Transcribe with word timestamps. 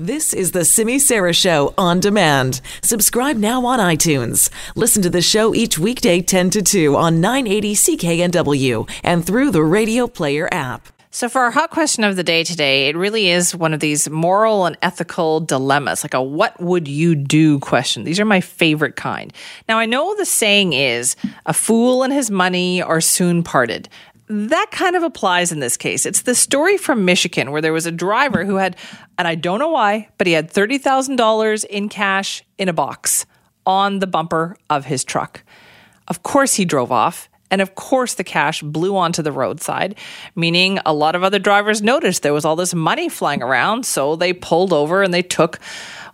This 0.00 0.32
is 0.32 0.52
the 0.52 0.64
Simi 0.64 0.98
Sara 0.98 1.34
Show 1.34 1.74
on 1.76 2.00
demand. 2.00 2.62
Subscribe 2.82 3.36
now 3.36 3.66
on 3.66 3.78
iTunes. 3.78 4.48
Listen 4.74 5.02
to 5.02 5.10
the 5.10 5.20
show 5.20 5.54
each 5.54 5.78
weekday 5.78 6.22
10 6.22 6.48
to 6.48 6.62
2 6.62 6.96
on 6.96 7.20
980 7.20 7.74
CKNW 7.74 8.90
and 9.04 9.26
through 9.26 9.50
the 9.50 9.62
Radio 9.62 10.06
Player 10.06 10.48
app. 10.50 10.88
So, 11.10 11.28
for 11.28 11.42
our 11.42 11.50
hot 11.50 11.70
question 11.70 12.04
of 12.04 12.16
the 12.16 12.22
day 12.22 12.44
today, 12.44 12.88
it 12.88 12.96
really 12.96 13.28
is 13.28 13.54
one 13.54 13.74
of 13.74 13.80
these 13.80 14.08
moral 14.08 14.64
and 14.64 14.78
ethical 14.80 15.40
dilemmas, 15.40 16.02
like 16.02 16.14
a 16.14 16.22
what 16.22 16.58
would 16.62 16.88
you 16.88 17.14
do 17.14 17.58
question. 17.58 18.04
These 18.04 18.20
are 18.20 18.24
my 18.24 18.40
favorite 18.40 18.96
kind. 18.96 19.32
Now, 19.68 19.80
I 19.80 19.86
know 19.86 20.14
the 20.14 20.24
saying 20.24 20.72
is 20.72 21.14
a 21.44 21.52
fool 21.52 22.04
and 22.04 22.12
his 22.12 22.30
money 22.30 22.80
are 22.80 23.02
soon 23.02 23.42
parted 23.42 23.88
that 24.30 24.68
kind 24.70 24.94
of 24.94 25.02
applies 25.02 25.50
in 25.50 25.58
this 25.58 25.76
case. 25.76 26.06
It's 26.06 26.22
the 26.22 26.36
story 26.36 26.76
from 26.76 27.04
Michigan 27.04 27.50
where 27.50 27.60
there 27.60 27.72
was 27.72 27.86
a 27.86 27.90
driver 27.90 28.44
who 28.44 28.56
had, 28.56 28.76
and 29.18 29.26
I 29.26 29.34
don't 29.34 29.58
know 29.58 29.70
why, 29.70 30.08
but 30.18 30.28
he 30.28 30.34
had 30.34 30.52
$30,000 30.52 31.64
in 31.64 31.88
cash 31.88 32.44
in 32.56 32.68
a 32.68 32.72
box 32.72 33.26
on 33.66 33.98
the 33.98 34.06
bumper 34.06 34.56
of 34.70 34.84
his 34.84 35.02
truck. 35.04 35.42
Of 36.06 36.22
course, 36.22 36.54
he 36.54 36.64
drove 36.64 36.92
off. 36.92 37.28
And 37.50 37.60
of 37.60 37.74
course, 37.74 38.14
the 38.14 38.22
cash 38.22 38.62
blew 38.62 38.96
onto 38.96 39.22
the 39.22 39.32
roadside, 39.32 39.96
meaning 40.36 40.78
a 40.86 40.94
lot 40.94 41.16
of 41.16 41.24
other 41.24 41.40
drivers 41.40 41.82
noticed 41.82 42.22
there 42.22 42.32
was 42.32 42.44
all 42.44 42.54
this 42.54 42.72
money 42.72 43.08
flying 43.08 43.42
around. 43.42 43.84
So 43.84 44.14
they 44.14 44.32
pulled 44.32 44.72
over 44.72 45.02
and 45.02 45.12
they 45.12 45.22
took 45.22 45.58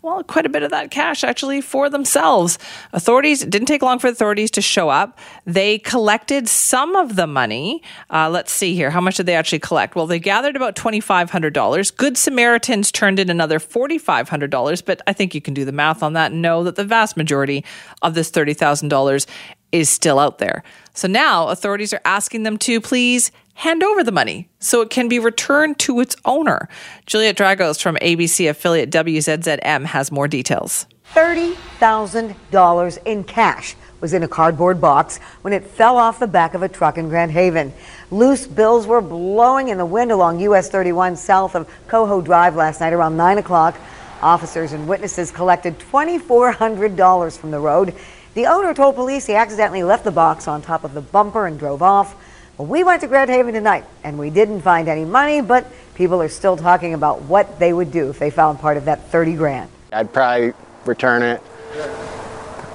well, 0.07 0.23
quite 0.23 0.47
a 0.47 0.49
bit 0.49 0.63
of 0.63 0.71
that 0.71 0.93
cash 0.93 1.25
actually 1.25 1.61
for 1.61 1.91
themselves. 1.91 2.61
Authorities 2.93 3.45
didn't 3.45 3.67
take 3.67 3.83
long 3.83 3.99
for 3.99 4.07
authorities 4.07 4.53
to 4.53 4.63
show 4.63 4.89
up. 4.89 5.19
They 5.47 5.81
collected 5.81 6.49
some 6.49 6.95
of 6.95 7.17
the 7.17 7.27
money. 7.27 7.83
Uh, 8.09 8.31
let's 8.31 8.53
see 8.53 8.77
here. 8.77 8.91
How 8.91 9.01
much 9.01 9.17
did 9.17 9.27
they 9.27 9.35
actually 9.35 9.59
collect? 9.59 9.97
Well, 9.97 10.07
they 10.07 10.21
gathered 10.21 10.55
about 10.55 10.77
$2,500. 10.77 11.97
Good 11.97 12.17
Samaritans 12.17 12.93
turned 12.93 13.19
in 13.19 13.29
another 13.29 13.59
$4,500, 13.59 14.85
but 14.85 15.03
I 15.09 15.13
think 15.13 15.35
you 15.35 15.41
can 15.41 15.55
do 15.55 15.65
the 15.65 15.73
math 15.73 16.05
on 16.05 16.13
that 16.13 16.31
and 16.31 16.41
know 16.41 16.63
that 16.63 16.77
the 16.77 16.85
vast 16.85 17.17
majority 17.17 17.65
of 18.01 18.15
this 18.15 18.31
$30,000 18.31 19.27
is 19.73 19.89
still 19.89 20.21
out 20.21 20.39
there. 20.39 20.63
So 20.95 21.09
now 21.09 21.49
authorities 21.49 21.93
are 21.93 22.01
asking 22.05 22.45
them 22.45 22.59
to 22.59 22.81
please 22.81 23.33
hand 23.57 23.83
over 23.83 24.05
the 24.05 24.13
money 24.13 24.49
so 24.61 24.81
it 24.81 24.91
can 24.91 25.09
be 25.09 25.19
returned 25.19 25.79
to 25.81 26.01
its 26.01 26.15
owner. 26.25 26.69
Juliet 27.07 27.37
Dragos 27.37 27.81
from 27.81 27.97
ABC 27.97 28.49
affiliate 28.49 28.91
WZZM 28.91 29.87
has 29.87 30.13
more 30.13 30.29
details. 30.29 30.87
$30,000 31.15 32.99
in 33.05 33.25
cash 33.25 33.77
was 34.01 34.13
in 34.13 34.23
a 34.23 34.29
cardboard 34.29 34.81
box 34.81 35.19
when 35.41 35.53
it 35.55 35.65
fell 35.65 35.97
off 35.97 36.19
the 36.19 36.27
back 36.27 36.55
of 36.55 36.63
a 36.63 36.69
truck 36.69 36.99
in 36.99 37.09
Grand 37.09 37.33
Haven. 37.33 37.73
Loose 38.11 38.47
bills 38.47 38.87
were 38.87 39.01
blowing 39.01 39.69
in 39.69 39.79
the 39.79 39.87
wind 39.87 40.13
along 40.13 40.41
US 40.41 40.69
31 40.69 41.17
south 41.17 41.55
of 41.55 41.69
Coho 41.89 42.21
Drive 42.21 42.57
last 42.57 42.81
night 42.81 42.93
around 42.93 43.17
9 43.17 43.39
o'clock. 43.39 43.77
Officers 44.21 44.73
and 44.73 44.87
witnesses 44.87 45.31
collected 45.31 45.79
$2,400 45.79 47.39
from 47.39 47.51
the 47.51 47.61
road. 47.61 47.95
The 48.35 48.47
owner 48.47 48.75
told 48.75 48.97
police 48.97 49.27
he 49.27 49.35
accidentally 49.35 49.83
left 49.83 50.05
the 50.05 50.11
box 50.11 50.47
on 50.47 50.61
top 50.61 50.85
of 50.85 50.93
the 50.93 51.01
bumper 51.01 51.47
and 51.47 51.59
drove 51.59 51.83
off. 51.83 52.15
Well, 52.59 52.69
we 52.69 52.85
went 52.85 53.03
to 53.03 53.07
Grand 53.07 53.29
Haven 53.29 53.53
tonight 53.53 53.85
and 54.03 54.19
we 54.19 54.31
didn't 54.31 54.63
find 54.63 54.89
any 54.89 55.05
money, 55.05 55.43
but 55.43 55.67
people 55.95 56.23
are 56.23 56.29
still 56.29 56.57
talking 56.57 56.95
about 56.95 57.21
what 57.23 57.59
they 57.59 57.71
would 57.71 57.93
do 57.93 58.09
if 58.09 58.19
they 58.19 58.31
found 58.31 58.61
part 58.61 58.79
of 58.79 58.87
that 58.87 59.11
30 59.11 59.35
grand. 59.35 59.71
I'd 59.93 60.11
probably 60.11 60.55
return 60.87 61.23
it. 61.23 61.43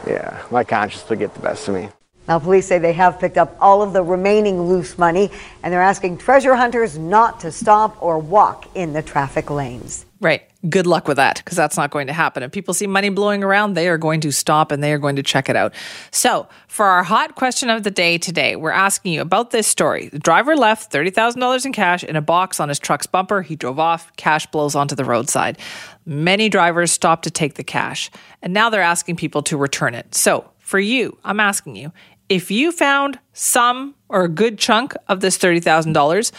Yeah, 0.05 0.39
my 0.51 0.63
conscience 0.63 1.09
would 1.09 1.17
get 1.17 1.33
the 1.33 1.39
best 1.39 1.67
of 1.67 1.73
me. 1.73 1.89
Now, 2.27 2.37
police 2.37 2.67
say 2.67 2.77
they 2.77 2.93
have 2.93 3.19
picked 3.19 3.39
up 3.39 3.57
all 3.59 3.81
of 3.81 3.93
the 3.93 4.03
remaining 4.03 4.61
loose 4.61 4.99
money 4.99 5.31
and 5.63 5.73
they're 5.73 5.81
asking 5.81 6.19
treasure 6.19 6.55
hunters 6.55 6.99
not 6.99 7.39
to 7.39 7.51
stop 7.51 8.01
or 8.03 8.19
walk 8.19 8.67
in 8.75 8.93
the 8.93 9.01
traffic 9.01 9.49
lanes. 9.49 10.05
Right. 10.19 10.43
Good 10.69 10.85
luck 10.85 11.07
with 11.07 11.17
that 11.17 11.37
because 11.37 11.57
that's 11.57 11.75
not 11.75 11.89
going 11.89 12.05
to 12.05 12.13
happen. 12.13 12.43
If 12.43 12.51
people 12.51 12.75
see 12.75 12.85
money 12.85 13.09
blowing 13.09 13.43
around, 13.43 13.73
they 13.73 13.89
are 13.89 13.97
going 13.97 14.21
to 14.21 14.31
stop 14.31 14.71
and 14.71 14.83
they 14.83 14.93
are 14.93 14.99
going 14.99 15.15
to 15.15 15.23
check 15.23 15.49
it 15.49 15.55
out. 15.55 15.73
So, 16.11 16.47
for 16.67 16.85
our 16.85 17.03
hot 17.03 17.35
question 17.35 17.71
of 17.71 17.81
the 17.81 17.89
day 17.89 18.19
today, 18.19 18.55
we're 18.55 18.69
asking 18.69 19.13
you 19.13 19.21
about 19.21 19.49
this 19.49 19.65
story. 19.65 20.09
The 20.09 20.19
driver 20.19 20.55
left 20.55 20.91
$30,000 20.91 21.65
in 21.65 21.73
cash 21.73 22.03
in 22.03 22.15
a 22.15 22.21
box 22.21 22.59
on 22.59 22.69
his 22.69 22.77
truck's 22.77 23.07
bumper. 23.07 23.41
He 23.41 23.55
drove 23.55 23.79
off, 23.79 24.15
cash 24.17 24.45
blows 24.47 24.75
onto 24.75 24.95
the 24.95 25.03
roadside. 25.05 25.57
Many 26.05 26.47
drivers 26.47 26.91
stopped 26.91 27.23
to 27.23 27.31
take 27.31 27.55
the 27.55 27.63
cash, 27.63 28.11
and 28.43 28.53
now 28.53 28.69
they're 28.69 28.81
asking 28.81 29.15
people 29.15 29.41
to 29.43 29.57
return 29.57 29.95
it. 29.95 30.13
So, 30.13 30.51
for 30.59 30.79
you, 30.79 31.17
I'm 31.23 31.39
asking 31.39 31.75
you 31.75 31.91
if 32.29 32.49
you 32.49 32.71
found 32.71 33.19
some 33.33 33.93
or 34.07 34.23
a 34.23 34.29
good 34.29 34.57
chunk 34.57 34.93
of 35.09 35.19
this 35.19 35.37
$30,000, 35.37 36.31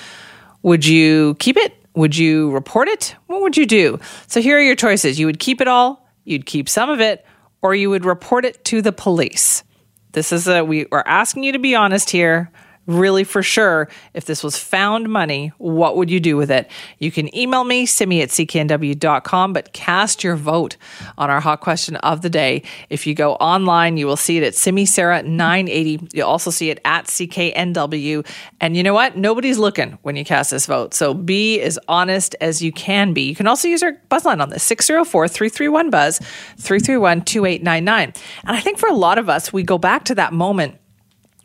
would 0.63 0.87
you 0.87 1.35
keep 1.35 1.59
it? 1.59 1.75
Would 1.95 2.17
you 2.17 2.51
report 2.51 2.89
it? 2.89 3.15
What 3.27 3.43
would 3.43 3.57
you 3.57 3.67
do? 3.67 3.99
So 4.27 4.41
here 4.41 4.59
are 4.59 4.63
your 4.63 4.77
choices. 4.77 5.19
You 5.19 5.27
would 5.27 5.39
keep 5.39 5.61
it 5.61 5.69
all, 5.69 6.09
you'd 6.25 6.47
keep 6.47 6.69
some 6.69 6.89
of 6.89 7.01
it, 7.01 7.25
or 7.61 7.75
you 7.75 7.91
would 7.91 8.05
report 8.05 8.45
it 8.45 8.65
to 8.67 8.83
the 8.83 8.93
police. 8.93 9.63
This 10.13 10.33
is 10.33 10.49
a 10.49 10.65
we 10.65 10.87
are 10.93 11.07
asking 11.07 11.45
you 11.45 11.53
to 11.53 11.59
be 11.59 11.75
honest 11.75 12.11
here 12.11 12.51
really 12.87 13.25
for 13.25 13.43
sure 13.43 13.89
if 14.15 14.25
this 14.25 14.43
was 14.43 14.57
found 14.57 15.09
money, 15.09 15.53
what 15.59 15.97
would 15.97 16.11
you 16.11 16.21
do 16.21 16.37
with 16.37 16.51
it? 16.51 16.71
You 16.99 17.13
can 17.13 17.35
email 17.37 17.65
me, 17.65 17.87
simi 17.87 18.23
at 18.23 18.31
cknw.com, 18.31 19.53
but 19.53 19.73
cast 19.73 20.25
your 20.25 20.37
vote 20.37 20.77
on 21.17 21.31
our 21.31 21.41
hot 21.41 21.61
question 21.61 21.97
of 21.97 22.23
the 22.23 22.31
day. 22.31 22.63
If 22.91 23.07
you 23.07 23.15
go 23.15 23.35
online, 23.35 23.97
you 23.97 24.07
will 24.07 24.17
see 24.17 24.39
it 24.39 24.43
at 24.43 24.55
Simi 24.55 24.87
Sara 24.87 25.23
980. 25.23 26.09
You'll 26.13 26.29
also 26.29 26.51
see 26.51 26.71
it 26.71 26.81
at 26.85 27.07
CKNW. 27.07 28.27
And 28.61 28.77
you 28.77 28.83
know 28.83 28.95
what? 28.95 29.17
Nobody's 29.17 29.59
looking 29.59 29.99
when 30.03 30.17
you 30.17 30.25
cast 30.25 30.51
this 30.51 30.67
vote. 30.67 30.95
So 30.95 31.15
be 31.15 31.61
as 31.61 31.79
honest 31.89 32.35
as 32.41 32.63
you 32.63 32.73
can 32.73 33.13
be. 33.13 33.23
You 33.23 33.37
can 33.37 33.47
also 33.47 33.69
use 33.69 33.83
our 33.83 33.93
buzz 34.09 34.25
line 34.25 34.41
on 34.41 34.51
this 34.51 34.63
604 34.65 35.29
331 35.29 35.91
Buzz 35.91 36.19
331 36.59 37.23
2899. 37.23 38.13
And 38.45 38.57
I 38.57 38.61
think 38.61 38.79
for 38.79 38.89
a 38.89 38.95
lot 38.95 39.19
of 39.19 39.29
us, 39.29 39.53
we 39.53 39.63
go 39.63 39.79
back 39.79 40.05
to 40.07 40.15
that 40.17 40.33
moment 40.33 40.79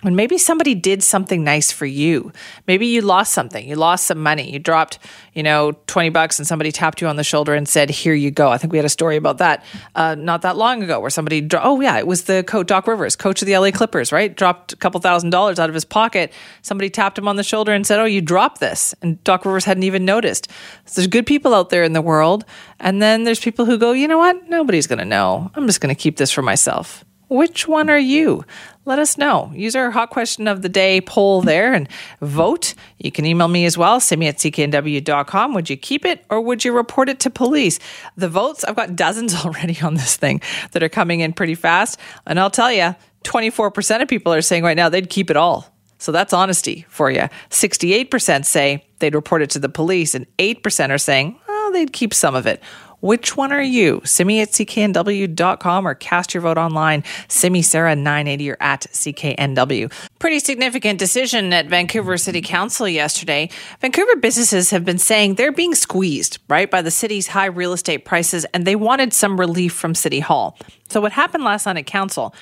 when 0.04 0.16
maybe 0.16 0.38
somebody 0.38 0.76
did 0.76 1.02
something 1.02 1.44
nice 1.44 1.72
for 1.72 1.88
you. 1.88 2.32
Maybe 2.68 2.86
you 2.86 3.02
lost 3.02 3.34
something. 3.34 3.68
You 3.68 3.76
lost 3.76 4.06
some 4.06 4.22
money. 4.22 4.52
You 4.52 4.60
dropped, 4.60 5.00
you 5.34 5.42
know, 5.42 5.72
20 5.88 6.10
bucks 6.10 6.38
and 6.38 6.48
somebody 6.48 6.72
tapped 6.72 7.02
you 7.02 7.08
on 7.08 7.16
the 7.16 7.24
shoulder 7.24 7.56
and 7.56 7.68
said, 7.68 7.90
Here 7.90 8.14
you 8.14 8.30
go. 8.30 8.50
I 8.52 8.60
think 8.60 8.72
we 8.72 8.78
had 8.78 8.86
a 8.86 8.90
story 8.90 9.16
about 9.16 9.40
that 9.40 9.66
uh, 9.96 10.14
not 10.14 10.44
that 10.44 10.56
long 10.56 10.84
ago 10.84 11.00
where 11.00 11.10
somebody, 11.10 11.42
dro- 11.42 11.62
oh, 11.64 11.82
yeah, 11.82 11.98
it 11.98 12.06
was 12.06 12.26
the 12.26 12.44
coach, 12.44 12.68
Doc 12.68 12.86
Rivers, 12.86 13.16
coach 13.16 13.42
of 13.42 13.48
the 13.48 13.58
LA 13.58 13.72
Clippers, 13.72 14.12
right? 14.12 14.36
Dropped 14.36 14.74
a 14.74 14.76
couple 14.76 15.02
thousand 15.02 15.32
dollars 15.32 15.58
out 15.58 15.68
of 15.68 15.74
his 15.74 15.86
pocket. 15.86 16.32
Somebody 16.62 16.92
tapped 16.92 17.18
him 17.18 17.28
on 17.28 17.36
the 17.36 17.44
shoulder 17.44 17.74
and 17.74 17.86
said, 17.86 18.00
Oh, 18.00 18.06
you 18.06 18.22
dropped 18.22 18.60
this. 18.60 18.94
And 19.02 19.24
Doc 19.24 19.46
Rivers 19.46 19.66
hadn't 19.66 19.84
even 19.84 20.06
noticed. 20.06 20.52
So 20.86 21.02
there's 21.02 21.08
good 21.08 21.26
people 21.26 21.56
out 21.56 21.70
there 21.70 21.84
in 21.84 21.94
the 21.94 22.04
world. 22.04 22.46
And 22.80 23.02
then 23.02 23.24
there's 23.24 23.40
people 23.40 23.66
who 23.66 23.80
go, 23.80 23.94
You 23.94 24.08
know 24.08 24.20
what? 24.20 24.48
Nobody's 24.48 24.86
going 24.86 25.00
to 25.00 25.06
know. 25.06 25.50
I'm 25.56 25.66
just 25.66 25.82
going 25.82 25.94
to 25.94 26.00
keep 26.00 26.18
this 26.18 26.32
for 26.32 26.44
myself. 26.44 27.04
Which 27.30 27.68
one 27.68 27.90
are 27.90 28.00
you? 28.00 28.46
Let 28.88 29.00
us 29.00 29.18
know. 29.18 29.52
Use 29.54 29.76
our 29.76 29.92
hot 29.92 30.12
question 30.12 30.48
of 30.48 30.62
the 30.62 30.70
day 30.70 31.02
poll 31.02 31.42
there 31.42 31.74
and 31.74 31.90
vote. 32.22 32.74
You 33.00 33.12
can 33.12 33.26
email 33.26 33.50
me 33.50 33.66
as 33.66 33.78
well, 33.78 34.00
simi 34.00 34.28
at 34.28 34.38
cknw.com. 34.38 35.54
Would 35.54 35.70
you 35.70 35.76
keep 35.76 36.06
it 36.06 36.24
or 36.30 36.40
would 36.40 36.64
you 36.64 36.72
report 36.72 37.10
it 37.10 37.20
to 37.20 37.30
police? 37.30 37.80
The 38.16 38.30
votes, 38.30 38.64
I've 38.64 38.78
got 38.78 38.96
dozens 38.96 39.36
already 39.46 39.78
on 39.82 39.96
this 39.96 40.16
thing 40.16 40.40
that 40.72 40.84
are 40.84 40.88
coming 40.88 41.20
in 41.20 41.34
pretty 41.34 41.54
fast. 41.54 42.00
And 42.26 42.40
I'll 42.40 42.50
tell 42.50 42.72
you, 42.72 42.96
24% 43.26 44.02
of 44.02 44.08
people 44.08 44.34
are 44.34 44.42
saying 44.42 44.64
right 44.64 44.78
now 44.78 44.88
they'd 44.88 45.10
keep 45.10 45.30
it 45.30 45.36
all. 45.36 45.70
So 45.98 46.14
that's 46.14 46.32
honesty 46.32 46.86
for 46.88 47.12
you. 47.12 47.28
68% 47.50 48.46
say 48.46 48.86
they'd 49.00 49.16
report 49.16 49.42
it 49.42 49.50
to 49.50 49.60
the 49.60 49.68
police, 49.68 50.16
and 50.16 50.26
8% 50.38 50.92
are 50.92 50.98
saying, 50.98 51.38
oh, 51.50 51.72
they'd 51.74 51.92
keep 51.92 52.14
some 52.14 52.36
of 52.36 52.48
it. 52.48 52.64
Which 53.00 53.38
one 53.38 53.52
are 53.52 53.62
you? 53.62 54.02
Simi 54.06 54.42
at 54.42 54.50
cknw.com 54.50 55.88
or 55.88 55.94
cast 55.94 56.34
your 56.34 56.42
vote 56.42 56.58
online. 56.58 57.04
Simi 57.28 57.62
Sara 57.62 57.96
980 57.96 58.50
or 58.50 58.58
at 58.60 58.82
cknw. 58.92 59.94
Pretty 60.18 60.40
significant 60.40 60.98
decision 60.98 61.54
at 61.54 61.68
Vancouver 61.68 62.18
City 62.18 62.42
Council 62.42 62.90
yesterday. 62.90 63.52
Vancouver 63.82 64.16
businesses 64.16 64.72
have 64.72 64.84
been 64.84 64.98
saying 64.98 65.36
they're 65.36 65.52
being 65.52 65.76
squeezed, 65.76 66.40
right, 66.48 66.72
by 66.72 66.82
the 66.82 66.90
city's 66.90 67.28
high 67.28 67.46
real 67.46 67.72
estate 67.72 68.00
prices, 68.00 68.46
and 68.46 68.66
they 68.66 68.76
wanted 68.76 69.14
some 69.14 69.40
relief 69.40 69.74
from 69.74 69.94
City 69.94 70.20
Hall. 70.20 70.58
So, 70.90 71.00
what 71.00 71.12
happened 71.12 71.44
last 71.44 71.68
night 71.68 71.78
at 71.78 71.86
Council 71.86 72.34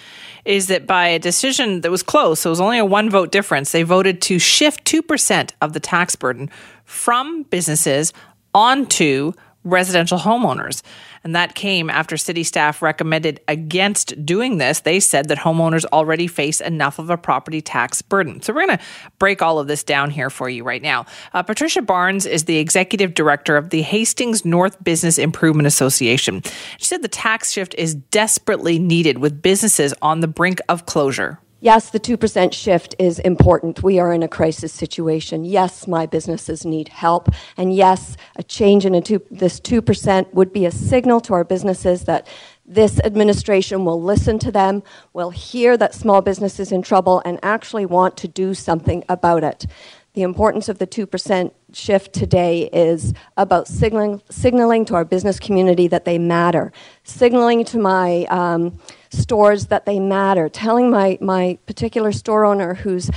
is 0.46 0.68
that 0.68 0.88
by 0.88 1.08
a 1.08 1.19
decision 1.19 1.81
that 1.81 1.92
was 1.92 2.04
close, 2.04 2.40
so 2.40 2.50
it 2.50 2.51
was 2.51 2.62
only 2.62 2.78
a 2.78 2.86
one 2.86 3.10
vote 3.10 3.31
difference, 3.31 3.74
they 3.74 3.84
voted 3.84 4.22
to 4.22 4.40
shift 4.40 4.86
2% 4.86 5.51
of 5.62 5.74
the 5.74 5.80
tax 5.81 6.16
burden 6.16 6.50
from 6.86 7.44
businesses 7.44 8.13
onto 8.54 9.34
residential 9.65 10.17
homeowners. 10.17 10.81
And 11.23 11.35
that 11.35 11.56
came 11.56 11.89
after 11.89 12.15
city 12.15 12.44
staff 12.44 12.81
recommended 12.81 13.41
against 13.47 14.25
doing 14.25 14.59
this. 14.59 14.81
They 14.81 15.00
said 15.00 15.27
that 15.27 15.39
homeowners 15.39 15.83
already 15.91 16.27
face 16.27 16.62
enough 16.62 17.00
of 17.00 17.09
a 17.09 17.17
property 17.17 17.62
tax 17.62 18.01
burden. 18.01 18.41
So 18.41 18.53
we're 18.53 18.67
going 18.67 18.77
to 18.77 18.83
break 19.17 19.41
all 19.41 19.59
of 19.59 19.67
this 19.67 19.83
down 19.83 20.12
here 20.12 20.29
for 20.29 20.47
you 20.47 20.63
right 20.63 20.83
now. 20.83 21.07
Uh, 21.33 21.41
Patricia 21.41 21.81
Barnes 21.81 22.25
is 22.25 22.45
the 22.45 22.57
executive 22.57 23.15
director 23.15 23.57
of 23.57 23.71
the 23.71 23.81
Hastings 23.81 24.45
North 24.45 24.81
Business 24.83 25.17
Improvement 25.17 25.65
Association. 25.67 26.44
She 26.77 26.85
said 26.85 27.01
the 27.01 27.07
tax 27.07 27.51
shift 27.51 27.73
is 27.75 27.95
desperately 27.95 28.77
needed 28.77 29.17
with 29.17 29.41
businesses 29.41 29.94
on 30.01 30.19
the 30.19 30.27
brink 30.27 30.62
of 30.69 30.85
closure. 30.85 31.39
Yes, 31.65 31.89
the 31.89 32.00
2% 32.00 32.53
shift 32.53 32.94
is 33.00 33.17
important. 33.17 33.81
We 33.81 33.97
are 33.97 34.13
in 34.13 34.21
a 34.21 34.27
crisis 34.27 34.71
situation. 34.71 35.44
Yes, 35.44 35.88
my 35.88 36.06
businesses 36.06 36.63
need 36.63 36.89
help. 36.89 37.27
And 37.57 37.73
yes, 37.73 38.17
a 38.35 38.44
change 38.44 38.85
in 38.85 38.94
a 38.94 39.01
two, 39.01 39.23
this 39.31 39.59
2% 39.62 40.31
would 40.31 40.53
be 40.53 40.67
a 40.67 40.71
signal 40.71 41.21
to 41.21 41.33
our 41.33 41.44
businesses 41.44 42.03
that 42.03 42.27
this 42.67 43.00
administration 43.00 43.83
will 43.83 44.00
listen 44.00 44.38
to 44.38 44.51
them, 44.51 44.83
will 45.13 45.31
hear 45.31 45.75
that 45.75 45.95
small 45.95 46.21
business 46.21 46.59
is 46.59 46.71
in 46.71 46.83
trouble, 46.83 47.23
and 47.25 47.39
actually 47.41 47.88
want 47.88 48.15
to 48.17 48.27
do 48.27 48.53
something 48.53 49.03
about 49.09 49.44
it. 49.44 49.65
The 50.13 50.21
importance 50.21 50.69
of 50.69 50.77
the 50.77 50.88
2% 50.88 51.51
shift 51.73 52.13
today 52.13 52.69
is 52.71 53.13
about 53.38 53.67
signaling, 53.67 54.21
signaling 54.29 54.85
to 54.85 54.95
our 54.95 55.03
business 55.03 55.39
community 55.39 55.88
that 55.88 56.06
they 56.06 56.19
matter, 56.19 56.71
signaling 57.03 57.65
to 57.65 57.79
my 57.79 58.25
um, 58.29 58.79
stores 59.15 59.67
that 59.67 59.85
they 59.85 60.00
matter, 60.00 60.50
telling 60.50 60.89
my, 60.89 61.17
my 61.21 61.57
particular 61.65 62.12
store 62.12 62.45
owner 62.45 62.75
who's 62.75 63.09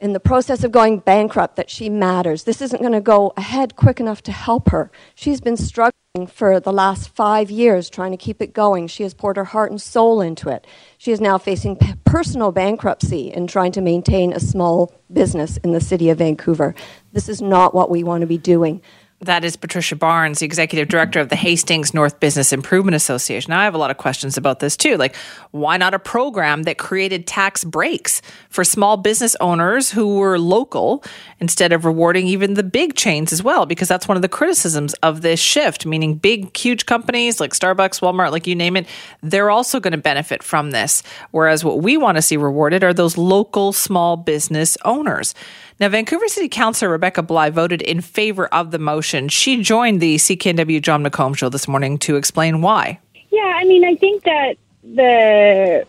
in 0.00 0.12
the 0.12 0.20
process 0.20 0.62
of 0.62 0.72
going 0.72 0.98
bankrupt 0.98 1.56
that 1.56 1.70
she 1.70 1.88
matters. 1.88 2.44
This 2.44 2.60
isn't 2.60 2.80
going 2.80 2.92
to 2.92 3.00
go 3.00 3.32
ahead 3.36 3.76
quick 3.76 3.98
enough 3.98 4.22
to 4.22 4.32
help 4.32 4.68
her. 4.68 4.90
She's 5.14 5.40
been 5.40 5.56
struggling 5.56 6.26
for 6.26 6.60
the 6.60 6.72
last 6.72 7.08
five 7.10 7.50
years 7.50 7.88
trying 7.88 8.10
to 8.10 8.16
keep 8.16 8.42
it 8.42 8.52
going. 8.52 8.88
She 8.88 9.02
has 9.02 9.14
poured 9.14 9.36
her 9.36 9.44
heart 9.44 9.70
and 9.70 9.80
soul 9.80 10.20
into 10.20 10.48
it. 10.48 10.66
She 10.98 11.12
is 11.12 11.20
now 11.20 11.38
facing 11.38 11.78
personal 12.04 12.52
bankruptcy 12.52 13.32
in 13.32 13.46
trying 13.46 13.72
to 13.72 13.80
maintain 13.80 14.32
a 14.32 14.40
small 14.40 14.92
business 15.12 15.56
in 15.58 15.72
the 15.72 15.80
city 15.80 16.10
of 16.10 16.18
Vancouver. 16.18 16.74
This 17.12 17.28
is 17.28 17.40
not 17.40 17.74
what 17.74 17.90
we 17.90 18.02
want 18.02 18.20
to 18.20 18.26
be 18.26 18.38
doing. 18.38 18.82
That 19.20 19.44
is 19.44 19.56
Patricia 19.56 19.96
Barnes, 19.96 20.40
the 20.40 20.44
executive 20.44 20.88
director 20.88 21.20
of 21.20 21.30
the 21.30 21.36
Hastings 21.36 21.94
North 21.94 22.20
Business 22.20 22.52
Improvement 22.52 22.94
Association. 22.94 23.50
I 23.54 23.64
have 23.64 23.74
a 23.74 23.78
lot 23.78 23.90
of 23.90 23.96
questions 23.96 24.36
about 24.36 24.60
this 24.60 24.76
too. 24.76 24.98
Like, 24.98 25.16
why 25.52 25.78
not 25.78 25.94
a 25.94 25.98
program 25.98 26.64
that 26.64 26.76
created 26.76 27.26
tax 27.26 27.64
breaks 27.64 28.20
for 28.50 28.62
small 28.62 28.98
business 28.98 29.34
owners 29.40 29.90
who 29.90 30.16
were 30.18 30.38
local 30.38 31.02
instead 31.40 31.72
of 31.72 31.86
rewarding 31.86 32.26
even 32.26 32.54
the 32.54 32.62
big 32.62 32.94
chains 32.94 33.32
as 33.32 33.42
well? 33.42 33.64
Because 33.64 33.88
that's 33.88 34.06
one 34.06 34.16
of 34.16 34.22
the 34.22 34.28
criticisms 34.28 34.92
of 35.02 35.22
this 35.22 35.40
shift, 35.40 35.86
meaning 35.86 36.16
big, 36.16 36.54
huge 36.54 36.84
companies 36.84 37.40
like 37.40 37.52
Starbucks, 37.52 38.02
Walmart, 38.02 38.32
like 38.32 38.46
you 38.46 38.54
name 38.54 38.76
it, 38.76 38.86
they're 39.22 39.50
also 39.50 39.80
going 39.80 39.92
to 39.92 39.98
benefit 39.98 40.42
from 40.42 40.72
this. 40.72 41.02
Whereas 41.30 41.64
what 41.64 41.80
we 41.80 41.96
want 41.96 42.16
to 42.16 42.22
see 42.22 42.36
rewarded 42.36 42.84
are 42.84 42.92
those 42.92 43.16
local 43.16 43.72
small 43.72 44.18
business 44.18 44.76
owners. 44.84 45.34
Now, 45.78 45.90
Vancouver 45.90 46.26
City 46.28 46.48
Councillor 46.48 46.90
Rebecca 46.90 47.22
Bligh 47.22 47.50
voted 47.50 47.82
in 47.82 48.00
favor 48.00 48.46
of 48.46 48.70
the 48.70 48.78
motion. 48.78 49.28
She 49.28 49.60
joined 49.62 50.00
the 50.00 50.16
CKNW 50.16 50.80
Jon 50.80 51.04
McComb 51.04 51.36
show 51.36 51.50
this 51.50 51.68
morning 51.68 51.98
to 51.98 52.16
explain 52.16 52.62
why. 52.62 52.98
Yeah, 53.30 53.52
I 53.56 53.64
mean, 53.64 53.84
I 53.84 53.94
think 53.94 54.22
that 54.24 54.56
the 54.82 55.86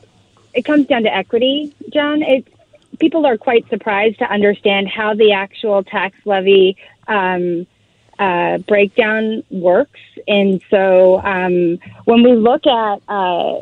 it 0.53 0.65
comes 0.65 0.87
down 0.87 1.03
to 1.03 1.15
equity, 1.15 1.73
John. 1.93 2.21
It's 2.21 2.49
people 2.99 3.25
are 3.25 3.37
quite 3.37 3.69
surprised 3.69 4.19
to 4.19 4.25
understand 4.25 4.89
how 4.89 5.13
the 5.13 5.31
actual 5.31 5.83
tax 5.83 6.17
levy 6.25 6.75
um, 7.07 7.65
uh, 8.19 8.57
breakdown 8.57 9.43
works, 9.51 10.01
and 10.27 10.61
so 10.69 11.21
um, 11.21 11.79
when 12.03 12.23
we 12.23 12.33
look 12.33 12.67
at 12.67 13.01
uh, 13.07 13.59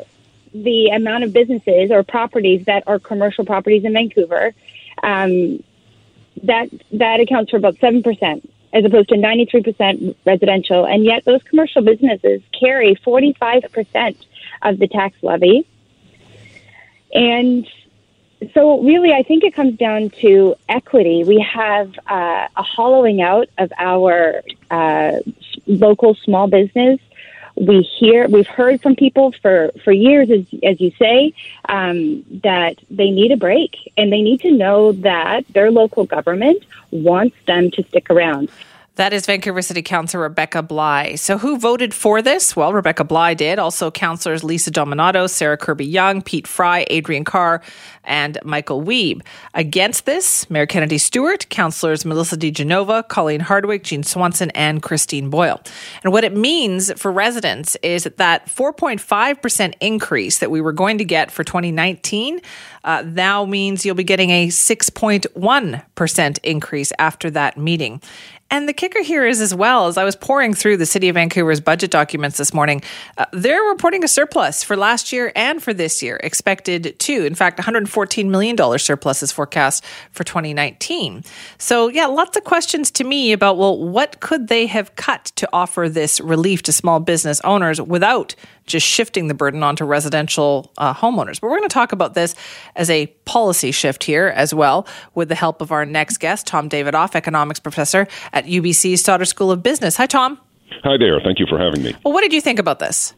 the 0.54 0.88
amount 0.88 1.22
of 1.22 1.32
businesses 1.32 1.92
or 1.92 2.02
properties 2.02 2.64
that 2.64 2.82
are 2.88 2.98
commercial 2.98 3.44
properties 3.44 3.84
in 3.84 3.92
Vancouver. 3.92 4.54
Um, 5.04 5.62
that 6.44 6.68
that 6.92 7.20
accounts 7.20 7.50
for 7.50 7.56
about 7.56 7.76
seven 7.78 8.02
percent, 8.02 8.48
as 8.72 8.84
opposed 8.84 9.08
to 9.10 9.16
ninety 9.16 9.46
three 9.46 9.62
percent 9.62 10.16
residential, 10.24 10.86
and 10.86 11.04
yet 11.04 11.24
those 11.24 11.42
commercial 11.44 11.82
businesses 11.82 12.42
carry 12.58 12.94
forty 12.94 13.34
five 13.38 13.62
percent 13.72 14.16
of 14.62 14.78
the 14.78 14.88
tax 14.88 15.16
levy. 15.22 15.66
And 17.12 17.66
so, 18.52 18.82
really, 18.82 19.12
I 19.12 19.22
think 19.22 19.44
it 19.44 19.54
comes 19.54 19.78
down 19.78 20.10
to 20.20 20.54
equity. 20.68 21.24
We 21.24 21.40
have 21.40 21.92
uh, 22.06 22.48
a 22.54 22.62
hollowing 22.62 23.22
out 23.22 23.48
of 23.56 23.72
our 23.78 24.42
uh, 24.70 25.20
local 25.66 26.14
small 26.14 26.46
business 26.46 27.00
we 27.56 27.80
hear 27.80 28.28
we've 28.28 28.46
heard 28.46 28.82
from 28.82 28.94
people 28.94 29.32
for 29.40 29.72
for 29.82 29.92
years 29.92 30.30
as 30.30 30.44
as 30.62 30.80
you 30.80 30.90
say 30.98 31.32
um, 31.68 32.24
that 32.42 32.76
they 32.90 33.10
need 33.10 33.32
a 33.32 33.36
break 33.36 33.92
and 33.96 34.12
they 34.12 34.20
need 34.20 34.40
to 34.42 34.52
know 34.52 34.92
that 34.92 35.46
their 35.48 35.70
local 35.70 36.04
government 36.04 36.62
wants 36.90 37.36
them 37.46 37.70
to 37.70 37.82
stick 37.84 38.10
around 38.10 38.50
that 38.96 39.12
is 39.12 39.26
Vancouver 39.26 39.62
City 39.62 39.82
Councilor 39.82 40.22
Rebecca 40.22 40.62
Bligh. 40.62 41.16
So, 41.16 41.38
who 41.38 41.58
voted 41.58 41.94
for 41.94 42.20
this? 42.22 42.56
Well, 42.56 42.72
Rebecca 42.72 43.04
Bligh 43.04 43.34
did. 43.34 43.58
Also, 43.58 43.90
councillors 43.90 44.42
Lisa 44.42 44.70
Dominato, 44.70 45.28
Sarah 45.28 45.56
Kirby 45.56 45.86
Yung, 45.86 46.22
Pete 46.22 46.46
Fry, 46.46 46.84
Adriane 46.90 47.24
Carr, 47.24 47.62
and 48.04 48.38
Michael 48.44 48.82
Wiebe. 48.82 49.20
Against 49.54 50.06
this, 50.06 50.48
Mayor 50.48 50.66
Kennedy 50.66 50.98
Stewart, 50.98 51.48
councillors 51.50 52.04
Melissa 52.04 52.36
DeGenova, 52.36 53.06
Colleen 53.08 53.40
Hardwick, 53.40 53.84
Jean 53.84 54.02
Swanson, 54.02 54.50
and 54.50 54.82
Christine 54.82 55.28
Boyle. 55.28 55.60
And 56.02 56.12
what 56.12 56.24
it 56.24 56.34
means 56.34 56.92
for 56.98 57.12
residents 57.12 57.76
is 57.82 58.04
that 58.04 58.46
4.5% 58.46 59.74
increase 59.80 60.38
that 60.38 60.50
we 60.50 60.60
were 60.60 60.72
going 60.72 60.98
to 60.98 61.04
get 61.04 61.30
for 61.30 61.44
2019 61.44 62.40
uh, 62.86 63.02
now 63.04 63.44
means 63.44 63.84
you'll 63.84 63.94
be 63.94 64.04
getting 64.04 64.30
a 64.30 64.48
6.1% 64.48 66.38
increase 66.42 66.92
after 66.98 67.30
that 67.30 67.58
meeting. 67.58 68.00
And 68.48 68.68
the 68.68 68.72
kicker 68.72 69.02
here 69.02 69.26
is, 69.26 69.40
as 69.40 69.52
well, 69.52 69.88
as 69.88 69.98
I 69.98 70.04
was 70.04 70.14
pouring 70.14 70.54
through 70.54 70.76
the 70.76 70.86
City 70.86 71.08
of 71.08 71.14
Vancouver's 71.14 71.60
budget 71.60 71.90
documents 71.90 72.38
this 72.38 72.54
morning, 72.54 72.80
uh, 73.18 73.26
they're 73.32 73.62
reporting 73.62 74.04
a 74.04 74.08
surplus 74.08 74.62
for 74.62 74.76
last 74.76 75.12
year 75.12 75.32
and 75.34 75.60
for 75.60 75.74
this 75.74 76.00
year, 76.00 76.20
expected 76.22 76.96
to. 77.00 77.26
In 77.26 77.34
fact, 77.34 77.58
$114 77.58 78.28
million 78.28 78.78
surplus 78.78 79.22
is 79.24 79.32
forecast 79.32 79.84
for 80.12 80.22
2019. 80.22 81.24
So, 81.58 81.88
yeah, 81.88 82.06
lots 82.06 82.36
of 82.36 82.44
questions 82.44 82.92
to 82.92 83.04
me 83.04 83.32
about, 83.32 83.58
well, 83.58 83.76
what 83.76 84.20
could 84.20 84.46
they 84.46 84.66
have 84.66 84.94
cut 84.94 85.24
to 85.36 85.48
offer 85.52 85.88
this 85.88 86.20
relief 86.20 86.62
to 86.62 86.72
small 86.72 87.00
business 87.00 87.40
owners 87.40 87.80
without 87.80 88.36
just 88.66 88.86
shifting 88.86 89.28
the 89.28 89.34
burden 89.34 89.62
onto 89.62 89.84
residential 89.84 90.72
uh, 90.78 90.92
homeowners. 90.92 91.40
But 91.40 91.48
we're 91.48 91.58
going 91.58 91.68
to 91.68 91.74
talk 91.74 91.92
about 91.92 92.14
this 92.14 92.34
as 92.74 92.90
a 92.90 93.06
policy 93.24 93.70
shift 93.70 94.04
here 94.04 94.32
as 94.34 94.52
well 94.52 94.86
with 95.14 95.28
the 95.28 95.34
help 95.34 95.60
of 95.60 95.72
our 95.72 95.86
next 95.86 96.18
guest, 96.18 96.46
Tom 96.46 96.68
Davidoff, 96.68 97.14
economics 97.14 97.60
professor 97.60 98.06
at 98.32 98.46
UBC's 98.46 99.02
Sauder 99.02 99.24
School 99.24 99.50
of 99.50 99.62
Business. 99.62 99.96
Hi, 99.96 100.06
Tom. 100.06 100.38
Hi 100.82 100.96
there. 100.96 101.20
Thank 101.20 101.38
you 101.38 101.46
for 101.48 101.58
having 101.58 101.82
me. 101.82 101.94
Well, 102.04 102.12
what 102.12 102.22
did 102.22 102.32
you 102.32 102.40
think 102.40 102.58
about 102.58 102.78
this? 102.78 103.14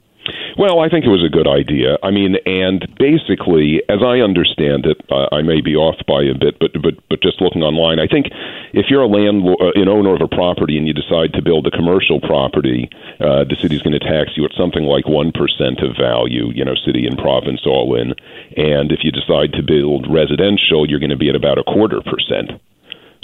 Well, 0.58 0.80
I 0.80 0.88
think 0.88 1.04
it 1.04 1.08
was 1.14 1.24
a 1.24 1.30
good 1.30 1.46
idea. 1.46 1.98
I 2.02 2.10
mean, 2.10 2.36
and 2.46 2.82
basically, 2.98 3.82
as 3.88 4.02
I 4.02 4.18
understand 4.20 4.86
it, 4.86 4.98
uh, 5.10 5.30
I 5.30 5.42
may 5.42 5.60
be 5.60 5.76
off 5.76 5.96
by 6.06 6.22
a 6.22 6.34
bit, 6.34 6.58
but 6.58 6.72
but 6.82 6.94
but 7.08 7.22
just 7.22 7.40
looking 7.40 7.62
online, 7.62 7.98
I 7.98 8.06
think 8.06 8.26
if 8.72 8.86
you're 8.90 9.02
a 9.02 9.08
landlord, 9.08 9.58
uh, 9.60 9.80
an 9.80 9.88
owner 9.88 10.14
of 10.14 10.20
a 10.20 10.28
property, 10.28 10.76
and 10.76 10.86
you 10.86 10.94
decide 10.94 11.32
to 11.34 11.42
build 11.42 11.66
a 11.66 11.70
commercial 11.70 12.20
property, 12.20 12.90
uh, 13.20 13.44
the 13.44 13.56
city's 13.62 13.82
going 13.82 13.98
to 13.98 14.02
tax 14.02 14.36
you 14.36 14.44
at 14.44 14.52
something 14.58 14.82
like 14.82 15.06
one 15.06 15.32
percent 15.32 15.80
of 15.80 15.96
value. 15.96 16.50
You 16.50 16.64
know, 16.64 16.74
city 16.74 17.06
and 17.06 17.16
province 17.16 17.62
all 17.64 17.94
in, 17.94 18.14
and 18.56 18.90
if 18.90 19.06
you 19.06 19.12
decide 19.12 19.52
to 19.54 19.62
build 19.62 20.10
residential, 20.10 20.88
you're 20.88 21.00
going 21.00 21.14
to 21.14 21.20
be 21.20 21.30
at 21.30 21.36
about 21.36 21.58
a 21.58 21.64
quarter 21.64 22.02
percent. 22.02 22.60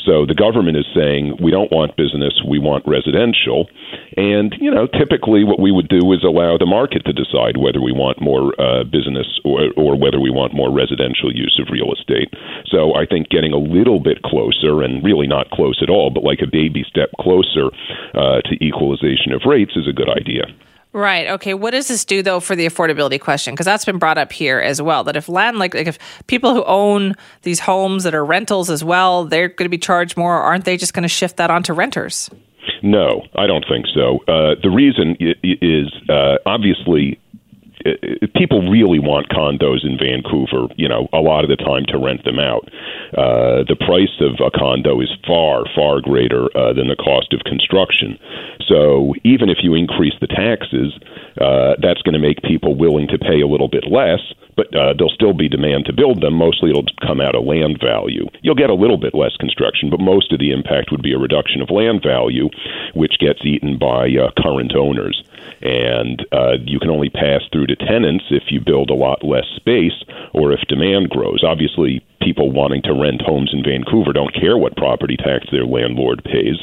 So 0.05 0.27
the 0.27 0.35
government 0.35 0.77
is 0.77 0.87
saying 0.95 1.39
we 1.41 1.51
don't 1.51 1.73
want 1.73 1.97
business, 1.97 2.35
we 2.47 2.59
want 2.59 2.85
residential. 2.87 3.69
And, 4.17 4.55
you 4.61 4.71
know, 4.71 4.87
typically 4.87 5.45
what 5.45 5.59
we 5.59 5.73
would 5.73 5.89
do 5.89 6.13
is 6.13 6.23
allow 6.23 6.57
the 6.59 6.67
market 6.67 7.05
to 7.07 7.13
decide 7.13 7.57
whether 7.57 7.81
we 7.81 7.93
want 7.93 8.21
more 8.21 8.53
uh, 8.61 8.85
business 8.85 9.27
or, 9.45 9.73
or 9.77 9.97
whether 9.97 10.21
we 10.21 10.31
want 10.31 10.55
more 10.55 10.71
residential 10.71 11.33
use 11.33 11.59
of 11.61 11.73
real 11.73 11.93
estate. 11.93 12.29
So 12.67 12.95
I 12.95 13.07
think 13.07 13.29
getting 13.29 13.53
a 13.53 13.59
little 13.59 14.01
bit 14.01 14.23
closer, 14.23 14.83
and 14.83 15.03
really 15.03 15.27
not 15.27 15.51
close 15.51 15.81
at 15.83 15.91
all, 15.91 16.11
but 16.11 16.23
like 16.23 16.41
a 16.43 16.51
baby 16.51 16.85
step 16.89 17.11
closer 17.21 17.73
uh, 18.15 18.41
to 18.45 18.65
equalization 18.65 19.33
of 19.33 19.43
rates 19.47 19.73
is 19.77 19.89
a 19.89 19.93
good 19.93 20.09
idea. 20.09 20.45
Right. 20.95 21.27
Okay. 21.27 21.55
What 21.55 21.73
does 21.73 21.89
this 21.89 22.05
do 22.05 22.23
though 22.23 22.39
for 22.39 22.55
the 22.55 22.67
affordability 22.67 23.21
question? 23.21 23.53
Because 23.53 23.67
that's 23.67 23.85
been 23.85 23.99
brought 23.99 24.17
up 24.17 24.31
here 24.31 24.61
as 24.61 24.81
well. 24.81 25.03
That 25.03 25.17
if 25.17 25.29
land, 25.29 25.59
like, 25.59 25.75
like 25.75 25.89
if 25.89 25.99
people 26.29 26.55
who 26.55 26.63
own 26.65 27.15
these 27.43 27.59
homes 27.59 28.05
that 28.05 28.15
are 28.15 28.25
rentals 28.25 28.71
as 28.71 28.85
well, 28.85 29.25
they're 29.25 29.49
going 29.49 29.67
to 29.67 29.69
be 29.71 29.77
charged 29.77 30.17
more. 30.17 30.41
Aren't 30.41 30.65
they 30.65 30.77
just 30.77 30.95
going 30.95 31.03
to 31.03 31.09
shift 31.09 31.37
that 31.39 31.51
onto 31.51 31.73
renters? 31.73 32.31
No, 32.83 33.23
I 33.35 33.49
don't 33.49 33.65
think 33.69 33.87
so. 33.93 34.21
Uh, 34.29 34.55
the 34.63 34.71
reason 34.71 35.17
is 35.43 35.93
uh, 36.09 36.37
obviously 36.47 37.19
people 38.35 38.65
really 38.71 38.99
want 38.99 39.29
condos 39.29 39.85
in 39.85 39.99
Vancouver, 39.99 40.73
you 40.77 40.89
know, 40.89 41.09
a 41.13 41.21
lot 41.21 41.45
of 41.45 41.51
the 41.51 41.57
time 41.57 41.85
to 41.89 41.99
rent 41.99 42.25
them 42.25 42.39
out. 42.39 42.65
Uh, 43.13 43.61
the 43.69 43.77
price 43.77 44.17
of 44.21 44.41
a 44.41 44.51
condo 44.51 45.01
is 45.01 45.13
far, 45.27 45.65
far 45.75 46.01
greater 46.01 46.49
uh, 46.57 46.73
than 46.73 46.89
the 46.89 46.97
cost 46.97 47.33
of 47.33 47.41
construction. 47.45 48.19
So 48.67 49.15
even 49.25 49.51
if 49.51 49.59
you 49.63 49.75
increase 49.75 50.15
the 50.21 50.27
taxes, 50.27 50.97
uh, 51.41 51.77
that's 51.83 52.01
going 52.03 52.17
to 52.17 52.23
make 52.23 52.41
people 52.43 52.75
willing 52.75 53.09
to 53.09 53.19
pay 53.19 53.41
a 53.41 53.47
little 53.47 53.69
bit 53.69 53.85
less, 53.91 54.21
but 54.57 54.73
uh, 54.75 54.95
there'll 54.97 55.13
still 55.13 55.35
be 55.35 55.49
demand 55.49 55.85
to 55.85 55.93
build 55.93 56.23
them. 56.23 56.35
Mostly 56.35 56.71
it'll 56.71 56.89
come 57.05 57.21
out 57.21 57.35
of 57.35 57.45
land 57.45 57.79
value. 57.83 58.27
You'll 58.43 58.55
get 58.55 58.71
a 58.71 58.75
little 58.75 58.99
bit 58.99 59.15
less 59.15 59.37
construction, 59.37 59.91
but 59.91 60.01
most 60.01 60.33
of 60.33 60.39
the 60.39 60.53
impact 60.53 60.91
would 60.91 61.03
be 61.03 61.13
a 61.13 61.19
reduction 61.19 61.61
of 61.61 61.71
land 61.71 62.03
value, 62.03 62.49
which 62.95 63.19
gets 63.21 63.45
eaten 63.45 63.79
by 63.79 64.09
uh, 64.09 64.31
current 64.41 64.75
owners. 64.75 65.23
And 65.61 66.27
uh, 66.33 66.57
you 66.65 66.79
can 66.79 66.91
only 66.91 67.11
pass 67.11 67.43
through 67.53 67.67
to 67.67 67.77
tenants 67.77 68.25
if 68.31 68.45
you 68.51 68.61
build 68.61 68.91
a 68.91 68.95
lot 68.95 69.25
less 69.25 69.47
space 69.57 70.05
or 70.33 70.53
if 70.53 70.61
demand 70.69 71.11
grows. 71.11 71.43
Obviously, 71.45 72.05
people 72.21 72.51
wanting 72.51 72.83
to 72.83 72.93
rent 72.93 73.23
homes 73.23 73.53
in 73.53 73.63
Vancouver 73.63 74.13
don't 74.13 74.35
care 74.35 74.57
what 74.57 74.77
property 74.77 75.17
tax 75.17 75.47
their 75.51 75.65
landlord 75.65 76.23
pays. 76.25 76.57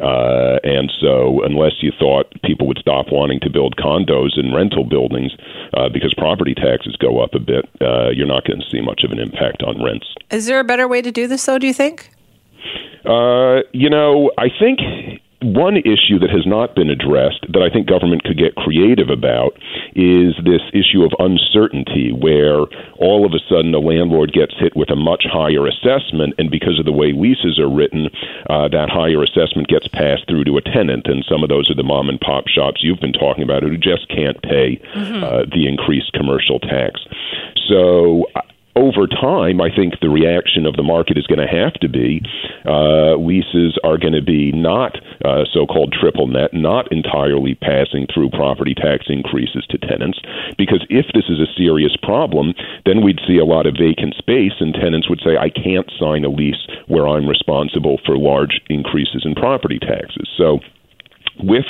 Uh, 0.00 0.58
and 0.64 0.90
so, 1.00 1.42
unless 1.44 1.82
you 1.82 1.92
thought 1.98 2.32
people 2.42 2.66
would 2.66 2.78
stop 2.78 3.06
wanting 3.12 3.40
to 3.40 3.50
build 3.50 3.76
condos 3.76 4.38
and 4.38 4.54
rental 4.54 4.84
buildings 4.84 5.32
uh, 5.74 5.88
because 5.88 6.12
property 6.14 6.54
taxes 6.54 6.96
go 6.96 7.22
up 7.22 7.34
a 7.34 7.38
bit, 7.38 7.68
uh, 7.80 8.10
you're 8.10 8.26
not 8.26 8.44
going 8.44 8.60
to 8.60 8.66
see 8.70 8.80
much 8.80 9.02
of 9.04 9.12
an 9.12 9.18
impact 9.18 9.62
on 9.62 9.82
rents. 9.82 10.14
Is 10.30 10.46
there 10.46 10.58
a 10.58 10.64
better 10.64 10.88
way 10.88 11.02
to 11.02 11.12
do 11.12 11.28
this, 11.28 11.44
though, 11.46 11.58
do 11.58 11.66
you 11.66 11.74
think? 11.74 12.10
Uh, 13.04 13.60
you 13.72 13.90
know, 13.90 14.32
I 14.38 14.48
think 14.48 14.80
one 15.44 15.76
issue 15.76 16.18
that 16.24 16.32
has 16.32 16.46
not 16.46 16.74
been 16.74 16.88
addressed 16.88 17.44
that 17.52 17.60
I 17.60 17.68
think 17.68 17.86
government 17.86 18.24
could 18.24 18.38
get 18.38 18.56
creative 18.56 19.10
about 19.10 19.52
is 19.94 20.32
this 20.40 20.64
issue 20.72 21.04
of 21.04 21.12
uncertainty, 21.20 22.12
where 22.12 22.64
all 22.96 23.28
of 23.28 23.36
a 23.36 23.44
sudden 23.44 23.74
a 23.74 23.78
landlord 23.78 24.32
gets 24.32 24.56
hit 24.56 24.74
with 24.74 24.88
a 24.88 24.96
much 24.96 25.28
higher 25.28 25.68
assessment, 25.68 26.34
and 26.38 26.50
because 26.50 26.78
of 26.78 26.86
the 26.88 26.96
way 26.96 27.12
leases 27.12 27.60
are 27.60 27.68
written, 27.68 28.08
uh, 28.48 28.68
that 28.68 28.88
higher 28.88 29.22
assessment 29.22 29.68
gets 29.68 29.86
passed 29.88 30.26
through 30.26 30.44
to 30.44 30.56
a 30.56 30.64
tenant, 30.64 31.06
and 31.06 31.24
some 31.28 31.42
of 31.44 31.52
those 31.52 31.70
are 31.70 31.76
the 31.76 31.84
mom 31.84 32.08
and 32.08 32.20
pop 32.20 32.48
shops 32.48 32.80
you've 32.82 33.00
been 33.00 33.12
talking 33.12 33.44
about 33.44 33.62
who 33.62 33.76
just 33.76 34.08
can't 34.08 34.40
pay 34.42 34.80
mm-hmm. 34.96 35.22
uh, 35.22 35.44
the 35.52 35.68
increased 35.68 36.12
commercial 36.12 36.58
tax. 36.58 37.04
So 37.68 38.24
over 38.76 39.06
time, 39.06 39.60
I 39.60 39.70
think 39.74 40.00
the 40.00 40.10
reaction 40.10 40.66
of 40.66 40.74
the 40.74 40.82
market 40.82 41.16
is 41.16 41.26
going 41.26 41.38
to 41.38 41.46
have 41.46 41.74
to 41.78 41.88
be 41.88 42.22
uh, 42.66 43.14
leases 43.16 43.78
are 43.84 43.98
going 43.98 44.14
to 44.14 44.22
be 44.22 44.50
not 44.52 44.96
uh, 45.24 45.44
so 45.52 45.66
called 45.66 45.94
triple 45.94 46.26
net, 46.26 46.50
not 46.52 46.90
entirely 46.90 47.54
passing 47.54 48.06
through 48.12 48.30
property 48.30 48.74
tax 48.74 49.06
increases 49.08 49.64
to 49.70 49.78
tenants. 49.78 50.18
Because 50.58 50.84
if 50.90 51.06
this 51.14 51.30
is 51.30 51.38
a 51.38 51.52
serious 51.56 51.94
problem, 52.02 52.54
then 52.84 53.02
we'd 53.02 53.20
see 53.26 53.38
a 53.38 53.44
lot 53.44 53.66
of 53.66 53.78
vacant 53.78 54.14
space, 54.18 54.58
and 54.58 54.74
tenants 54.74 55.08
would 55.08 55.20
say, 55.22 55.36
I 55.38 55.50
can't 55.50 55.90
sign 55.98 56.24
a 56.24 56.28
lease 56.28 56.66
where 56.88 57.06
I'm 57.06 57.28
responsible 57.28 58.00
for 58.04 58.18
large 58.18 58.60
increases 58.68 59.22
in 59.24 59.34
property 59.34 59.78
taxes. 59.78 60.28
So, 60.36 60.58
with 61.42 61.66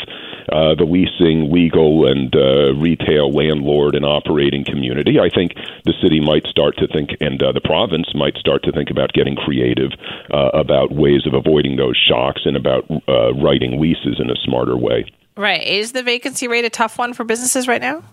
uh, 0.52 0.74
the 0.74 0.84
leasing, 0.84 1.52
legal, 1.52 2.06
and 2.06 2.34
uh, 2.34 2.74
retail 2.74 3.30
landlord 3.30 3.94
and 3.94 4.04
operating 4.04 4.64
community. 4.64 5.18
I 5.18 5.28
think 5.28 5.54
the 5.84 5.94
city 6.02 6.20
might 6.20 6.46
start 6.46 6.76
to 6.78 6.86
think, 6.86 7.10
and 7.20 7.42
uh, 7.42 7.52
the 7.52 7.60
province 7.60 8.14
might 8.14 8.36
start 8.36 8.62
to 8.64 8.72
think 8.72 8.90
about 8.90 9.12
getting 9.12 9.36
creative 9.36 9.92
uh, 10.32 10.50
about 10.52 10.92
ways 10.92 11.26
of 11.26 11.34
avoiding 11.34 11.76
those 11.76 11.96
shocks 11.96 12.42
and 12.44 12.56
about 12.56 12.84
uh, 13.08 13.34
writing 13.34 13.80
leases 13.80 14.20
in 14.20 14.30
a 14.30 14.36
smarter 14.36 14.76
way. 14.76 15.06
Right. 15.36 15.66
Is 15.66 15.92
the 15.92 16.02
vacancy 16.02 16.46
rate 16.46 16.64
a 16.64 16.70
tough 16.70 16.98
one 16.98 17.12
for 17.12 17.24
businesses 17.24 17.66
right 17.66 17.80
now? 17.80 18.04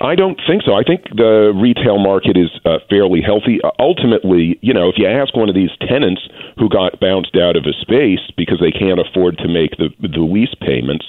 I 0.00 0.14
don't 0.14 0.40
think 0.46 0.62
so. 0.66 0.74
I 0.74 0.82
think 0.82 1.04
the 1.14 1.54
retail 1.54 1.98
market 1.98 2.36
is 2.36 2.50
uh, 2.64 2.78
fairly 2.90 3.22
healthy. 3.22 3.62
Uh, 3.62 3.70
ultimately, 3.78 4.58
you 4.60 4.74
know, 4.74 4.88
if 4.88 4.96
you 4.98 5.06
ask 5.06 5.36
one 5.36 5.48
of 5.48 5.54
these 5.54 5.70
tenants 5.86 6.26
who 6.58 6.68
got 6.68 6.98
bounced 6.98 7.36
out 7.36 7.56
of 7.56 7.64
a 7.64 7.72
space 7.78 8.22
because 8.36 8.58
they 8.58 8.72
can't 8.72 8.98
afford 8.98 9.38
to 9.38 9.48
make 9.48 9.78
the 9.78 9.90
the 10.02 10.22
lease 10.22 10.54
payments, 10.60 11.06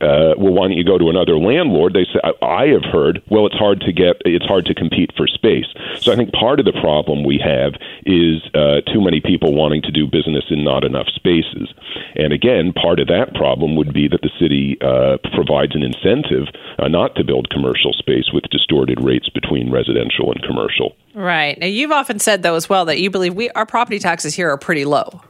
uh, 0.00 0.34
well, 0.38 0.52
why 0.52 0.68
don't 0.68 0.76
you 0.76 0.84
go 0.84 0.98
to 0.98 1.10
another 1.10 1.36
landlord? 1.36 1.92
They 1.92 2.04
say, 2.04 2.20
I 2.42 2.66
have 2.68 2.84
heard, 2.84 3.22
well, 3.28 3.46
it's 3.46 3.56
hard 3.56 3.80
to 3.82 3.92
get, 3.92 4.22
it's 4.24 4.46
hard 4.46 4.66
to 4.66 4.74
compete 4.74 5.10
for 5.16 5.26
space. 5.26 5.66
So 6.00 6.12
I 6.12 6.16
think 6.16 6.32
part 6.32 6.60
of 6.60 6.66
the 6.66 6.78
problem 6.80 7.24
we 7.24 7.38
have 7.44 7.74
is 8.06 8.42
uh, 8.54 8.80
too 8.92 9.00
many 9.00 9.20
people 9.20 9.54
wanting 9.54 9.82
to 9.82 9.90
do 9.90 10.06
business 10.06 10.44
in 10.50 10.64
not 10.64 10.84
enough 10.84 11.08
spaces. 11.14 11.72
And 12.16 12.32
again, 12.32 12.72
part 12.72 13.00
of 13.00 13.08
that 13.08 13.34
problem 13.34 13.76
would 13.76 13.92
be 13.92 14.08
that 14.08 14.22
the 14.22 14.30
city 14.40 14.78
uh, 14.80 15.18
provides 15.34 15.74
an 15.74 15.82
incentive 15.82 16.48
uh, 16.78 16.88
not 16.88 17.14
to 17.16 17.24
build 17.24 17.50
commercial 17.50 17.92
space 17.92 18.30
with 18.32 18.44
distorted 18.50 19.02
rates 19.02 19.28
between 19.28 19.70
residential 19.70 20.32
and 20.32 20.42
commercial. 20.42 20.96
Right. 21.14 21.58
Now, 21.58 21.66
you've 21.66 21.92
often 21.92 22.18
said, 22.18 22.42
though, 22.42 22.54
as 22.54 22.68
well, 22.68 22.86
that 22.86 22.98
you 22.98 23.10
believe 23.10 23.34
we 23.34 23.50
our 23.50 23.66
property 23.66 23.98
taxes 23.98 24.34
here 24.34 24.50
are 24.50 24.56
pretty 24.56 24.84
low. 24.84 25.20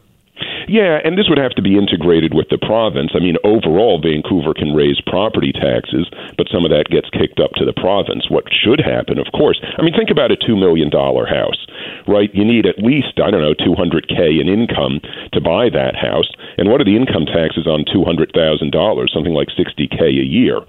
Yeah, 0.68 1.00
and 1.04 1.18
this 1.18 1.28
would 1.28 1.38
have 1.38 1.54
to 1.56 1.62
be 1.62 1.76
integrated 1.76 2.34
with 2.34 2.48
the 2.48 2.58
province. 2.58 3.12
I 3.14 3.20
mean, 3.20 3.36
overall, 3.44 4.00
Vancouver 4.00 4.54
can 4.54 4.74
raise 4.74 5.00
property 5.06 5.52
taxes, 5.52 6.08
but 6.36 6.48
some 6.50 6.64
of 6.64 6.70
that 6.70 6.90
gets 6.90 7.10
kicked 7.10 7.40
up 7.40 7.52
to 7.56 7.64
the 7.64 7.72
province. 7.72 8.30
What 8.30 8.44
should 8.52 8.80
happen, 8.80 9.18
of 9.18 9.26
course, 9.32 9.60
I 9.78 9.82
mean, 9.82 9.94
think 9.94 10.10
about 10.10 10.32
a 10.32 10.36
$2 10.36 10.58
million 10.58 10.90
house, 10.90 11.66
right? 12.06 12.30
You 12.34 12.44
need 12.44 12.66
at 12.66 12.78
least, 12.78 13.18
I 13.22 13.30
don't 13.30 13.42
know, 13.42 13.54
200K 13.54 14.40
in 14.40 14.48
income 14.48 15.00
to 15.32 15.40
buy 15.40 15.68
that 15.70 15.96
house. 15.96 16.30
And 16.58 16.70
what 16.70 16.80
are 16.80 16.88
the 16.88 16.96
income 16.96 17.26
taxes 17.26 17.66
on 17.66 17.84
$200,000? 17.84 18.32
Something 19.10 19.34
like 19.34 19.48
60K 19.48 20.00
a 20.00 20.26
year. 20.26 20.60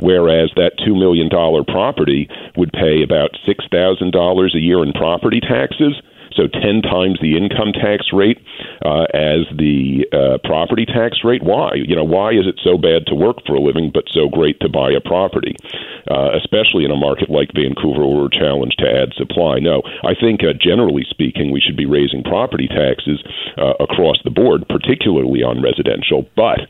Whereas 0.00 0.50
that 0.56 0.78
$2 0.80 0.98
million 0.98 1.28
property 1.28 2.28
would 2.56 2.72
pay 2.72 3.02
about 3.02 3.36
$6,000 3.46 4.54
a 4.54 4.60
year 4.60 4.82
in 4.82 4.92
property 4.92 5.40
taxes 5.40 6.00
so 6.36 6.46
10 6.46 6.82
times 6.82 7.18
the 7.20 7.36
income 7.36 7.72
tax 7.72 8.12
rate 8.12 8.38
uh, 8.84 9.08
as 9.16 9.48
the 9.56 10.04
uh, 10.12 10.38
property 10.46 10.84
tax 10.84 11.24
rate. 11.24 11.42
Why? 11.42 11.72
You 11.74 11.96
know, 11.96 12.04
why 12.04 12.30
is 12.30 12.46
it 12.46 12.60
so 12.62 12.76
bad 12.76 13.06
to 13.08 13.14
work 13.14 13.40
for 13.46 13.54
a 13.56 13.60
living 13.60 13.90
but 13.92 14.04
so 14.12 14.28
great 14.28 14.60
to 14.60 14.68
buy 14.68 14.92
a 14.92 15.00
property, 15.00 15.56
uh, 16.10 16.36
especially 16.36 16.84
in 16.84 16.92
a 16.92 16.96
market 16.96 17.30
like 17.30 17.56
Vancouver 17.56 18.04
where 18.06 18.28
we're 18.28 18.38
challenged 18.38 18.78
to 18.78 18.88
add 18.88 19.16
supply? 19.16 19.58
No, 19.58 19.82
I 20.04 20.14
think 20.14 20.44
uh, 20.44 20.52
generally 20.52 21.04
speaking, 21.08 21.50
we 21.50 21.60
should 21.60 21.76
be 21.76 21.86
raising 21.86 22.22
property 22.22 22.68
taxes 22.68 23.24
uh, 23.56 23.74
across 23.80 24.20
the 24.22 24.30
board, 24.30 24.68
particularly 24.68 25.42
on 25.42 25.64
residential, 25.64 26.28
but 26.36 26.68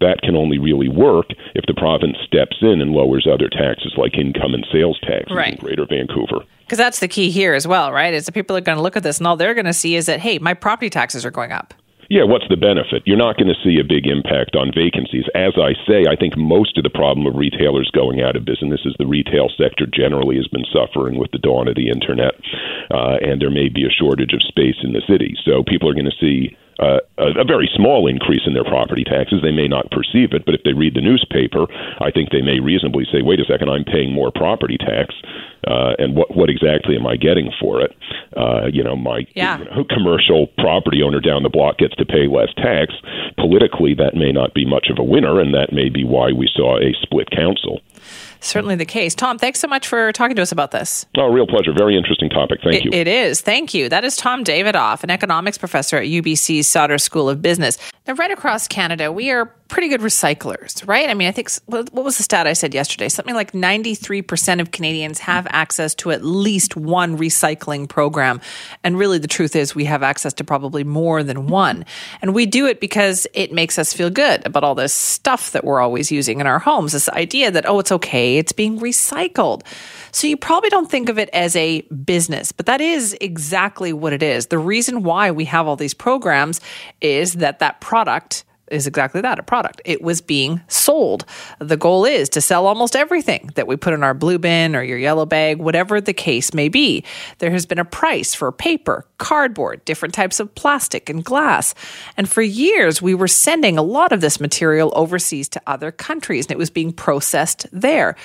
that 0.00 0.22
can 0.22 0.34
only 0.34 0.58
really 0.58 0.88
work 0.88 1.30
if 1.54 1.64
the 1.66 1.74
province 1.74 2.16
steps 2.26 2.56
in 2.60 2.80
and 2.80 2.90
lowers 2.90 3.26
other 3.30 3.48
taxes 3.48 3.94
like 3.96 4.18
income 4.18 4.54
and 4.54 4.66
sales 4.72 4.98
tax 5.02 5.30
right. 5.30 5.54
in 5.54 5.58
Greater 5.58 5.86
Vancouver. 5.86 6.44
Because 6.72 6.88
that's 6.88 7.00
the 7.00 7.08
key 7.08 7.28
here 7.28 7.52
as 7.52 7.68
well, 7.68 7.92
right? 7.92 8.14
Is 8.14 8.24
that 8.24 8.32
people 8.32 8.56
are 8.56 8.62
going 8.62 8.78
to 8.78 8.82
look 8.82 8.96
at 8.96 9.02
this 9.02 9.18
and 9.18 9.26
all 9.26 9.36
they're 9.36 9.52
going 9.52 9.68
to 9.68 9.76
see 9.76 9.94
is 9.94 10.06
that, 10.06 10.20
hey, 10.20 10.38
my 10.38 10.54
property 10.54 10.88
taxes 10.88 11.22
are 11.22 11.30
going 11.30 11.52
up. 11.52 11.74
Yeah, 12.08 12.24
what's 12.24 12.48
the 12.48 12.56
benefit? 12.56 13.02
You're 13.04 13.20
not 13.20 13.36
going 13.36 13.52
to 13.52 13.60
see 13.62 13.76
a 13.76 13.84
big 13.84 14.06
impact 14.06 14.56
on 14.56 14.72
vacancies. 14.72 15.28
As 15.34 15.52
I 15.60 15.76
say, 15.84 16.08
I 16.08 16.16
think 16.16 16.32
most 16.34 16.78
of 16.78 16.84
the 16.84 16.88
problem 16.88 17.26
of 17.26 17.36
retailers 17.36 17.92
going 17.92 18.22
out 18.22 18.36
of 18.36 18.46
business 18.46 18.80
is 18.86 18.96
the 18.98 19.04
retail 19.04 19.50
sector 19.52 19.84
generally 19.84 20.36
has 20.36 20.48
been 20.48 20.64
suffering 20.72 21.20
with 21.20 21.30
the 21.32 21.44
dawn 21.44 21.68
of 21.68 21.76
the 21.76 21.92
internet, 21.92 22.40
uh, 22.88 23.20
and 23.20 23.36
there 23.36 23.52
may 23.52 23.68
be 23.68 23.84
a 23.84 23.92
shortage 23.92 24.32
of 24.32 24.40
space 24.40 24.80
in 24.80 24.96
the 24.96 25.04
city. 25.04 25.36
So 25.44 25.60
people 25.68 25.90
are 25.90 25.94
going 25.94 26.08
to 26.08 26.24
see 26.24 26.56
uh, 26.82 26.98
a, 27.18 27.40
a 27.40 27.44
very 27.44 27.70
small 27.74 28.08
increase 28.10 28.42
in 28.46 28.54
their 28.54 28.64
property 28.64 29.04
taxes. 29.04 29.38
They 29.42 29.54
may 29.54 29.68
not 29.68 29.90
perceive 29.90 30.34
it, 30.34 30.44
but 30.44 30.54
if 30.54 30.62
they 30.64 30.72
read 30.72 30.94
the 30.94 31.00
newspaper, 31.00 31.70
I 32.02 32.10
think 32.10 32.30
they 32.30 32.42
may 32.42 32.58
reasonably 32.58 33.06
say, 33.06 33.22
"Wait 33.22 33.38
a 33.38 33.44
second, 33.44 33.70
I'm 33.70 33.84
paying 33.84 34.12
more 34.12 34.32
property 34.34 34.76
tax, 34.78 35.14
uh, 35.66 35.94
and 35.98 36.16
what 36.16 36.34
what 36.34 36.50
exactly 36.50 36.96
am 36.96 37.06
I 37.06 37.16
getting 37.16 37.52
for 37.60 37.80
it?" 37.80 37.94
Uh, 38.36 38.66
you 38.66 38.82
know, 38.82 38.96
my 38.96 39.26
yeah. 39.34 39.58
you 39.58 39.64
know, 39.70 39.84
commercial 39.84 40.48
property 40.58 41.02
owner 41.02 41.20
down 41.20 41.44
the 41.44 41.54
block 41.54 41.78
gets 41.78 41.94
to 41.96 42.04
pay 42.04 42.26
less 42.26 42.50
tax. 42.56 42.94
Politically, 43.38 43.94
that 43.94 44.14
may 44.14 44.32
not 44.32 44.54
be 44.54 44.66
much 44.66 44.88
of 44.90 44.98
a 44.98 45.04
winner, 45.04 45.38
and 45.38 45.54
that 45.54 45.72
may 45.72 45.88
be 45.88 46.02
why 46.02 46.32
we 46.32 46.50
saw 46.52 46.78
a 46.78 46.92
split 47.02 47.30
council 47.30 47.80
certainly 48.42 48.76
the 48.76 48.84
case. 48.84 49.14
Tom, 49.14 49.38
thanks 49.38 49.60
so 49.60 49.68
much 49.68 49.88
for 49.88 50.12
talking 50.12 50.36
to 50.36 50.42
us 50.42 50.52
about 50.52 50.70
this. 50.70 51.06
Oh, 51.16 51.28
real 51.28 51.46
pleasure. 51.46 51.72
Very 51.76 51.96
interesting 51.96 52.28
topic. 52.28 52.60
Thank 52.62 52.76
it, 52.76 52.84
you. 52.84 52.90
It 52.92 53.08
is. 53.08 53.40
Thank 53.40 53.74
you. 53.74 53.88
That 53.88 54.04
is 54.04 54.16
Tom 54.16 54.44
Davidoff, 54.44 55.02
an 55.02 55.10
economics 55.10 55.58
professor 55.58 55.96
at 55.96 56.04
UBC's 56.04 56.66
Sauder 56.66 56.98
School 56.98 57.28
of 57.28 57.40
Business. 57.40 57.78
Now, 58.06 58.14
right 58.14 58.30
across 58.30 58.66
Canada, 58.68 59.12
we 59.12 59.30
are 59.30 59.54
pretty 59.72 59.88
good 59.88 60.02
recyclers, 60.02 60.86
right? 60.86 61.08
I 61.08 61.14
mean, 61.14 61.28
I 61.28 61.32
think 61.32 61.50
what 61.64 61.90
was 61.94 62.18
the 62.18 62.22
stat 62.22 62.46
I 62.46 62.52
said 62.52 62.74
yesterday? 62.74 63.08
Something 63.08 63.34
like 63.34 63.52
93% 63.52 64.60
of 64.60 64.70
Canadians 64.70 65.18
have 65.20 65.46
access 65.48 65.94
to 65.94 66.10
at 66.10 66.22
least 66.22 66.76
one 66.76 67.16
recycling 67.16 67.88
program. 67.88 68.42
And 68.84 68.98
really, 68.98 69.16
the 69.16 69.26
truth 69.26 69.56
is, 69.56 69.74
we 69.74 69.86
have 69.86 70.02
access 70.02 70.34
to 70.34 70.44
probably 70.44 70.84
more 70.84 71.22
than 71.22 71.46
one. 71.46 71.86
And 72.20 72.34
we 72.34 72.44
do 72.44 72.66
it 72.66 72.80
because 72.80 73.26
it 73.32 73.50
makes 73.50 73.78
us 73.78 73.94
feel 73.94 74.10
good 74.10 74.46
about 74.46 74.62
all 74.62 74.74
this 74.74 74.92
stuff 74.92 75.52
that 75.52 75.64
we're 75.64 75.80
always 75.80 76.12
using 76.12 76.38
in 76.38 76.46
our 76.46 76.58
homes. 76.58 76.92
This 76.92 77.08
idea 77.08 77.50
that, 77.50 77.66
oh, 77.66 77.78
it's 77.78 77.92
okay, 77.92 78.36
it's 78.36 78.52
being 78.52 78.78
recycled. 78.78 79.62
So 80.12 80.26
you 80.26 80.36
probably 80.36 80.68
don't 80.68 80.90
think 80.90 81.08
of 81.08 81.18
it 81.18 81.30
as 81.32 81.56
a 81.56 81.80
business, 81.82 82.52
but 82.52 82.66
that 82.66 82.82
is 82.82 83.16
exactly 83.22 83.94
what 83.94 84.12
it 84.12 84.22
is. 84.22 84.48
The 84.48 84.58
reason 84.58 85.02
why 85.02 85.30
we 85.30 85.46
have 85.46 85.66
all 85.66 85.76
these 85.76 85.94
programs 85.94 86.60
is 87.00 87.32
that 87.34 87.60
that 87.60 87.80
product 87.80 88.44
is 88.70 88.86
exactly 88.86 89.20
that 89.20 89.38
a 89.38 89.42
product. 89.42 89.80
It 89.84 90.02
was 90.02 90.20
being 90.20 90.60
sold. 90.68 91.24
The 91.58 91.76
goal 91.76 92.04
is 92.04 92.28
to 92.30 92.40
sell 92.40 92.66
almost 92.66 92.96
everything 92.96 93.50
that 93.54 93.66
we 93.66 93.76
put 93.76 93.92
in 93.92 94.02
our 94.02 94.14
blue 94.14 94.38
bin 94.38 94.74
or 94.74 94.82
your 94.82 94.98
yellow 94.98 95.26
bag, 95.26 95.58
whatever 95.58 96.00
the 96.00 96.12
case 96.12 96.54
may 96.54 96.68
be. 96.68 97.04
There 97.38 97.50
has 97.50 97.66
been 97.66 97.78
a 97.78 97.84
price 97.84 98.34
for 98.34 98.50
paper, 98.52 99.06
cardboard, 99.18 99.84
different 99.84 100.14
types 100.14 100.40
of 100.40 100.54
plastic 100.54 101.08
and 101.08 101.24
glass. 101.24 101.74
And 102.16 102.28
for 102.28 102.42
years, 102.42 103.02
we 103.02 103.14
were 103.14 103.28
sending 103.28 103.78
a 103.78 103.82
lot 103.82 104.12
of 104.12 104.20
this 104.20 104.40
material 104.40 104.92
overseas 104.94 105.48
to 105.50 105.62
other 105.66 105.92
countries 105.92 106.46
and 106.46 106.52
it 106.52 106.58
was 106.58 106.70
being 106.70 106.92
processed 106.92 107.66
there. 107.72 108.16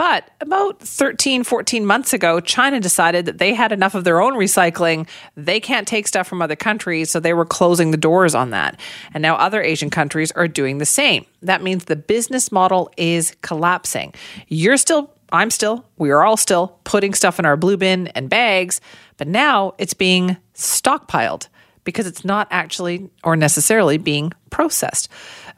But 0.00 0.30
about 0.40 0.80
13, 0.80 1.44
14 1.44 1.84
months 1.84 2.14
ago, 2.14 2.40
China 2.40 2.80
decided 2.80 3.26
that 3.26 3.36
they 3.36 3.52
had 3.52 3.70
enough 3.70 3.94
of 3.94 4.04
their 4.04 4.22
own 4.22 4.32
recycling. 4.32 5.06
They 5.36 5.60
can't 5.60 5.86
take 5.86 6.08
stuff 6.08 6.26
from 6.26 6.40
other 6.40 6.56
countries, 6.56 7.10
so 7.10 7.20
they 7.20 7.34
were 7.34 7.44
closing 7.44 7.90
the 7.90 7.98
doors 7.98 8.34
on 8.34 8.48
that. 8.48 8.80
And 9.12 9.20
now 9.20 9.36
other 9.36 9.60
Asian 9.60 9.90
countries 9.90 10.32
are 10.32 10.48
doing 10.48 10.78
the 10.78 10.86
same. 10.86 11.26
That 11.42 11.62
means 11.62 11.84
the 11.84 11.96
business 11.96 12.50
model 12.50 12.90
is 12.96 13.36
collapsing. 13.42 14.14
You're 14.48 14.78
still 14.78 15.12
I'm 15.32 15.50
still, 15.50 15.84
we 15.98 16.08
are 16.08 16.24
all 16.24 16.38
still 16.38 16.78
putting 16.84 17.12
stuff 17.12 17.38
in 17.38 17.44
our 17.44 17.58
blue 17.58 17.76
bin 17.76 18.06
and 18.08 18.30
bags, 18.30 18.80
but 19.18 19.28
now 19.28 19.74
it's 19.76 19.92
being 19.92 20.38
stockpiled 20.54 21.48
because 21.84 22.06
it's 22.06 22.24
not 22.24 22.48
actually 22.50 23.10
or 23.22 23.36
necessarily 23.36 23.98
being 23.98 24.32
processed. 24.48 25.08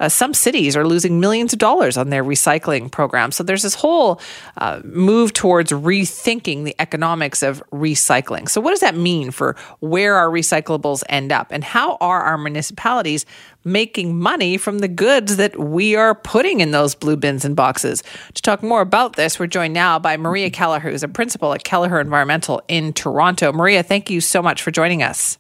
Uh, 0.01 0.09
some 0.09 0.35
cities 0.35 0.77
are 0.77 0.87
losing 0.87 1.21
millions 1.21 1.53
of 1.53 1.59
dollars 1.59 1.97
on 1.97 2.11
their 2.11 2.25
recycling 2.25 2.91
program. 2.91 3.33
So 3.33 3.43
there's 3.43 3.63
this 3.63 3.75
whole 3.75 4.21
uh, 4.57 4.81
move 4.85 5.33
towards 5.33 5.73
rethinking 5.73 6.65
the 6.65 6.75
economics 6.79 7.43
of 7.43 7.63
recycling. 7.71 8.49
So, 8.49 8.61
what 8.61 8.71
does 8.71 8.81
that 8.81 8.97
mean 8.97 9.31
for 9.31 9.57
where 9.81 10.17
our 10.17 10.29
recyclables 10.29 11.03
end 11.09 11.33
up? 11.33 11.49
And 11.51 11.65
how 11.65 11.97
are 12.01 12.23
our 12.23 12.39
municipalities 12.39 13.27
making 13.65 14.19
money 14.19 14.57
from 14.57 14.81
the 14.81 14.89
goods 14.89 15.37
that 15.37 15.59
we 15.59 15.95
are 15.95 16.15
putting 16.15 16.61
in 16.61 16.71
those 16.73 16.95
blue 16.95 17.17
bins 17.17 17.45
and 17.45 17.55
boxes? 17.57 18.03
To 18.35 18.43
talk 18.43 18.63
more 18.63 18.81
about 18.81 19.17
this, 19.17 19.39
we're 19.39 19.47
joined 19.47 19.75
now 19.75 19.99
by 19.99 20.17
Maria 20.17 20.51
Kelleher, 20.51 20.91
who's 20.91 21.03
a 21.03 21.09
principal 21.09 21.53
at 21.55 21.65
Kelleher 21.65 22.01
Environmental 22.01 22.63
in 22.69 22.93
Toronto. 22.93 23.53
Maria, 23.53 23.83
thank 23.83 24.11
you 24.11 24.21
so 24.21 24.43
much 24.43 24.63
for 24.63 24.71
joining 24.71 25.03
us. 25.03 25.39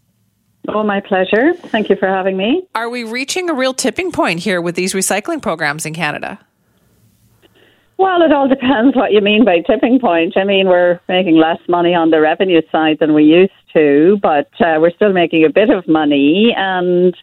Oh, 0.68 0.82
my 0.84 1.00
pleasure. 1.00 1.54
Thank 1.54 1.90
you 1.90 1.96
for 1.96 2.06
having 2.06 2.36
me. 2.36 2.62
Are 2.74 2.88
we 2.88 3.04
reaching 3.04 3.50
a 3.50 3.54
real 3.54 3.74
tipping 3.74 4.12
point 4.12 4.40
here 4.40 4.60
with 4.60 4.76
these 4.76 4.94
recycling 4.94 5.42
programs 5.42 5.84
in 5.84 5.94
Canada? 5.94 6.38
Well, 7.98 8.22
it 8.22 8.32
all 8.32 8.48
depends 8.48 8.96
what 8.96 9.12
you 9.12 9.20
mean 9.20 9.44
by 9.44 9.60
tipping 9.60 9.98
point. 10.00 10.36
I 10.36 10.44
mean, 10.44 10.68
we're 10.68 11.00
making 11.08 11.36
less 11.36 11.60
money 11.68 11.94
on 11.94 12.10
the 12.10 12.20
revenue 12.20 12.62
side 12.70 12.98
than 13.00 13.14
we 13.14 13.24
used 13.24 13.52
to, 13.74 14.18
but 14.22 14.48
uh, 14.60 14.78
we're 14.80 14.90
still 14.90 15.12
making 15.12 15.44
a 15.44 15.50
bit 15.50 15.70
of 15.70 15.86
money. 15.86 16.52
And 16.56 17.16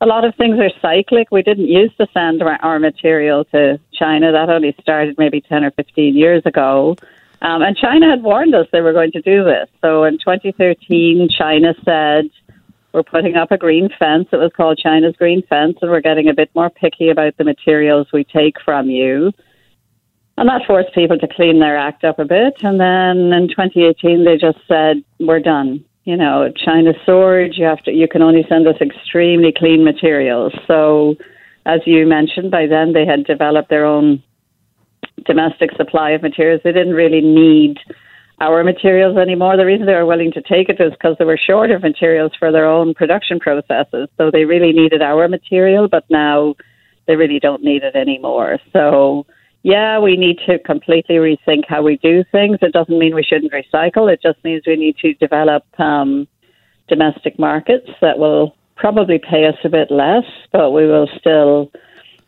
a 0.00 0.06
lot 0.06 0.24
of 0.24 0.34
things 0.34 0.58
are 0.58 0.70
cyclic. 0.80 1.30
We 1.30 1.42
didn't 1.42 1.68
used 1.68 1.96
to 1.98 2.06
send 2.12 2.42
our, 2.42 2.56
our 2.62 2.78
material 2.78 3.44
to 3.46 3.78
China. 3.92 4.32
That 4.32 4.48
only 4.48 4.74
started 4.80 5.16
maybe 5.18 5.40
10 5.42 5.64
or 5.64 5.70
15 5.70 6.16
years 6.16 6.42
ago. 6.46 6.96
Um, 7.42 7.62
and 7.62 7.76
China 7.76 8.10
had 8.10 8.22
warned 8.22 8.54
us 8.54 8.66
they 8.72 8.82
were 8.82 8.92
going 8.92 9.12
to 9.12 9.22
do 9.22 9.44
this. 9.44 9.68
So 9.80 10.04
in 10.04 10.18
2013, 10.18 11.28
China 11.30 11.74
said, 11.84 12.30
we're 12.92 13.02
putting 13.02 13.36
up 13.36 13.52
a 13.52 13.58
green 13.58 13.88
fence. 13.98 14.28
It 14.32 14.36
was 14.36 14.52
called 14.56 14.78
China's 14.78 15.14
Green 15.16 15.42
Fence, 15.48 15.78
and 15.80 15.90
we're 15.90 16.00
getting 16.00 16.28
a 16.28 16.34
bit 16.34 16.50
more 16.54 16.70
picky 16.70 17.08
about 17.08 17.36
the 17.36 17.44
materials 17.44 18.08
we 18.12 18.24
take 18.24 18.60
from 18.64 18.90
you. 18.90 19.32
And 20.36 20.48
that 20.48 20.66
forced 20.66 20.94
people 20.94 21.18
to 21.18 21.28
clean 21.28 21.60
their 21.60 21.76
act 21.76 22.02
up 22.04 22.18
a 22.18 22.24
bit. 22.24 22.54
And 22.62 22.80
then 22.80 23.32
in 23.32 23.48
2018, 23.48 24.24
they 24.24 24.36
just 24.36 24.58
said, 24.66 25.04
"We're 25.18 25.40
done." 25.40 25.84
You 26.04 26.16
know, 26.16 26.50
China 26.56 26.94
soared. 27.04 27.56
You 27.56 27.66
have 27.66 27.82
to. 27.84 27.92
You 27.92 28.08
can 28.08 28.22
only 28.22 28.44
send 28.48 28.66
us 28.66 28.80
extremely 28.80 29.52
clean 29.52 29.84
materials. 29.84 30.54
So, 30.66 31.16
as 31.66 31.80
you 31.86 32.06
mentioned, 32.06 32.50
by 32.50 32.66
then 32.66 32.92
they 32.92 33.04
had 33.04 33.24
developed 33.24 33.68
their 33.68 33.84
own 33.84 34.22
domestic 35.26 35.70
supply 35.76 36.10
of 36.10 36.22
materials. 36.22 36.62
They 36.64 36.72
didn't 36.72 36.94
really 36.94 37.20
need 37.20 37.78
our 38.40 38.64
materials 38.64 39.18
anymore. 39.18 39.56
The 39.56 39.66
reason 39.66 39.86
they 39.86 39.94
were 39.94 40.06
willing 40.06 40.32
to 40.32 40.42
take 40.42 40.68
it 40.70 40.80
was 40.80 40.92
because 40.92 41.16
they 41.18 41.24
were 41.24 41.38
short 41.38 41.70
of 41.70 41.82
materials 41.82 42.32
for 42.38 42.50
their 42.50 42.66
own 42.66 42.94
production 42.94 43.38
processes. 43.38 44.08
So 44.16 44.30
they 44.30 44.44
really 44.44 44.72
needed 44.72 45.02
our 45.02 45.28
material, 45.28 45.88
but 45.88 46.04
now 46.08 46.54
they 47.06 47.16
really 47.16 47.38
don't 47.38 47.62
need 47.62 47.82
it 47.82 47.94
anymore. 47.94 48.58
So, 48.72 49.26
yeah, 49.62 49.98
we 49.98 50.16
need 50.16 50.38
to 50.46 50.58
completely 50.58 51.16
rethink 51.16 51.64
how 51.68 51.82
we 51.82 51.98
do 51.98 52.24
things. 52.32 52.58
It 52.62 52.72
doesn't 52.72 52.98
mean 52.98 53.14
we 53.14 53.22
shouldn't 53.22 53.52
recycle, 53.52 54.10
it 54.10 54.22
just 54.22 54.42
means 54.42 54.62
we 54.66 54.76
need 54.76 54.96
to 54.98 55.12
develop 55.14 55.64
um, 55.78 56.26
domestic 56.88 57.38
markets 57.38 57.90
that 58.00 58.18
will 58.18 58.56
probably 58.76 59.18
pay 59.18 59.46
us 59.46 59.56
a 59.64 59.68
bit 59.68 59.90
less, 59.90 60.24
but 60.50 60.70
we 60.70 60.86
will 60.86 61.08
still 61.18 61.70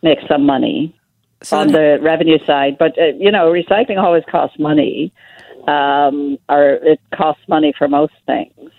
make 0.02 0.19
some 0.28 0.45
money. 0.45 0.95
So 1.42 1.59
on 1.59 1.69
the 1.73 1.99
revenue 2.00 2.38
side, 2.47 2.76
but 2.78 2.97
uh, 2.99 3.14
you 3.19 3.33
know, 3.33 3.50
recycling 3.50 3.99
always 3.99 4.23
costs 4.31 4.59
money 4.59 5.12
um, 5.69 6.38
or 6.49 6.75
it 6.83 7.00
costs 7.14 7.42
money 7.49 7.73
for 7.76 7.88
most 7.88 8.14
things. 8.26 8.71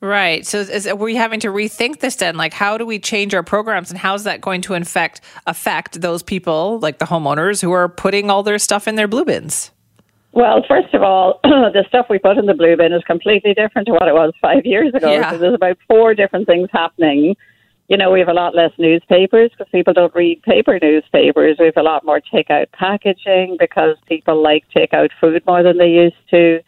Right. 0.00 0.46
So 0.46 0.60
is, 0.60 0.86
are 0.86 0.96
we 0.96 1.14
having 1.14 1.40
to 1.40 1.48
rethink 1.48 2.00
this 2.00 2.16
then? 2.16 2.36
Like, 2.36 2.54
how 2.54 2.78
do 2.78 2.86
we 2.86 2.98
change 2.98 3.34
our 3.34 3.42
programs, 3.42 3.90
and 3.90 3.98
how 3.98 4.14
is 4.14 4.24
that 4.24 4.40
going 4.40 4.62
to 4.62 4.74
affect 4.74 5.20
affect 5.46 6.00
those 6.00 6.22
people, 6.22 6.78
like 6.80 6.98
the 6.98 7.04
homeowners, 7.04 7.60
who 7.60 7.72
are 7.72 7.88
putting 7.88 8.30
all 8.30 8.42
their 8.42 8.58
stuff 8.58 8.88
in 8.88 8.94
their 8.94 9.08
blue 9.08 9.26
bins? 9.26 9.70
Well, 10.32 10.64
first 10.66 10.94
of 10.94 11.02
all, 11.02 11.40
the 11.42 11.84
stuff 11.88 12.06
we 12.08 12.18
put 12.18 12.38
in 12.38 12.46
the 12.46 12.54
blue 12.54 12.76
bin 12.76 12.92
is 12.92 13.02
completely 13.04 13.52
different 13.52 13.86
to 13.86 13.92
what 13.92 14.08
it 14.08 14.14
was 14.14 14.32
five 14.40 14.64
years 14.64 14.94
ago. 14.94 15.12
Yeah. 15.12 15.32
So 15.32 15.38
there's 15.38 15.54
about 15.54 15.76
four 15.86 16.14
different 16.14 16.46
things 16.46 16.68
happening 16.72 17.36
you 17.90 17.96
know, 17.96 18.12
we 18.12 18.20
have 18.20 18.28
a 18.28 18.32
lot 18.32 18.54
less 18.54 18.70
newspapers 18.78 19.50
because 19.50 19.66
people 19.72 19.92
don't 19.92 20.14
read 20.14 20.40
paper 20.44 20.78
newspapers. 20.80 21.56
We 21.58 21.66
have 21.66 21.76
a 21.76 21.82
lot 21.82 22.04
more 22.04 22.20
takeout 22.32 22.70
packaging 22.70 23.56
because 23.58 23.96
people 24.06 24.40
like 24.40 24.64
takeout 24.74 25.10
food 25.20 25.42
more 25.44 25.64
than 25.64 25.76
they 25.76 25.90
used 25.90 26.14
to. 26.30 26.60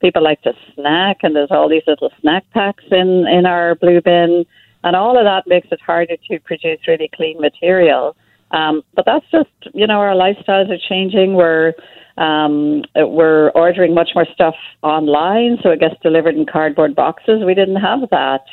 People 0.00 0.22
like 0.22 0.40
to 0.42 0.52
snack, 0.76 1.18
and 1.24 1.34
there's 1.34 1.50
all 1.50 1.68
these 1.68 1.82
little 1.88 2.12
snack 2.20 2.44
packs 2.54 2.84
in 2.92 3.26
in 3.26 3.44
our 3.44 3.74
blue 3.74 4.00
bin, 4.00 4.46
and 4.84 4.94
all 4.94 5.18
of 5.18 5.24
that 5.24 5.48
makes 5.48 5.66
it 5.72 5.80
harder 5.80 6.16
to 6.30 6.38
produce 6.38 6.78
really 6.86 7.10
clean 7.12 7.40
material. 7.40 8.14
Um, 8.52 8.82
but 8.94 9.04
that's 9.04 9.26
just, 9.32 9.50
you 9.74 9.88
know, 9.88 9.98
our 9.98 10.14
lifestyles 10.14 10.70
are 10.70 10.78
changing. 10.88 11.34
We're 11.34 11.72
um, 12.18 12.84
we're 12.94 13.50
ordering 13.50 13.94
much 13.94 14.10
more 14.14 14.26
stuff 14.32 14.54
online, 14.82 15.58
so 15.60 15.70
it 15.70 15.80
gets 15.80 15.96
delivered 16.04 16.36
in 16.36 16.46
cardboard 16.46 16.94
boxes. 16.94 17.42
We 17.44 17.54
didn't 17.54 17.82
have 17.82 18.08
that 18.10 18.44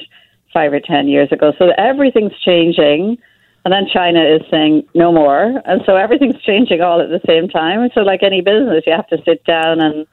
five 0.56 0.72
or 0.72 0.80
ten 0.80 1.08
years 1.08 1.32
ago. 1.32 1.52
So 1.60 1.72
everything's 1.78 2.38
changing. 2.40 3.18
And 3.66 3.74
then 3.74 3.88
China 3.92 4.24
is 4.24 4.42
saying 4.50 4.84
no 4.94 5.12
more. 5.12 5.62
And 5.66 5.82
so 5.86 5.96
everything's 5.96 6.40
changing 6.44 6.82
all 6.82 7.02
at 7.02 7.10
the 7.10 7.20
same 7.28 7.50
time. 7.50 7.90
So, 7.94 8.02
like 8.02 8.22
any 8.24 8.42
business, 8.42 8.84
you 8.86 8.94
have 8.94 9.08
to 9.08 9.18
sit 9.26 9.44
down 9.44 9.82
and 9.82 10.06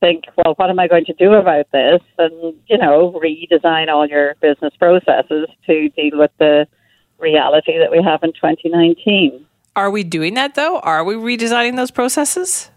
think, 0.00 0.24
well, 0.36 0.54
what 0.56 0.70
am 0.70 0.78
I 0.78 0.88
going 0.88 1.04
to 1.04 1.12
do 1.12 1.34
about 1.34 1.66
this? 1.70 2.00
And, 2.18 2.54
you 2.66 2.78
know, 2.78 3.20
redesign 3.22 3.88
all 3.88 4.06
your 4.06 4.36
business 4.40 4.72
processes 4.78 5.48
to 5.66 5.88
deal 5.90 6.18
with 6.18 6.30
the 6.38 6.66
reality 7.18 7.78
that 7.78 7.90
we 7.90 8.02
have 8.02 8.22
in 8.22 8.32
2019. 8.32 9.44
Are 9.76 9.90
we 9.90 10.02
doing 10.02 10.34
that 10.34 10.54
though? 10.54 10.80
Are 10.80 11.04
we 11.04 11.14
redesigning 11.14 11.76
those 11.76 11.90
processes? 11.90 12.70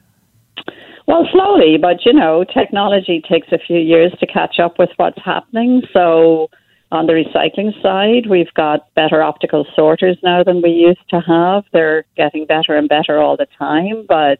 Well, 1.07 1.27
slowly, 1.31 1.77
but 1.81 2.05
you 2.05 2.13
know, 2.13 2.43
technology 2.43 3.21
takes 3.27 3.47
a 3.51 3.57
few 3.57 3.77
years 3.77 4.13
to 4.19 4.27
catch 4.27 4.59
up 4.59 4.77
with 4.77 4.89
what's 4.97 5.21
happening. 5.23 5.81
So, 5.93 6.49
on 6.91 7.07
the 7.07 7.13
recycling 7.13 7.79
side, 7.81 8.29
we've 8.29 8.53
got 8.53 8.93
better 8.95 9.21
optical 9.21 9.65
sorters 9.75 10.17
now 10.23 10.43
than 10.43 10.61
we 10.61 10.71
used 10.71 11.07
to 11.09 11.21
have. 11.21 11.63
They're 11.71 12.03
getting 12.17 12.45
better 12.45 12.75
and 12.75 12.89
better 12.89 13.17
all 13.19 13.37
the 13.37 13.47
time. 13.57 14.05
But 14.07 14.39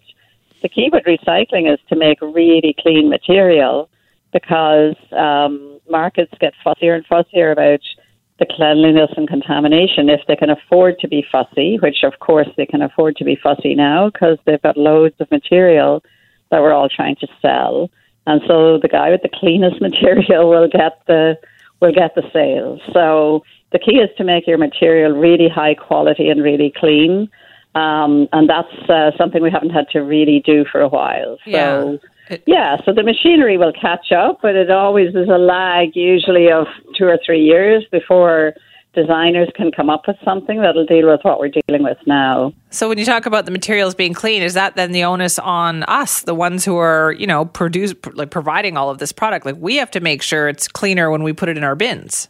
the 0.62 0.70
key 0.70 0.90
with 0.92 1.06
recycling 1.06 1.72
is 1.72 1.80
to 1.90 1.96
make 1.96 2.22
really 2.22 2.76
clean 2.80 3.10
material 3.10 3.90
because 4.34 4.96
um, 5.12 5.80
markets 5.90 6.34
get 6.40 6.54
fussier 6.66 6.96
and 6.96 7.06
fussier 7.08 7.52
about 7.52 7.80
the 8.40 8.46
cleanliness 8.50 9.12
and 9.16 9.28
contamination 9.28 10.10
if 10.10 10.22
they 10.28 10.36
can 10.36 10.50
afford 10.50 11.00
to 11.00 11.08
be 11.08 11.24
fussy, 11.32 11.78
which 11.82 12.04
of 12.04 12.20
course 12.20 12.48
they 12.58 12.66
can 12.66 12.82
afford 12.82 13.16
to 13.16 13.24
be 13.24 13.38
fussy 13.42 13.76
now 13.76 14.10
because 14.10 14.38
they've 14.46 14.62
got 14.62 14.78
loads 14.78 15.16
of 15.20 15.30
material 15.32 16.04
that 16.50 16.62
we're 16.62 16.74
all 16.74 16.90
trying 16.90 17.16
to 17.18 17.28
sell. 17.42 17.90
And 18.28 18.42
so 18.48 18.78
the 18.78 18.88
guy 18.88 19.10
with 19.12 19.22
the 19.22 19.30
cleanest 19.34 19.80
material 19.82 20.50
will 20.50 20.68
get 20.68 21.02
the 21.08 21.38
will 21.82 21.92
get 21.92 22.16
the 22.16 22.24
sales. 22.32 22.80
So 22.94 23.44
the 23.72 23.80
key 23.80 23.98
is 23.98 24.10
to 24.18 24.24
make 24.24 24.48
your 24.48 24.58
material 24.58 25.12
really 25.12 25.50
high 25.50 25.76
quality 25.76 26.30
and 26.30 26.42
really 26.42 26.72
clean. 26.76 27.30
Um, 27.74 28.28
and 28.34 28.50
that's 28.50 28.90
uh, 28.90 29.12
something 29.18 29.42
we 29.42 29.50
haven't 29.50 29.72
had 29.72 29.88
to 29.90 30.00
really 30.00 30.42
do 30.46 30.66
for 30.72 30.82
a 30.82 30.90
while. 30.90 31.38
So, 31.46 32.00
yeah. 32.30 32.38
yeah, 32.46 32.78
so 32.86 32.94
the 32.94 33.04
machinery 33.04 33.58
will 33.58 33.74
catch 33.74 34.12
up, 34.12 34.40
but 34.42 34.56
it 34.56 34.70
always 34.70 35.16
is 35.16 35.30
a 35.30 35.38
lag, 35.38 35.96
usually 35.96 36.52
of 36.52 36.68
two 36.98 37.06
or 37.06 37.18
three 37.26 37.42
years 37.42 37.86
before 37.92 38.54
designers 38.94 39.50
can 39.56 39.72
come 39.72 39.90
up 39.90 40.08
with 40.08 40.18
something 40.24 40.62
that'll 40.62 40.86
deal 40.86 41.10
with 41.10 41.22
what 41.24 41.40
we're 41.40 41.50
dealing 41.50 41.84
with 41.84 41.98
now. 42.06 42.54
So 42.70 42.90
when 42.90 42.98
you 42.98 43.06
talk 43.06 43.26
about 43.26 43.46
the 43.46 43.52
materials 43.52 43.96
being 43.96 44.14
clean, 44.14 44.42
is 44.42 44.54
that 44.54 44.76
then 44.76 44.92
the 44.92 45.04
onus 45.04 45.40
on 45.40 45.84
us, 45.84 46.22
the 46.22 46.36
ones 46.36 46.66
who 46.66 46.78
are, 46.78 47.14
you 47.14 47.28
know, 47.28 47.46
produce 47.46 47.94
like 48.14 48.32
providing 48.32 48.78
all 48.78 48.90
of 48.90 48.98
this 48.98 49.12
product? 49.12 49.46
Like 49.46 49.58
we 49.58 49.78
have 49.78 49.92
to 49.92 50.00
make 50.00 50.22
sure 50.22 50.50
it's 50.50 50.68
cleaner 50.68 51.10
when 51.10 51.24
we 51.24 51.34
put 51.34 51.50
it 51.50 51.58
in 51.58 51.64
our 51.64 51.76
bins. 51.76 52.28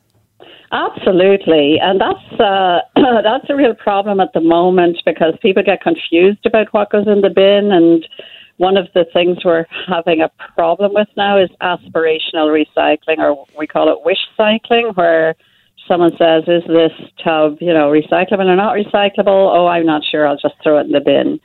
Absolutely, 0.72 1.80
and 1.82 2.00
that's 2.00 2.40
uh, 2.40 2.80
that's 3.24 3.50
a 3.50 3.56
real 3.56 3.74
problem 3.74 4.22
at 4.22 4.32
the 4.34 4.40
moment 4.40 4.98
because 5.06 5.34
people 5.42 5.64
get 5.64 5.82
confused 5.82 6.46
about 6.46 6.74
what 6.74 6.90
goes 6.90 7.08
in 7.08 7.22
the 7.22 7.30
bin, 7.30 7.72
and 7.74 8.08
one 8.56 8.78
of 8.78 8.88
the 8.94 9.06
things 9.12 9.44
we're 9.44 9.66
having 9.88 10.22
a 10.22 10.30
problem 10.56 10.94
with 10.94 11.10
now 11.18 11.38
is 11.38 11.50
aspirational 11.62 12.48
recycling, 12.48 13.18
or 13.18 13.46
we 13.58 13.68
call 13.68 13.92
it 13.92 14.06
wish 14.06 14.20
cycling, 14.38 14.92
where 14.94 15.36
someone 15.92 16.16
says, 16.18 16.44
"Is 16.48 16.64
this 16.68 16.94
tub, 17.22 17.58
you 17.60 17.74
know, 17.74 17.92
recyclable 17.92 18.46
or 18.46 18.56
not 18.56 18.76
recyclable?" 18.76 19.28
Oh, 19.28 19.68
I'm 19.68 19.86
not 19.86 20.04
sure. 20.10 20.26
I'll 20.26 20.38
just 20.38 20.56
throw 20.64 20.78
it 20.78 20.86
in 20.86 20.94
the 20.94 21.02
bin. 21.02 21.40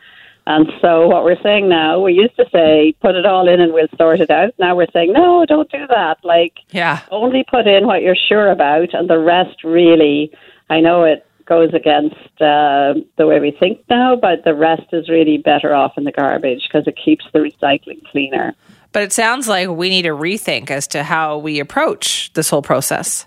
And 0.46 0.68
so 0.80 1.08
what 1.08 1.24
we're 1.24 1.42
saying 1.42 1.68
now, 1.68 2.00
we 2.00 2.12
used 2.12 2.36
to 2.36 2.46
say, 2.52 2.94
put 3.00 3.16
it 3.16 3.26
all 3.26 3.48
in 3.48 3.60
and 3.60 3.72
we'll 3.72 3.88
sort 3.98 4.20
it 4.20 4.30
out. 4.30 4.54
Now 4.60 4.76
we're 4.76 4.86
saying, 4.92 5.12
no, 5.12 5.44
don't 5.44 5.68
do 5.72 5.88
that. 5.88 6.18
Like, 6.22 6.58
yeah, 6.70 7.00
only 7.10 7.44
put 7.50 7.66
in 7.66 7.86
what 7.86 8.02
you're 8.02 8.14
sure 8.28 8.50
about, 8.52 8.94
and 8.94 9.10
the 9.10 9.18
rest 9.18 9.64
really. 9.64 10.30
I 10.70 10.80
know 10.80 11.04
it 11.04 11.26
goes 11.46 11.72
against 11.74 12.16
uh, 12.40 12.94
the 13.18 13.26
way 13.26 13.40
we 13.40 13.52
think 13.52 13.80
now, 13.88 14.16
but 14.16 14.44
the 14.44 14.54
rest 14.54 14.82
is 14.92 15.08
really 15.08 15.38
better 15.38 15.74
off 15.74 15.92
in 15.96 16.04
the 16.04 16.12
garbage 16.12 16.62
because 16.68 16.86
it 16.86 16.98
keeps 17.02 17.24
the 17.32 17.38
recycling 17.38 18.04
cleaner. 18.10 18.54
But 18.92 19.02
it 19.02 19.12
sounds 19.12 19.46
like 19.46 19.68
we 19.68 19.88
need 19.88 20.06
a 20.06 20.10
rethink 20.10 20.70
as 20.70 20.86
to 20.88 21.04
how 21.04 21.38
we 21.38 21.60
approach 21.60 22.32
this 22.34 22.50
whole 22.50 22.62
process. 22.62 23.26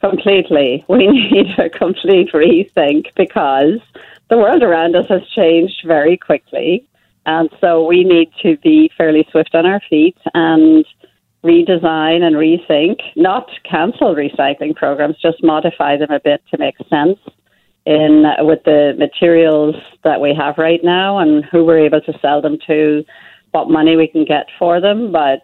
Completely. 0.00 0.84
We 0.88 1.06
need 1.06 1.58
a 1.58 1.70
complete 1.70 2.32
rethink 2.32 3.06
because 3.16 3.80
the 4.28 4.36
world 4.36 4.62
around 4.62 4.96
us 4.96 5.06
has 5.08 5.26
changed 5.34 5.82
very 5.86 6.16
quickly. 6.16 6.86
And 7.24 7.50
so 7.60 7.84
we 7.84 8.04
need 8.04 8.30
to 8.42 8.56
be 8.58 8.90
fairly 8.96 9.26
swift 9.30 9.54
on 9.54 9.66
our 9.66 9.80
feet 9.90 10.16
and 10.34 10.84
redesign 11.44 12.22
and 12.22 12.36
rethink, 12.36 12.98
not 13.16 13.48
cancel 13.64 14.14
recycling 14.14 14.74
programs, 14.74 15.16
just 15.20 15.42
modify 15.42 15.96
them 15.96 16.10
a 16.10 16.20
bit 16.20 16.42
to 16.50 16.58
make 16.58 16.76
sense 16.88 17.18
in 17.84 18.24
with 18.40 18.62
the 18.64 18.94
materials 18.98 19.76
that 20.02 20.20
we 20.20 20.34
have 20.34 20.58
right 20.58 20.82
now 20.82 21.18
and 21.18 21.44
who 21.44 21.64
we're 21.64 21.84
able 21.84 22.00
to 22.00 22.18
sell 22.20 22.42
them 22.42 22.58
to, 22.66 23.04
what 23.52 23.70
money 23.70 23.96
we 23.96 24.08
can 24.08 24.24
get 24.24 24.46
for 24.58 24.80
them. 24.80 25.12
But 25.12 25.42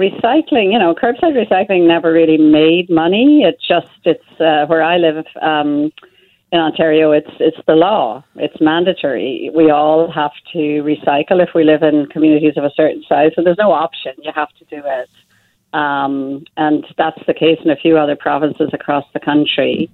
recycling, 0.00 0.72
you 0.72 0.78
know, 0.78 0.94
curbside 0.94 1.36
recycling 1.36 1.86
never 1.86 2.12
really 2.12 2.38
made 2.38 2.88
money. 2.88 3.42
It 3.42 3.56
just 3.66 3.88
it's 4.04 4.40
uh, 4.40 4.66
where 4.66 4.82
I 4.82 4.96
live. 4.96 5.24
Um, 5.40 5.92
in 6.52 6.58
Ontario, 6.58 7.12
it's 7.12 7.30
it's 7.38 7.56
the 7.68 7.74
law. 7.74 8.24
It's 8.34 8.60
mandatory. 8.60 9.50
We 9.54 9.70
all 9.70 10.10
have 10.10 10.32
to 10.52 10.58
recycle 10.58 11.40
if 11.40 11.50
we 11.54 11.62
live 11.62 11.84
in 11.84 12.06
communities 12.06 12.54
of 12.56 12.64
a 12.64 12.72
certain 12.74 13.04
size. 13.08 13.30
So 13.36 13.44
there's 13.44 13.58
no 13.58 13.70
option. 13.70 14.12
You 14.18 14.32
have 14.34 14.52
to 14.58 14.64
do 14.64 14.82
it, 14.84 15.08
um, 15.72 16.44
and 16.56 16.84
that's 16.98 17.24
the 17.28 17.34
case 17.34 17.60
in 17.64 17.70
a 17.70 17.76
few 17.76 17.96
other 17.96 18.16
provinces 18.16 18.70
across 18.72 19.04
the 19.14 19.20
country. 19.20 19.88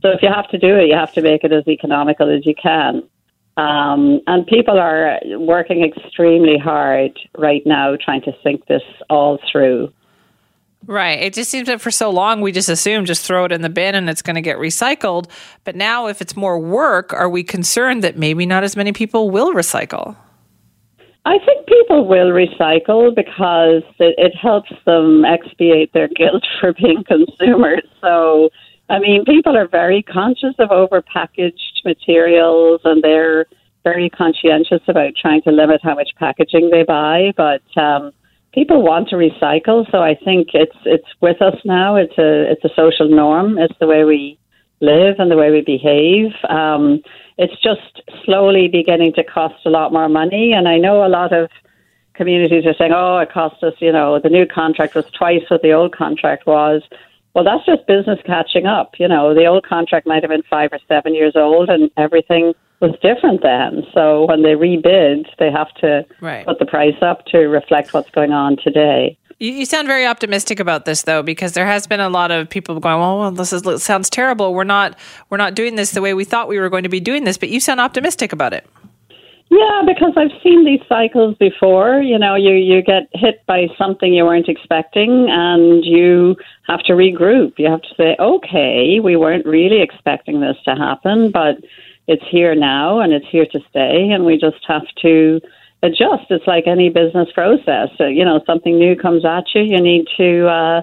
So 0.00 0.08
if 0.10 0.22
you 0.22 0.30
have 0.32 0.48
to 0.48 0.58
do 0.58 0.76
it, 0.76 0.86
you 0.88 0.94
have 0.94 1.12
to 1.14 1.20
make 1.20 1.44
it 1.44 1.52
as 1.52 1.68
economical 1.68 2.34
as 2.34 2.46
you 2.46 2.54
can. 2.54 3.02
Um, 3.58 4.20
and 4.28 4.46
people 4.46 4.78
are 4.78 5.18
working 5.36 5.82
extremely 5.84 6.58
hard 6.58 7.18
right 7.36 7.62
now 7.66 7.96
trying 7.96 8.22
to 8.22 8.32
think 8.44 8.66
this 8.66 8.82
all 9.10 9.40
through. 9.50 9.92
Right. 10.86 11.18
It 11.20 11.34
just 11.34 11.50
seems 11.50 11.66
that 11.66 11.80
for 11.80 11.90
so 11.90 12.08
long 12.08 12.40
we 12.40 12.52
just 12.52 12.68
assume 12.68 13.04
just 13.04 13.26
throw 13.26 13.44
it 13.44 13.52
in 13.52 13.62
the 13.62 13.68
bin 13.68 13.96
and 13.96 14.08
it's 14.08 14.22
going 14.22 14.36
to 14.36 14.40
get 14.40 14.58
recycled. 14.58 15.28
But 15.64 15.74
now, 15.74 16.06
if 16.06 16.22
it's 16.22 16.36
more 16.36 16.58
work, 16.60 17.12
are 17.12 17.28
we 17.28 17.42
concerned 17.42 18.04
that 18.04 18.16
maybe 18.16 18.46
not 18.46 18.62
as 18.62 18.76
many 18.76 18.92
people 18.92 19.28
will 19.28 19.52
recycle? 19.52 20.16
I 21.24 21.38
think 21.44 21.66
people 21.66 22.06
will 22.06 22.30
recycle 22.30 23.14
because 23.14 23.82
it, 23.98 24.14
it 24.18 24.36
helps 24.36 24.70
them 24.86 25.24
expiate 25.24 25.92
their 25.92 26.08
guilt 26.08 26.46
for 26.60 26.72
being 26.74 27.02
consumers. 27.02 27.82
So, 28.00 28.50
I 28.88 28.98
mean, 28.98 29.24
people 29.24 29.56
are 29.56 29.68
very 29.68 30.02
conscious 30.02 30.54
of 30.58 30.70
overpackaged 30.70 31.84
materials 31.84 32.80
and 32.84 33.02
they're 33.02 33.46
very 33.84 34.08
conscientious 34.10 34.80
about 34.88 35.12
trying 35.20 35.42
to 35.42 35.50
limit 35.50 35.80
how 35.82 35.94
much 35.94 36.10
packaging 36.18 36.70
they 36.70 36.84
buy. 36.84 37.32
But 37.36 37.62
um, 37.76 38.12
people 38.52 38.82
want 38.82 39.08
to 39.08 39.16
recycle, 39.16 39.90
so 39.90 39.98
I 40.02 40.14
think 40.14 40.48
it's 40.54 40.76
it's 40.84 41.08
with 41.20 41.40
us 41.42 41.56
now. 41.64 41.96
It's 41.96 42.16
a 42.18 42.50
it's 42.50 42.64
a 42.64 42.74
social 42.74 43.08
norm. 43.08 43.58
It's 43.58 43.78
the 43.78 43.86
way 43.86 44.04
we 44.04 44.38
live 44.80 45.16
and 45.18 45.30
the 45.30 45.36
way 45.36 45.50
we 45.50 45.60
behave. 45.60 46.32
Um, 46.48 47.02
it's 47.36 47.60
just 47.62 48.02
slowly 48.24 48.68
beginning 48.68 49.12
to 49.14 49.24
cost 49.24 49.64
a 49.66 49.70
lot 49.70 49.92
more 49.92 50.08
money, 50.08 50.52
and 50.52 50.68
I 50.68 50.78
know 50.78 51.06
a 51.06 51.08
lot 51.08 51.32
of 51.32 51.50
communities 52.14 52.66
are 52.66 52.74
saying, 52.74 52.92
"Oh, 52.92 53.18
it 53.18 53.30
cost 53.30 53.62
us." 53.62 53.74
You 53.80 53.92
know, 53.92 54.18
the 54.18 54.30
new 54.30 54.46
contract 54.46 54.94
was 54.94 55.04
twice 55.10 55.44
what 55.48 55.62
the 55.62 55.72
old 55.72 55.92
contract 55.92 56.46
was. 56.46 56.82
Well, 57.34 57.44
that's 57.44 57.64
just 57.66 57.86
business 57.86 58.18
catching 58.26 58.66
up. 58.66 58.92
You 58.98 59.08
know, 59.08 59.34
the 59.34 59.46
old 59.46 59.66
contract 59.66 60.06
might 60.06 60.22
have 60.22 60.30
been 60.30 60.42
five 60.50 60.70
or 60.72 60.78
seven 60.88 61.14
years 61.14 61.34
old, 61.36 61.68
and 61.68 61.90
everything 61.96 62.54
was 62.80 62.92
different 63.02 63.42
then. 63.42 63.82
So 63.92 64.26
when 64.26 64.42
they 64.42 64.54
rebid, 64.54 65.26
they 65.38 65.50
have 65.50 65.72
to 65.80 66.06
right. 66.20 66.46
put 66.46 66.58
the 66.58 66.66
price 66.66 66.96
up 67.02 67.24
to 67.26 67.38
reflect 67.48 67.92
what's 67.92 68.10
going 68.10 68.32
on 68.32 68.56
today. 68.62 69.18
You, 69.40 69.52
you, 69.52 69.66
sound 69.66 69.86
very 69.86 70.04
optimistic 70.04 70.58
about 70.58 70.84
this, 70.84 71.02
though, 71.02 71.22
because 71.22 71.52
there 71.52 71.66
has 71.66 71.86
been 71.86 72.00
a 72.00 72.08
lot 72.08 72.32
of 72.32 72.50
people 72.50 72.80
going, 72.80 72.98
"Well, 72.98 73.18
well 73.20 73.30
this 73.30 73.52
is, 73.52 73.82
sounds 73.82 74.10
terrible. 74.10 74.52
We're 74.52 74.64
not 74.64 74.98
we're 75.30 75.36
not 75.36 75.54
doing 75.54 75.76
this 75.76 75.92
the 75.92 76.02
way 76.02 76.12
we 76.12 76.24
thought 76.24 76.48
we 76.48 76.58
were 76.58 76.68
going 76.68 76.82
to 76.82 76.88
be 76.88 76.98
doing 76.98 77.22
this." 77.22 77.38
But 77.38 77.48
you 77.48 77.60
sound 77.60 77.78
optimistic 77.78 78.32
about 78.32 78.52
it. 78.52 78.66
Yeah, 79.50 79.82
because 79.86 80.12
I've 80.16 80.42
seen 80.42 80.64
these 80.64 80.86
cycles 80.88 81.34
before. 81.38 82.02
You 82.02 82.18
know, 82.18 82.34
you 82.34 82.52
you 82.52 82.82
get 82.82 83.08
hit 83.14 83.44
by 83.46 83.66
something 83.78 84.12
you 84.12 84.24
weren't 84.24 84.48
expecting, 84.48 85.28
and 85.30 85.84
you 85.84 86.36
have 86.66 86.80
to 86.84 86.92
regroup. 86.92 87.54
You 87.56 87.70
have 87.70 87.82
to 87.82 87.94
say, 87.96 88.16
"Okay, 88.18 89.00
we 89.00 89.16
weren't 89.16 89.46
really 89.46 89.80
expecting 89.80 90.40
this 90.40 90.56
to 90.64 90.74
happen, 90.74 91.30
but." 91.30 91.58
it's 92.08 92.24
here 92.30 92.54
now 92.54 93.00
and 93.00 93.12
it's 93.12 93.26
here 93.30 93.46
to 93.52 93.60
stay, 93.68 94.10
and 94.10 94.24
we 94.24 94.38
just 94.38 94.64
have 94.66 94.86
to 95.02 95.40
adjust. 95.82 96.24
It's 96.30 96.46
like 96.46 96.66
any 96.66 96.88
business 96.88 97.28
process. 97.34 97.90
So, 97.98 98.06
you 98.06 98.24
know, 98.24 98.40
something 98.46 98.78
new 98.78 98.96
comes 98.96 99.24
at 99.24 99.44
you, 99.54 99.62
you 99.62 99.80
need 99.80 100.06
to 100.16 100.48
uh, 100.48 100.80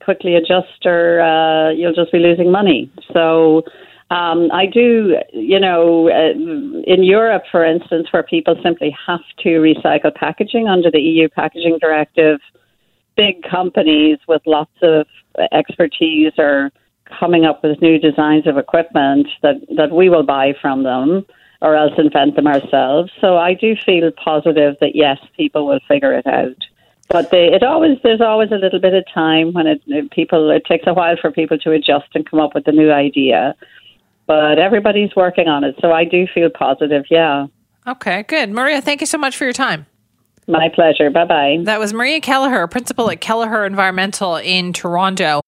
quickly 0.00 0.36
adjust, 0.36 0.84
or 0.84 1.20
uh, 1.20 1.70
you'll 1.70 1.94
just 1.94 2.12
be 2.12 2.20
losing 2.20 2.52
money. 2.52 2.90
So. 3.12 3.64
Um, 4.10 4.52
I 4.52 4.66
do, 4.66 5.16
you 5.32 5.58
know, 5.58 6.08
uh, 6.08 6.30
in 6.86 7.02
Europe, 7.02 7.42
for 7.50 7.64
instance, 7.64 8.06
where 8.12 8.22
people 8.22 8.54
simply 8.62 8.96
have 9.06 9.20
to 9.40 9.48
recycle 9.48 10.14
packaging 10.14 10.68
under 10.68 10.90
the 10.90 11.00
EU 11.00 11.28
packaging 11.28 11.78
directive, 11.80 12.38
big 13.16 13.42
companies 13.42 14.18
with 14.28 14.42
lots 14.46 14.70
of 14.82 15.06
expertise 15.52 16.32
are 16.38 16.70
coming 17.18 17.44
up 17.44 17.62
with 17.62 17.80
new 17.82 17.98
designs 17.98 18.46
of 18.46 18.58
equipment 18.58 19.26
that, 19.42 19.56
that 19.76 19.90
we 19.90 20.08
will 20.08 20.22
buy 20.24 20.54
from 20.60 20.82
them 20.82 21.26
or 21.62 21.74
else 21.74 21.92
invent 21.98 22.36
them 22.36 22.46
ourselves. 22.46 23.10
So 23.20 23.38
I 23.38 23.54
do 23.54 23.74
feel 23.84 24.10
positive 24.12 24.76
that 24.80 24.94
yes, 24.94 25.18
people 25.36 25.66
will 25.66 25.80
figure 25.88 26.12
it 26.12 26.26
out. 26.26 26.56
But 27.08 27.30
they, 27.30 27.46
it 27.46 27.62
always 27.62 27.98
there's 28.02 28.20
always 28.20 28.50
a 28.50 28.56
little 28.56 28.80
bit 28.80 28.92
of 28.92 29.04
time 29.12 29.52
when 29.52 29.66
it, 29.66 30.10
people 30.10 30.50
it 30.50 30.64
takes 30.64 30.86
a 30.86 30.94
while 30.94 31.16
for 31.20 31.30
people 31.30 31.56
to 31.58 31.70
adjust 31.70 32.08
and 32.14 32.28
come 32.28 32.40
up 32.40 32.54
with 32.54 32.66
a 32.66 32.72
new 32.72 32.90
idea. 32.90 33.54
But 34.26 34.58
everybody's 34.58 35.14
working 35.14 35.48
on 35.48 35.64
it, 35.64 35.76
so 35.80 35.92
I 35.92 36.04
do 36.04 36.26
feel 36.32 36.50
positive. 36.50 37.04
Yeah. 37.10 37.46
Okay, 37.86 38.24
good, 38.24 38.50
Maria. 38.50 38.80
Thank 38.80 39.00
you 39.00 39.06
so 39.06 39.18
much 39.18 39.36
for 39.36 39.44
your 39.44 39.52
time. 39.52 39.86
My 40.48 40.68
pleasure. 40.68 41.10
Bye 41.10 41.24
bye. 41.24 41.58
That 41.62 41.78
was 41.78 41.92
Maria 41.92 42.20
Kelleher, 42.20 42.66
principal 42.66 43.10
at 43.10 43.20
Kelleher 43.20 43.64
Environmental 43.64 44.36
in 44.36 44.72
Toronto. 44.72 45.40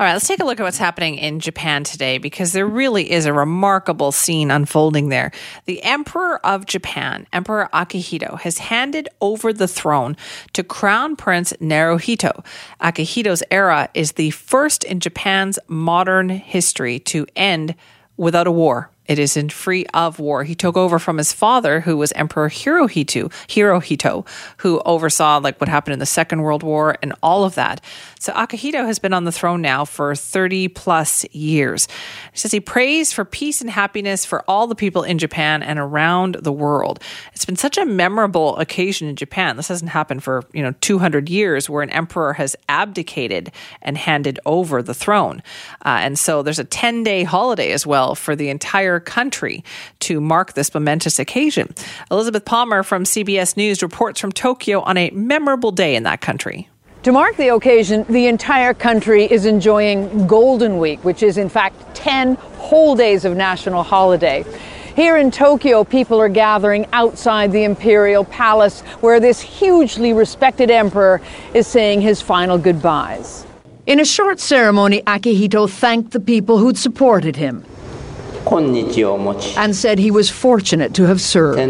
All 0.00 0.06
right, 0.06 0.12
let's 0.12 0.28
take 0.28 0.38
a 0.38 0.44
look 0.44 0.60
at 0.60 0.62
what's 0.62 0.78
happening 0.78 1.16
in 1.16 1.40
Japan 1.40 1.82
today 1.82 2.18
because 2.18 2.52
there 2.52 2.68
really 2.68 3.10
is 3.10 3.26
a 3.26 3.32
remarkable 3.32 4.12
scene 4.12 4.48
unfolding 4.48 5.08
there. 5.08 5.32
The 5.64 5.82
Emperor 5.82 6.38
of 6.46 6.66
Japan, 6.66 7.26
Emperor 7.32 7.68
Akihito, 7.72 8.38
has 8.42 8.58
handed 8.58 9.08
over 9.20 9.52
the 9.52 9.66
throne 9.66 10.16
to 10.52 10.62
Crown 10.62 11.16
Prince 11.16 11.52
Naruhito. 11.54 12.44
Akihito's 12.80 13.42
era 13.50 13.88
is 13.92 14.12
the 14.12 14.30
first 14.30 14.84
in 14.84 15.00
Japan's 15.00 15.58
modern 15.66 16.28
history 16.28 17.00
to 17.00 17.26
end 17.34 17.74
without 18.16 18.46
a 18.46 18.52
war. 18.52 18.90
It 19.08 19.18
is 19.18 19.38
in 19.38 19.48
free 19.48 19.86
of 19.94 20.20
war. 20.20 20.44
He 20.44 20.54
took 20.54 20.76
over 20.76 20.98
from 20.98 21.16
his 21.16 21.32
father, 21.32 21.80
who 21.80 21.96
was 21.96 22.12
Emperor 22.12 22.50
Hirohito, 22.50 23.32
Hirohito, 23.48 24.26
who 24.58 24.80
oversaw 24.84 25.38
like 25.38 25.58
what 25.58 25.68
happened 25.68 25.94
in 25.94 25.98
the 25.98 26.06
Second 26.06 26.42
World 26.42 26.62
War 26.62 26.96
and 27.02 27.14
all 27.22 27.44
of 27.44 27.54
that. 27.54 27.80
So 28.20 28.32
Akihito 28.32 28.84
has 28.84 28.98
been 28.98 29.12
on 29.12 29.24
the 29.24 29.32
throne 29.32 29.62
now 29.62 29.84
for 29.84 30.14
30 30.14 30.68
plus 30.68 31.24
years. 31.32 31.86
He 32.32 32.38
says 32.38 32.52
he 32.52 32.60
prays 32.60 33.12
for 33.12 33.24
peace 33.24 33.60
and 33.60 33.70
happiness 33.70 34.24
for 34.24 34.44
all 34.48 34.66
the 34.66 34.74
people 34.74 35.02
in 35.02 35.18
Japan 35.18 35.62
and 35.62 35.78
around 35.78 36.36
the 36.42 36.52
world. 36.52 37.00
It's 37.32 37.44
been 37.44 37.56
such 37.56 37.78
a 37.78 37.86
memorable 37.86 38.56
occasion 38.56 39.08
in 39.08 39.16
Japan. 39.16 39.56
This 39.56 39.68
hasn't 39.68 39.90
happened 39.90 40.22
for, 40.22 40.44
you 40.52 40.62
know, 40.62 40.74
200 40.80 41.28
years 41.28 41.70
where 41.70 41.82
an 41.82 41.90
emperor 41.90 42.32
has 42.34 42.56
abdicated 42.68 43.52
and 43.82 43.96
handed 43.96 44.40
over 44.46 44.82
the 44.82 44.94
throne. 44.94 45.42
Uh, 45.84 45.98
and 46.00 46.18
so 46.18 46.42
there's 46.42 46.58
a 46.58 46.64
10 46.64 47.04
day 47.04 47.22
holiday 47.24 47.72
as 47.72 47.86
well 47.86 48.14
for 48.14 48.34
the 48.34 48.48
entire 48.48 49.00
country 49.00 49.64
to 50.00 50.20
mark 50.20 50.54
this 50.54 50.72
momentous 50.74 51.18
occasion. 51.18 51.74
Elizabeth 52.10 52.44
Palmer 52.44 52.82
from 52.82 53.04
CBS 53.04 53.56
News 53.56 53.82
reports 53.82 54.20
from 54.20 54.32
Tokyo 54.32 54.80
on 54.80 54.96
a 54.96 55.10
memorable 55.10 55.70
day 55.70 55.94
in 55.94 56.02
that 56.02 56.20
country. 56.20 56.68
To 57.04 57.12
mark 57.12 57.36
the 57.36 57.54
occasion, 57.54 58.04
the 58.08 58.26
entire 58.26 58.74
country 58.74 59.24
is 59.24 59.46
enjoying 59.46 60.26
Golden 60.26 60.78
Week, 60.78 61.02
which 61.04 61.22
is 61.22 61.38
in 61.38 61.48
fact 61.48 61.94
10 61.94 62.34
whole 62.58 62.96
days 62.96 63.24
of 63.24 63.36
national 63.36 63.84
holiday. 63.84 64.44
Here 64.96 65.16
in 65.16 65.30
Tokyo, 65.30 65.84
people 65.84 66.20
are 66.20 66.28
gathering 66.28 66.86
outside 66.92 67.52
the 67.52 67.62
Imperial 67.62 68.24
Palace, 68.24 68.80
where 69.00 69.20
this 69.20 69.40
hugely 69.40 70.12
respected 70.12 70.72
emperor 70.72 71.20
is 71.54 71.68
saying 71.68 72.00
his 72.00 72.20
final 72.20 72.58
goodbyes. 72.58 73.46
In 73.86 74.00
a 74.00 74.04
short 74.04 74.40
ceremony, 74.40 75.00
Akihito 75.02 75.70
thanked 75.70 76.10
the 76.10 76.20
people 76.20 76.58
who'd 76.58 76.76
supported 76.76 77.36
him. 77.36 77.64
and 79.56 79.76
said 79.76 80.00
he 80.00 80.10
was 80.10 80.30
fortunate 80.30 80.94
to 80.94 81.04
have 81.04 81.20
served. 81.20 81.60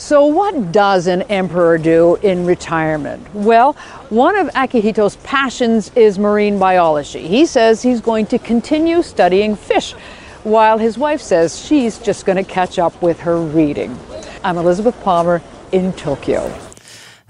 So, 0.00 0.24
what 0.24 0.72
does 0.72 1.08
an 1.08 1.22
emperor 1.24 1.76
do 1.76 2.16
in 2.16 2.46
retirement? 2.46 3.22
Well, 3.34 3.74
one 4.08 4.34
of 4.34 4.46
Akihito's 4.54 5.16
passions 5.16 5.92
is 5.94 6.18
marine 6.18 6.58
biology. 6.58 7.28
He 7.28 7.44
says 7.44 7.82
he's 7.82 8.00
going 8.00 8.24
to 8.28 8.38
continue 8.38 9.02
studying 9.02 9.56
fish, 9.56 9.92
while 10.42 10.78
his 10.78 10.96
wife 10.96 11.20
says 11.20 11.62
she's 11.62 11.98
just 11.98 12.24
going 12.24 12.42
to 12.42 12.50
catch 12.50 12.78
up 12.78 13.00
with 13.02 13.20
her 13.20 13.42
reading. 13.42 13.96
I'm 14.42 14.56
Elizabeth 14.56 14.98
Palmer 15.02 15.42
in 15.70 15.92
Tokyo. 15.92 16.69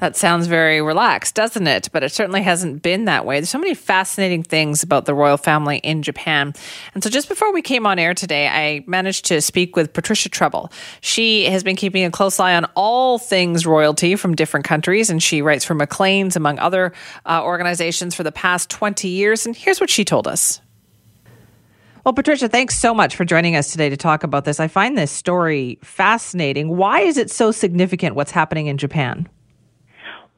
That 0.00 0.16
sounds 0.16 0.46
very 0.46 0.80
relaxed, 0.80 1.34
doesn't 1.34 1.66
it? 1.66 1.90
But 1.92 2.02
it 2.02 2.10
certainly 2.10 2.40
hasn't 2.40 2.82
been 2.82 3.04
that 3.04 3.26
way. 3.26 3.38
There's 3.38 3.50
so 3.50 3.58
many 3.58 3.74
fascinating 3.74 4.42
things 4.42 4.82
about 4.82 5.04
the 5.04 5.14
royal 5.14 5.36
family 5.36 5.76
in 5.78 6.02
Japan. 6.02 6.54
And 6.94 7.04
so 7.04 7.10
just 7.10 7.28
before 7.28 7.52
we 7.52 7.60
came 7.60 7.86
on 7.86 7.98
air 7.98 8.14
today, 8.14 8.48
I 8.48 8.82
managed 8.86 9.26
to 9.26 9.42
speak 9.42 9.76
with 9.76 9.92
Patricia 9.92 10.30
Treble. 10.30 10.72
She 11.02 11.44
has 11.44 11.62
been 11.62 11.76
keeping 11.76 12.04
a 12.04 12.10
close 12.10 12.40
eye 12.40 12.56
on 12.56 12.64
all 12.74 13.18
things 13.18 13.66
royalty 13.66 14.16
from 14.16 14.34
different 14.34 14.64
countries, 14.64 15.10
and 15.10 15.22
she 15.22 15.42
writes 15.42 15.66
for 15.66 15.74
Maclean's, 15.74 16.34
among 16.34 16.58
other 16.58 16.94
uh, 17.26 17.42
organizations, 17.44 18.14
for 18.14 18.22
the 18.22 18.32
past 18.32 18.70
20 18.70 19.06
years. 19.06 19.44
And 19.44 19.54
here's 19.54 19.80
what 19.80 19.90
she 19.90 20.04
told 20.06 20.26
us. 20.26 20.62
Well, 22.04 22.14
Patricia, 22.14 22.48
thanks 22.48 22.78
so 22.78 22.94
much 22.94 23.14
for 23.14 23.26
joining 23.26 23.56
us 23.56 23.70
today 23.70 23.90
to 23.90 23.96
talk 23.98 24.24
about 24.24 24.46
this. 24.46 24.58
I 24.58 24.68
find 24.68 24.96
this 24.96 25.10
story 25.10 25.78
fascinating. 25.82 26.74
Why 26.74 27.00
is 27.00 27.18
it 27.18 27.30
so 27.30 27.52
significant 27.52 28.14
what's 28.14 28.30
happening 28.30 28.68
in 28.68 28.78
Japan? 28.78 29.28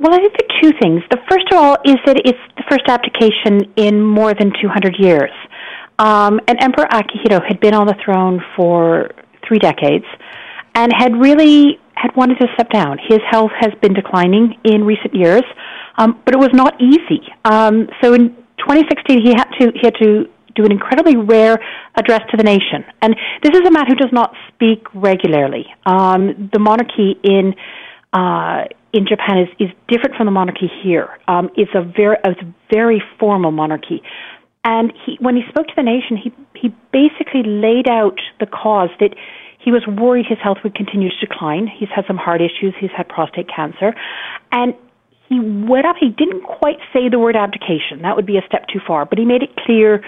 Well, 0.03 0.13
I 0.13 0.19
think 0.19 0.35
are 0.35 0.61
two 0.61 0.73
things. 0.81 1.01
The 1.13 1.19
first 1.31 1.47
of 1.53 1.59
all 1.59 1.77
is 1.85 1.95
that 2.07 2.17
it's 2.25 2.39
the 2.57 2.65
first 2.69 2.83
abdication 2.89 3.73
in 3.77 4.03
more 4.03 4.35
than 4.35 4.51
200 4.61 4.97
years. 4.99 5.31
Um, 6.01 6.41
and 6.49 6.59
Emperor 6.61 6.89
Akihito 6.91 7.41
had 7.47 7.61
been 7.61 7.73
on 7.73 7.87
the 7.87 7.95
throne 8.05 8.43
for 8.57 9.13
three 9.47 9.61
decades 9.61 10.05
and 10.75 10.93
had 10.93 11.15
really 11.17 11.79
had 11.95 12.17
wanted 12.17 12.41
to 12.41 12.49
step 12.55 12.69
down. 12.71 12.99
His 12.99 13.21
health 13.31 13.53
has 13.61 13.71
been 13.81 13.95
declining 13.95 14.59
in 14.65 14.83
recent 14.83 15.15
years, 15.15 15.45
um, 15.99 16.21
but 16.25 16.35
it 16.35 16.39
was 16.39 16.51
not 16.53 16.75
easy. 16.83 17.23
Um, 17.45 17.87
so 18.03 18.13
in 18.13 18.31
2016, 18.59 19.23
he 19.23 19.31
had 19.31 19.47
to 19.61 19.71
he 19.73 19.83
had 19.85 19.95
to 20.03 20.27
do 20.57 20.65
an 20.65 20.73
incredibly 20.73 21.15
rare 21.15 21.61
address 21.95 22.23
to 22.33 22.37
the 22.37 22.43
nation. 22.43 22.85
And 23.03 23.15
this 23.45 23.53
is 23.55 23.61
a 23.61 23.71
man 23.71 23.87
who 23.87 23.95
does 23.95 24.11
not 24.11 24.35
speak 24.49 24.83
regularly. 24.95 25.67
Um, 25.87 26.51
the 26.53 26.59
monarchy 26.59 27.15
in 27.23 27.55
uh, 28.13 28.65
in 28.93 29.07
Japan 29.07 29.39
is, 29.39 29.49
is 29.59 29.71
different 29.89 30.17
from 30.17 30.27
the 30.27 30.33
monarchy 30.33 30.71
here. 30.83 31.09
Um, 31.29 31.51
it's 31.57 31.73
a 31.75 31.83
very 31.83 32.17
it's 32.25 32.41
a 32.41 32.55
very 32.73 33.03
formal 33.19 33.51
monarchy, 33.51 34.03
and 34.65 34.93
he 35.05 35.17
when 35.21 35.37
he 35.37 35.43
spoke 35.49 35.67
to 35.69 35.75
the 35.77 35.83
nation, 35.83 36.17
he 36.17 36.33
he 36.55 36.69
basically 36.93 37.43
laid 37.43 37.89
out 37.89 38.21
the 38.41 38.47
cause 38.47 38.91
that 39.01 39.15
he 39.59 39.71
was 39.71 39.87
worried 39.87 40.27
his 40.29 40.39
health 40.43 40.59
would 40.65 40.75
continue 40.75 41.09
to 41.09 41.27
decline. 41.27 41.69
He's 41.69 41.89
had 41.95 42.05
some 42.07 42.17
heart 42.17 42.41
issues. 42.41 42.75
He's 42.81 42.91
had 42.97 43.09
prostate 43.09 43.49
cancer, 43.49 43.95
and 44.51 44.75
he 45.29 45.41
went 45.41 45.87
up. 45.87 45.97
He 45.99 46.11
didn't 46.11 46.43
quite 46.43 46.79
say 46.93 47.09
the 47.09 47.19
word 47.19 47.37
abdication. 47.37 48.03
That 48.03 48.17
would 48.17 48.27
be 48.27 48.37
a 48.37 48.43
step 48.47 48.67
too 48.73 48.81
far, 48.87 49.07
but 49.07 49.19
he 49.19 49.25
made 49.25 49.43
it 49.43 49.57
clear 49.65 50.05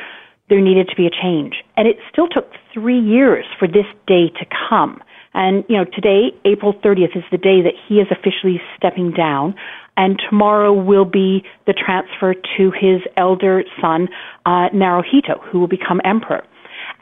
there 0.50 0.60
needed 0.60 0.88
to 0.88 0.96
be 0.96 1.06
a 1.06 1.10
change. 1.10 1.54
And 1.76 1.88
it 1.88 1.96
still 2.12 2.28
took 2.28 2.50
three 2.72 3.00
years 3.00 3.46
for 3.58 3.66
this 3.66 3.86
day 4.06 4.28
to 4.28 4.46
come. 4.68 5.02
And, 5.34 5.64
you 5.68 5.76
know, 5.76 5.84
today, 5.84 6.32
April 6.44 6.74
30th, 6.74 7.16
is 7.16 7.24
the 7.30 7.38
day 7.38 7.60
that 7.62 7.74
he 7.88 7.96
is 7.96 8.06
officially 8.10 8.60
stepping 8.76 9.10
down. 9.10 9.54
And 9.96 10.20
tomorrow 10.28 10.72
will 10.72 11.04
be 11.04 11.44
the 11.66 11.72
transfer 11.72 12.34
to 12.56 12.70
his 12.70 13.02
elder 13.16 13.64
son, 13.80 14.08
uh, 14.46 14.68
Naruhito, 14.72 15.42
who 15.50 15.60
will 15.60 15.68
become 15.68 16.00
emperor. 16.04 16.44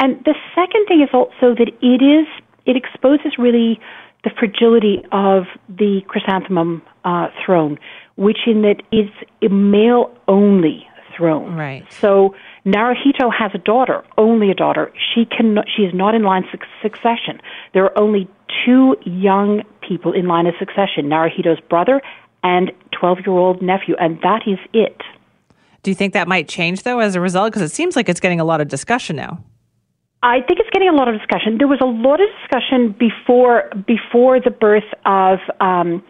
And 0.00 0.22
the 0.24 0.34
second 0.54 0.86
thing 0.86 1.02
is 1.02 1.08
also 1.12 1.54
that 1.54 1.70
it 1.80 2.02
is, 2.02 2.26
it 2.66 2.76
exposes 2.76 3.38
really 3.38 3.80
the 4.24 4.30
fragility 4.38 5.02
of 5.10 5.44
the 5.68 6.00
chrysanthemum 6.06 6.82
uh, 7.04 7.28
throne, 7.44 7.78
which 8.16 8.38
in 8.46 8.62
that 8.62 8.82
is 8.92 9.08
a 9.42 9.48
male 9.48 10.14
only 10.28 10.86
throne. 11.16 11.54
Right. 11.54 11.90
So 11.92 12.34
Naruhito 12.64 13.32
has 13.36 13.50
a 13.54 13.58
daughter, 13.58 14.04
only 14.16 14.50
a 14.50 14.54
daughter. 14.54 14.92
She 15.14 15.24
can 15.24 15.58
she 15.76 15.82
is 15.82 15.92
not 15.92 16.14
in 16.14 16.22
line 16.22 16.44
of 16.44 16.60
succession. 16.80 17.40
There 17.74 17.84
are 17.84 17.98
only 17.98 18.28
two 18.64 18.96
young 19.04 19.62
people 19.86 20.12
in 20.12 20.26
line 20.26 20.46
of 20.46 20.54
succession: 20.58 21.06
Naruhito's 21.06 21.60
brother 21.68 22.00
and 22.44 22.72
12-year-old 23.00 23.62
nephew, 23.62 23.94
and 23.98 24.20
that 24.22 24.42
is 24.46 24.58
it. 24.72 25.00
Do 25.82 25.90
you 25.90 25.94
think 25.94 26.12
that 26.12 26.28
might 26.28 26.48
change 26.48 26.84
though 26.84 27.00
as 27.00 27.16
a 27.16 27.20
result? 27.20 27.52
Because 27.52 27.62
it 27.62 27.74
seems 27.74 27.96
like 27.96 28.08
it's 28.08 28.20
getting 28.20 28.38
a 28.38 28.44
lot 28.44 28.60
of 28.60 28.68
discussion 28.68 29.16
now. 29.16 29.42
I 30.22 30.40
think 30.40 30.60
it's 30.60 30.70
getting 30.70 30.88
a 30.88 30.92
lot 30.92 31.08
of 31.08 31.18
discussion. 31.18 31.58
There 31.58 31.66
was 31.66 31.80
a 31.80 31.86
lot 31.86 32.20
of 32.20 32.28
discussion 32.42 32.94
before 32.96 33.70
before 33.88 34.38
the 34.38 34.52
birth 34.52 34.86
of 35.04 35.40
um, 35.60 36.00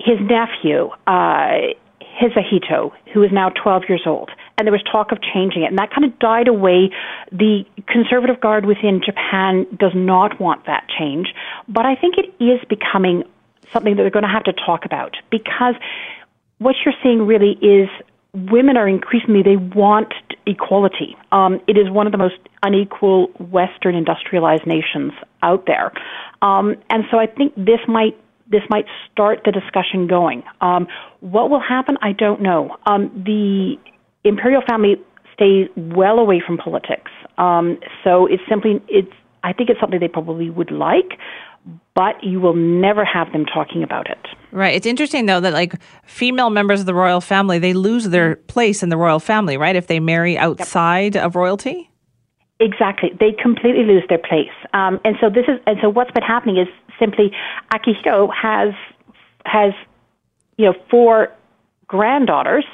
his 0.00 0.16
nephew, 0.20 0.88
uh, 1.06 1.74
Hisahito, 2.18 2.92
who 3.12 3.22
is 3.22 3.30
now 3.30 3.50
12 3.50 3.82
years 3.90 4.02
old 4.06 4.30
and 4.62 4.66
there 4.68 4.72
was 4.72 4.82
talk 4.84 5.10
of 5.10 5.18
changing 5.20 5.64
it, 5.64 5.66
and 5.66 5.78
that 5.78 5.90
kind 5.90 6.04
of 6.04 6.16
died 6.20 6.46
away. 6.46 6.90
The 7.32 7.64
conservative 7.88 8.40
guard 8.40 8.64
within 8.64 9.02
Japan 9.04 9.66
does 9.76 9.90
not 9.92 10.40
want 10.40 10.66
that 10.66 10.86
change, 10.96 11.34
but 11.66 11.84
I 11.84 11.96
think 11.96 12.14
it 12.16 12.32
is 12.38 12.60
becoming 12.68 13.24
something 13.72 13.96
that 13.96 14.02
they're 14.02 14.10
going 14.10 14.22
to 14.22 14.30
have 14.30 14.44
to 14.44 14.52
talk 14.52 14.84
about 14.84 15.16
because 15.30 15.74
what 16.58 16.76
you're 16.84 16.94
seeing 17.02 17.26
really 17.26 17.58
is 17.60 17.88
women 18.34 18.76
are 18.76 18.86
increasingly 18.86 19.42
they 19.42 19.56
want 19.56 20.14
equality. 20.46 21.16
Um, 21.32 21.60
it 21.66 21.76
is 21.76 21.90
one 21.90 22.06
of 22.06 22.12
the 22.12 22.18
most 22.18 22.38
unequal 22.62 23.26
Western 23.40 23.96
industrialized 23.96 24.64
nations 24.64 25.10
out 25.42 25.66
there, 25.66 25.90
um, 26.40 26.76
and 26.88 27.02
so 27.10 27.18
I 27.18 27.26
think 27.26 27.52
this 27.56 27.80
might 27.88 28.16
this 28.48 28.62
might 28.70 28.86
start 29.10 29.40
the 29.44 29.50
discussion 29.50 30.06
going. 30.06 30.44
Um, 30.60 30.86
what 31.18 31.50
will 31.50 31.60
happen, 31.60 31.96
I 32.00 32.12
don't 32.12 32.42
know. 32.42 32.76
Um, 32.86 33.10
the 33.24 33.78
imperial 34.24 34.62
family 34.68 34.96
stays 35.34 35.68
well 35.76 36.18
away 36.18 36.42
from 36.44 36.56
politics. 36.56 37.10
Um, 37.38 37.78
so 38.04 38.26
it's 38.26 38.42
simply 38.48 38.82
it's. 38.88 39.12
I 39.44 39.52
think 39.52 39.70
it's 39.70 39.80
something 39.80 39.98
they 39.98 40.06
probably 40.06 40.50
would 40.50 40.70
like, 40.70 41.18
but 41.94 42.22
you 42.22 42.40
will 42.40 42.54
never 42.54 43.04
have 43.04 43.32
them 43.32 43.44
talking 43.44 43.82
about 43.82 44.08
it. 44.08 44.18
Right. 44.52 44.74
It's 44.74 44.86
interesting 44.86 45.26
though 45.26 45.40
that 45.40 45.52
like 45.52 45.74
female 46.04 46.50
members 46.50 46.80
of 46.80 46.86
the 46.86 46.94
royal 46.94 47.20
family 47.20 47.58
they 47.58 47.72
lose 47.72 48.04
their 48.10 48.36
place 48.36 48.82
in 48.82 48.88
the 48.88 48.96
royal 48.96 49.18
family, 49.18 49.56
right? 49.56 49.74
If 49.74 49.88
they 49.88 49.98
marry 49.98 50.38
outside 50.38 51.16
yep. 51.16 51.24
of 51.24 51.36
royalty. 51.36 51.90
Exactly, 52.60 53.10
they 53.18 53.32
completely 53.32 53.82
lose 53.82 54.04
their 54.08 54.18
place. 54.18 54.54
Um, 54.72 55.00
and 55.04 55.16
so 55.20 55.28
this 55.28 55.46
is, 55.48 55.58
and 55.66 55.78
so 55.82 55.88
what's 55.88 56.12
been 56.12 56.22
happening 56.22 56.58
is 56.58 56.68
simply 56.98 57.32
Akihito 57.74 58.32
has 58.32 58.72
has 59.44 59.72
you 60.56 60.66
know 60.66 60.74
four 60.88 61.28
granddaughters 61.88 62.64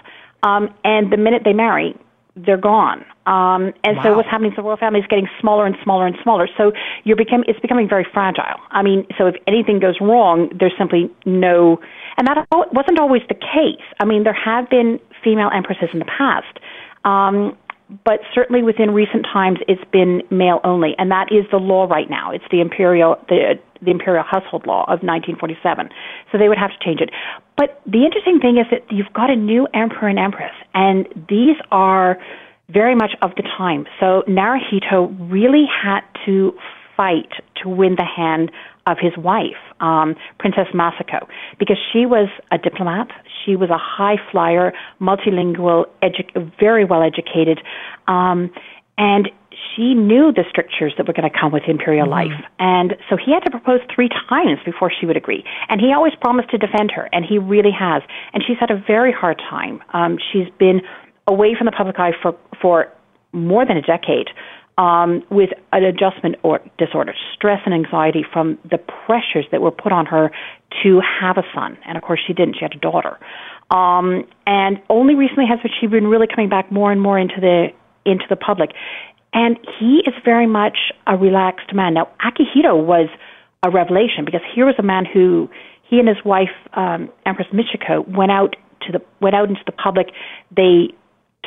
um, 0.43 0.73
and 0.85 1.13
the 1.13 1.17
minute 1.17 1.43
they 1.45 1.53
marry, 1.53 1.95
they're 2.37 2.57
gone. 2.57 3.05
Um, 3.27 3.75
and 3.85 3.97
wow. 3.99 4.03
so 4.03 4.17
what's 4.17 4.29
happening 4.29 4.53
is 4.53 4.57
the 4.57 4.63
royal 4.63 4.77
family 4.77 5.01
is 5.01 5.07
getting 5.09 5.29
smaller 5.41 5.67
and 5.67 5.77
smaller 5.83 6.07
and 6.07 6.17
smaller. 6.23 6.49
So 6.57 6.73
you're 7.05 7.17
become, 7.17 7.45
it's 7.47 7.61
becoming 7.61 7.89
very 7.89 8.07
fragile. 8.13 8.59
I 8.71 8.83
mean, 8.83 9.07
so 9.19 9.27
if 9.27 9.35
anything 9.47 9.81
goes 9.81 9.97
wrong, 10.01 10.51
there's 10.59 10.73
simply 10.79 11.11
no, 11.27 11.79
and 12.17 12.27
that 12.27 12.47
wasn't 12.51 12.99
always 12.99 13.23
the 13.29 13.35
case. 13.35 13.85
I 14.01 14.05
mean, 14.05 14.25
there 14.25 14.33
have 14.33 14.71
been 14.71 14.99
female 15.23 15.51
empresses 15.55 15.91
in 15.93 15.99
the 15.99 16.07
past. 16.07 16.59
Um, 17.05 17.57
but 18.05 18.21
certainly 18.35 18.63
within 18.63 18.91
recent 18.91 19.25
times, 19.25 19.59
it's 19.67 19.85
been 19.91 20.23
male 20.31 20.61
only, 20.65 20.95
and 20.99 21.11
that 21.11 21.29
is 21.31 21.45
the 21.51 21.59
law 21.59 21.87
right 21.87 22.09
now. 22.11 22.31
It's 22.31 22.45
the 22.51 22.61
imperial 22.61 23.17
the 23.29 23.59
the 23.81 23.91
imperial 23.91 24.25
household 24.25 24.67
law 24.67 24.83
of 24.83 25.07
1947. 25.07 25.89
So 26.33 26.39
they 26.39 26.49
would 26.49 26.59
have 26.59 26.71
to 26.71 26.85
change 26.85 27.01
it. 27.01 27.11
But 27.57 27.81
the 27.87 28.05
interesting 28.05 28.41
thing 28.41 28.59
is 28.59 28.67
that 28.71 28.83
you've 28.91 29.13
got 29.13 29.31
a 29.31 29.37
new 29.37 29.69
emperor 29.73 30.09
and 30.09 30.19
empress, 30.19 30.53
and 30.75 31.07
these 31.29 31.57
are 31.71 32.19
very 32.69 32.95
much 32.95 33.13
of 33.23 33.31
the 33.37 33.43
time. 33.43 33.87
So 34.01 34.23
Naruhito 34.29 35.15
really 35.31 35.65
had 35.67 36.01
to 36.27 36.53
fight 36.97 37.31
to 37.63 37.69
win 37.69 37.95
the 37.97 38.05
hand 38.05 38.51
of 38.87 38.99
his 39.01 39.17
wife, 39.17 39.63
um, 39.81 40.15
Princess 40.39 40.69
Masako, 40.75 41.27
because 41.59 41.79
she 41.93 42.07
was 42.07 42.29
a 42.51 42.59
diplomat. 42.59 43.09
She 43.45 43.57
was 43.57 43.71
a 43.71 43.79
high 43.79 44.17
flyer, 44.31 44.73
multilingual, 45.01 45.87
edu- 46.03 46.53
very 46.59 46.85
well 46.85 47.03
educated, 47.03 47.61
um, 48.07 48.51
and 48.97 49.31
she 49.75 49.95
knew 49.95 50.33
the 50.33 50.45
strictures 50.49 50.93
that 50.97 51.07
were 51.07 51.13
going 51.13 51.31
to 51.31 51.37
come 51.37 51.53
with 51.53 51.65
imperial 51.67 52.07
mm-hmm. 52.07 52.31
life. 52.31 52.45
And 52.59 52.97
so 53.09 53.17
he 53.17 53.33
had 53.33 53.41
to 53.41 53.51
propose 53.51 53.81
three 53.95 54.09
times 54.29 54.59
before 54.65 54.91
she 54.91 55.07
would 55.07 55.17
agree. 55.17 55.45
And 55.69 55.81
he 55.81 55.93
always 55.93 56.15
promised 56.21 56.51
to 56.51 56.59
defend 56.59 56.91
her, 56.93 57.09
and 57.13 57.25
he 57.25 57.39
really 57.39 57.73
has. 57.73 58.03
And 58.33 58.43
she's 58.47 58.57
had 58.59 58.71
a 58.71 58.83
very 58.87 59.13
hard 59.13 59.39
time. 59.39 59.83
Um, 59.93 60.19
she's 60.33 60.49
been 60.59 60.83
away 61.27 61.55
from 61.57 61.67
the 61.67 61.73
public 61.73 61.99
eye 61.99 62.13
for, 62.23 62.37
for 62.61 62.89
more 63.33 63.67
than 63.67 63.77
a 63.77 63.83
decade. 63.83 64.29
Um, 64.79 65.25
with 65.29 65.51
an 65.73 65.83
adjustment 65.83 66.37
or 66.45 66.61
disorder, 66.79 67.13
stress 67.35 67.61
and 67.67 67.75
anxiety 67.75 68.25
from 68.33 68.59
the 68.71 68.79
pressures 68.79 69.45
that 69.51 69.61
were 69.61 69.73
put 69.73 69.91
on 69.91 70.07
her 70.07 70.31
to 70.85 71.01
have 71.21 71.37
a 71.37 71.43
son. 71.53 71.77
And 71.85 71.99
of 71.99 72.05
course, 72.05 72.21
she 72.25 72.33
didn't. 72.33 72.55
She 72.55 72.65
had 72.65 72.75
a 72.75 72.79
daughter. 72.79 73.19
Um, 73.73 74.25
and 74.47 74.81
only 74.89 75.15
recently 75.17 75.47
has 75.47 75.59
she 75.81 75.89
been 75.89 76.07
really 76.07 76.29
coming 76.33 76.49
back 76.49 76.71
more 76.71 76.93
and 76.93 77.01
more 77.01 77.19
into 77.19 77.41
the 77.41 77.71
into 78.05 78.25
the 78.31 78.37
public 78.37 78.71
And 79.33 79.59
he 79.79 80.03
is 80.07 80.15
very 80.25 80.47
much 80.47 80.79
a 81.07 81.17
relaxed 81.17 81.75
man. 81.75 81.95
Now, 81.95 82.09
Akihito 82.25 82.85
was 82.85 83.09
a 83.63 83.71
revelation 83.71 84.25
because 84.25 84.41
here 84.55 84.67
was 84.67 84.77
a 84.79 84.83
man 84.83 85.05
who 85.05 85.51
he 85.89 85.99
and 85.99 86.09
his 86.09 86.19
wife, 86.25 86.55
um, 86.75 87.11
Empress 87.27 87.49
Michiko, 87.53 88.07
went 88.09 88.31
out 88.31 88.57
to 88.83 88.93
the 88.93 89.01
went 89.21 89.35
out 89.35 89.49
into 89.49 89.63
the 89.67 89.73
public. 89.73 90.09
They 90.55 90.95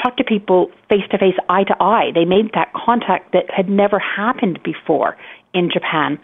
talked 0.01 0.17
to 0.17 0.23
people 0.23 0.71
face 0.89 1.03
to 1.11 1.17
face, 1.17 1.35
eye 1.49 1.63
to 1.63 1.75
eye. 1.81 2.11
They 2.13 2.25
made 2.25 2.51
that 2.53 2.71
contact 2.73 3.33
that 3.33 3.49
had 3.49 3.69
never 3.69 3.99
happened 3.99 4.61
before 4.63 5.17
in 5.53 5.69
Japan, 5.71 6.19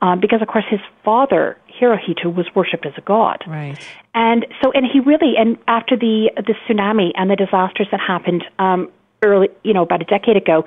um, 0.00 0.20
because 0.20 0.42
of 0.42 0.48
course 0.48 0.64
his 0.68 0.80
father 1.04 1.56
Hirohito 1.80 2.34
was 2.34 2.46
worshipped 2.54 2.86
as 2.86 2.92
a 2.96 3.00
god. 3.00 3.44
Right. 3.46 3.78
And 4.14 4.46
so, 4.60 4.72
and 4.72 4.84
he 4.84 5.00
really, 5.00 5.34
and 5.38 5.56
after 5.68 5.96
the 5.96 6.30
the 6.36 6.54
tsunami 6.66 7.12
and 7.14 7.30
the 7.30 7.36
disasters 7.36 7.88
that 7.90 8.00
happened 8.00 8.44
um, 8.58 8.90
early, 9.22 9.48
you 9.62 9.72
know, 9.72 9.82
about 9.82 10.02
a 10.02 10.04
decade 10.04 10.36
ago, 10.36 10.64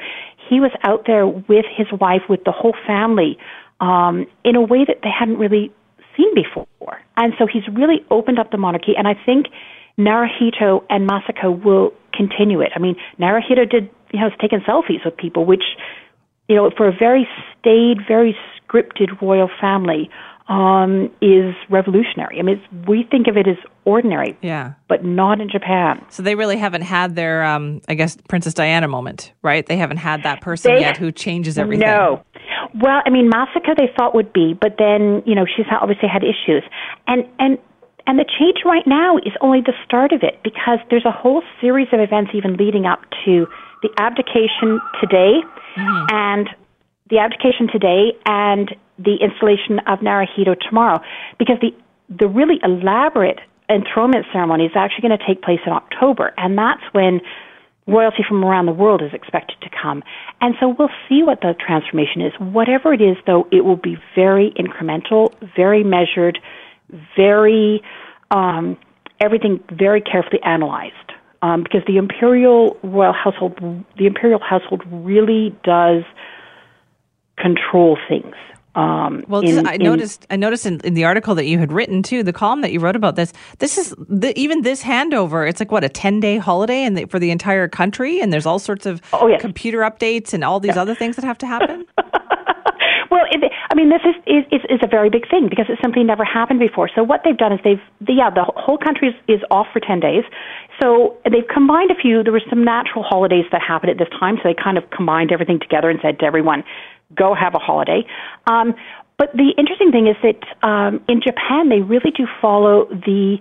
he 0.50 0.60
was 0.60 0.72
out 0.84 1.06
there 1.06 1.28
with 1.28 1.66
his 1.76 1.88
wife, 2.00 2.22
with 2.30 2.44
the 2.46 2.52
whole 2.52 2.76
family, 2.88 3.38
um, 3.80 4.26
in 4.44 4.56
a 4.56 4.62
way 4.62 4.86
that 4.86 5.00
they 5.04 5.10
hadn't 5.10 5.38
really 5.38 5.72
seen 6.16 6.34
before. 6.34 7.02
And 7.18 7.34
so 7.38 7.46
he's 7.46 7.68
really 7.68 8.06
opened 8.10 8.40
up 8.40 8.52
the 8.52 8.58
monarchy, 8.58 8.94
and 8.98 9.08
I 9.08 9.16
think 9.26 9.48
Naruhito 9.98 10.84
and 10.90 11.10
Masako 11.10 11.64
will 11.64 11.94
continue 12.14 12.62
it. 12.62 12.72
I 12.76 12.80
mean, 12.80 12.96
Naruhito 13.20 13.70
did, 13.70 13.90
you 14.12 14.20
know, 14.20 14.30
has 14.30 14.38
taken 14.40 14.62
selfies 14.62 15.04
with 15.06 15.16
people, 15.18 15.46
which, 15.46 15.64
you 16.48 16.56
know, 16.56 16.70
for 16.76 16.88
a 16.88 16.92
very 16.98 17.28
staid, 17.60 17.98
very 18.08 18.36
scripted 18.68 19.22
royal 19.22 19.50
family, 19.62 20.10
um, 20.48 21.10
is 21.22 21.56
revolutionary. 21.72 22.38
I 22.40 22.44
mean, 22.44 22.62
we 22.88 23.04
think 23.10 23.28
of 23.28 23.36
it 23.36 23.48
as 23.48 23.58
ordinary, 23.84 24.38
Yeah. 24.44 24.74
but 24.88 25.04
not 25.04 25.42
in 25.42 25.50
Japan. 25.50 26.04
So 26.10 26.22
they 26.22 26.36
really 26.36 26.58
haven't 26.58 26.84
had 26.84 27.16
their, 27.16 27.44
um, 27.44 27.82
I 27.90 27.96
guess, 27.96 28.16
Princess 28.28 28.54
Diana 28.54 28.88
moment, 28.88 29.34
right? 29.42 29.66
They 29.66 29.78
haven't 29.78 29.98
had 29.98 30.22
that 30.22 30.42
person 30.42 30.76
They- 30.76 30.82
yet 30.82 30.98
who 30.98 31.12
changes 31.12 31.58
everything. 31.58 31.88
No. 31.88 32.22
Well, 32.80 33.02
I 33.06 33.10
mean, 33.10 33.32
Masako 33.32 33.76
they 33.76 33.90
thought 33.98 34.14
would 34.14 34.34
be, 34.34 34.54
but 34.54 34.76
then 34.78 35.24
you 35.26 35.34
know 35.34 35.46
she's 35.46 35.66
obviously 35.72 36.10
had 36.10 36.24
issues, 36.24 36.64
and 37.08 37.26
and 37.40 37.58
and 38.08 38.20
the 38.20 38.26
change 38.40 38.60
right 38.66 38.86
now 38.86 39.18
is 39.18 39.34
only 39.42 39.62
the 39.62 39.74
start 39.86 40.12
of 40.12 40.24
it 40.24 40.40
because 40.44 40.80
there's 40.90 41.06
a 41.06 41.12
whole 41.12 41.44
series 41.62 41.88
of 41.92 42.00
events 42.00 42.32
even 42.34 42.56
leading 42.56 42.86
up 42.86 43.02
to 43.26 43.48
the 43.82 43.90
abdication 43.98 44.80
today, 45.02 45.42
mm-hmm. 45.76 46.06
and 46.10 46.50
the 47.10 47.20
abdication 47.20 47.68
today 47.72 48.14
and 48.26 48.76
the 48.98 49.16
installation 49.22 49.80
of 49.88 50.00
Naruhito 50.00 50.56
tomorrow, 50.60 51.02
because 51.38 51.58
the 51.62 51.74
the 52.08 52.28
really 52.28 52.60
elaborate 52.64 53.40
enthronement 53.68 54.26
ceremony 54.32 54.66
is 54.66 54.72
actually 54.76 55.08
going 55.08 55.18
to 55.18 55.26
take 55.26 55.42
place 55.42 55.60
in 55.66 55.74
October, 55.74 56.34
and 56.38 56.58
that's 56.58 56.84
when 56.92 57.20
royalty 57.88 58.24
from 58.28 58.44
around 58.44 58.66
the 58.66 58.72
world 58.72 59.02
is 59.02 59.14
expected 59.14 59.58
to 59.62 59.70
come. 59.70 60.04
And 60.42 60.56
so 60.60 60.76
we'll 60.78 60.90
see 61.08 61.24
what 61.24 61.42
the 61.42 61.54
transformation 61.54 62.22
is. 62.22 62.34
Whatever 62.40 62.94
it 62.94 63.02
is, 63.02 63.18
though, 63.28 63.48
it 63.52 63.64
will 63.64 63.76
be 63.76 63.98
very 64.16 64.52
incremental, 64.58 65.34
very 65.56 65.84
measured, 65.84 66.40
very, 67.16 67.82
um, 68.32 68.78
everything 69.20 69.60
very 69.72 70.02
carefully 70.02 70.42
analyzed. 70.44 70.94
Um, 71.42 71.62
because 71.62 71.82
the 71.86 71.98
imperial 71.98 72.76
royal 72.82 73.14
household, 73.14 73.60
the 73.98 74.08
imperial 74.08 74.40
household 74.40 74.82
really 74.90 75.56
does 75.64 76.04
control 77.38 77.98
things. 78.10 78.36
Um, 78.74 79.24
Well, 79.28 79.42
in- 79.42 79.56
this- 79.56 79.66
I 79.66 79.76
in- 79.76 79.84
noticed. 79.84 80.26
I 80.30 80.36
noticed 80.36 80.66
in, 80.66 80.80
in 80.84 80.96
the 80.96 81.06
article 81.06 81.36
that 81.36 81.46
you 81.46 81.60
had 81.60 81.72
written 81.72 82.04
too, 82.04 82.24
the 82.24 82.34
column 82.34 82.62
that 82.62 82.72
you 82.74 82.80
wrote 82.80 82.96
about 82.96 83.16
this. 83.16 83.32
This 83.60 83.78
is 83.78 83.96
the, 84.10 84.38
even 84.38 84.64
this 84.64 84.84
handover. 84.84 85.48
It's 85.48 85.62
like 85.62 85.72
what 85.72 85.84
a 85.84 85.90
ten 85.90 86.20
day 86.20 86.38
holiday, 86.38 86.84
and 86.84 87.10
for 87.10 87.20
the 87.20 87.32
entire 87.32 87.68
country, 87.70 88.20
and 88.20 88.34
there's 88.34 88.46
all 88.46 88.60
sorts 88.60 88.86
of 88.86 89.02
computer 89.40 89.80
updates 89.80 90.34
and 90.34 90.44
all 90.44 90.60
these 90.60 90.76
other 90.78 90.96
things 90.96 91.16
that 91.16 91.24
have 91.26 91.38
to 91.40 91.48
happen. 91.48 91.86
Well, 93.12 93.24
it, 93.32 93.50
I 93.70 93.76
mean, 93.76 93.90
this 93.90 94.02
is, 94.06 94.16
is 94.52 94.62
is 94.70 94.80
a 94.84 94.88
very 94.88 95.10
big 95.10 95.30
thing 95.30 95.48
because 95.50 95.66
it 95.70 95.80
simply 95.82 96.04
never 96.04 96.24
happened 96.24 96.60
before. 96.60 96.90
So 96.94 97.04
what 97.04 97.22
they've 97.24 97.38
done 97.38 97.52
is 97.54 97.60
they've 97.64 97.82
the, 98.00 98.14
yeah 98.14 98.30
the 98.30 98.46
whole 98.56 98.78
country 98.78 99.10
is, 99.10 99.16
is 99.28 99.42
off 99.50 99.68
for 99.74 99.80
ten 99.80 100.00
days. 100.00 100.24
So 100.82 101.18
they've 101.24 101.48
combined 101.52 101.92
a 101.92 101.96
few. 101.96 102.24
There 102.24 102.34
were 102.34 102.48
some 102.50 102.64
natural 102.64 103.04
holidays 103.04 103.46
that 103.52 103.62
happened 103.62 103.92
at 103.92 103.98
this 103.98 104.10
time, 104.20 104.38
so 104.38 104.50
they 104.50 104.56
kind 104.56 104.78
of 104.78 104.90
combined 104.92 105.32
everything 105.32 105.60
together 105.60 105.90
and 105.90 106.00
said 106.02 106.20
to 106.20 106.26
everyone, 106.26 106.64
"Go 107.16 107.34
have 107.34 107.56
a 107.56 107.60
holiday." 107.60 108.06
Um, 108.48 108.76
but 109.18 109.32
the 109.34 109.54
interesting 109.58 109.92
thing 109.92 110.08
is 110.08 110.18
that 110.22 110.68
um, 110.68 111.04
in 111.08 111.22
Japan 111.22 111.70
they 111.70 111.82
really 111.82 112.12
do 112.12 112.28
follow 112.42 112.86
the 112.86 113.38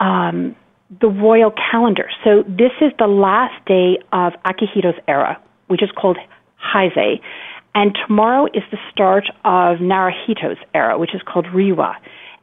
um, 0.00 0.56
the 1.00 1.08
royal 1.08 1.52
calendar. 1.70 2.08
So 2.24 2.44
this 2.46 2.72
is 2.80 2.92
the 2.98 3.08
last 3.08 3.64
day 3.66 3.98
of 4.12 4.34
Akihito's 4.44 4.98
era, 5.08 5.40
which 5.66 5.82
is 5.82 5.90
called 6.00 6.16
Heisei. 6.62 7.20
And 7.76 7.96
tomorrow 8.06 8.46
is 8.46 8.62
the 8.70 8.78
start 8.90 9.28
of 9.44 9.78
Naruhito's 9.78 10.56
era, 10.74 10.98
which 10.98 11.14
is 11.14 11.20
called 11.30 11.44
Reiwa. 11.44 11.94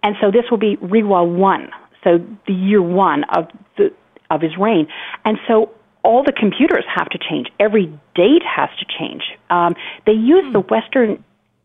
And 0.04 0.16
so 0.22 0.30
this 0.30 0.44
will 0.52 0.60
be 0.60 0.78
Reiwa 0.78 1.28
1, 1.28 1.70
so 2.04 2.20
the 2.46 2.54
year 2.54 2.84
1 2.84 3.24
of, 3.36 3.48
the, 3.76 3.92
of 4.30 4.42
his 4.42 4.52
reign. 4.60 4.88
And 5.26 5.40
so 5.48 5.72
all 6.04 6.24
the 6.24 6.34
computers 6.34 6.86
have 6.94 7.10
to 7.10 7.18
change. 7.18 7.48
Every 7.60 7.88
date 8.14 8.44
has 8.46 8.70
to 8.78 8.86
change. 8.86 9.24
Um, 9.50 9.74
they 10.06 10.12
use 10.12 10.46
the 10.54 10.60
Western 10.60 11.24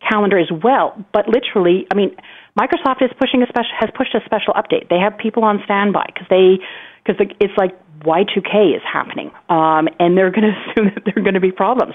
calendar 0.08 0.38
as 0.38 0.50
well, 0.50 1.04
but 1.12 1.28
literally, 1.28 1.86
I 1.92 1.94
mean, 1.94 2.16
Microsoft 2.58 3.02
is 3.02 3.10
pushing 3.20 3.42
a 3.42 3.46
special 3.48 3.72
has 3.78 3.90
pushed 3.94 4.14
a 4.14 4.20
special 4.24 4.54
update. 4.54 4.88
They 4.88 4.98
have 4.98 5.18
people 5.18 5.44
on 5.44 5.60
standby 5.64 6.06
because 6.06 6.26
they 6.30 6.58
because 7.04 7.26
it's 7.40 7.52
like 7.58 7.76
Y2K 8.00 8.76
is 8.76 8.82
happening, 8.90 9.30
um, 9.50 9.88
and 9.98 10.16
they're 10.16 10.30
going 10.30 10.42
to 10.52 10.54
assume 10.54 10.94
that 10.94 11.04
there 11.04 11.14
are 11.16 11.22
going 11.22 11.34
to 11.34 11.40
be 11.40 11.52
problems, 11.52 11.94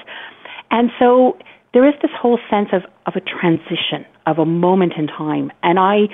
and 0.69 0.91
so 0.99 1.37
there 1.73 1.87
is 1.87 1.93
this 2.01 2.11
whole 2.19 2.39
sense 2.49 2.69
of 2.71 2.83
of 3.05 3.15
a 3.15 3.21
transition 3.21 4.05
of 4.25 4.39
a 4.39 4.45
moment 4.45 4.93
in 4.97 5.07
time, 5.07 5.51
and 5.61 5.79
I. 5.79 6.07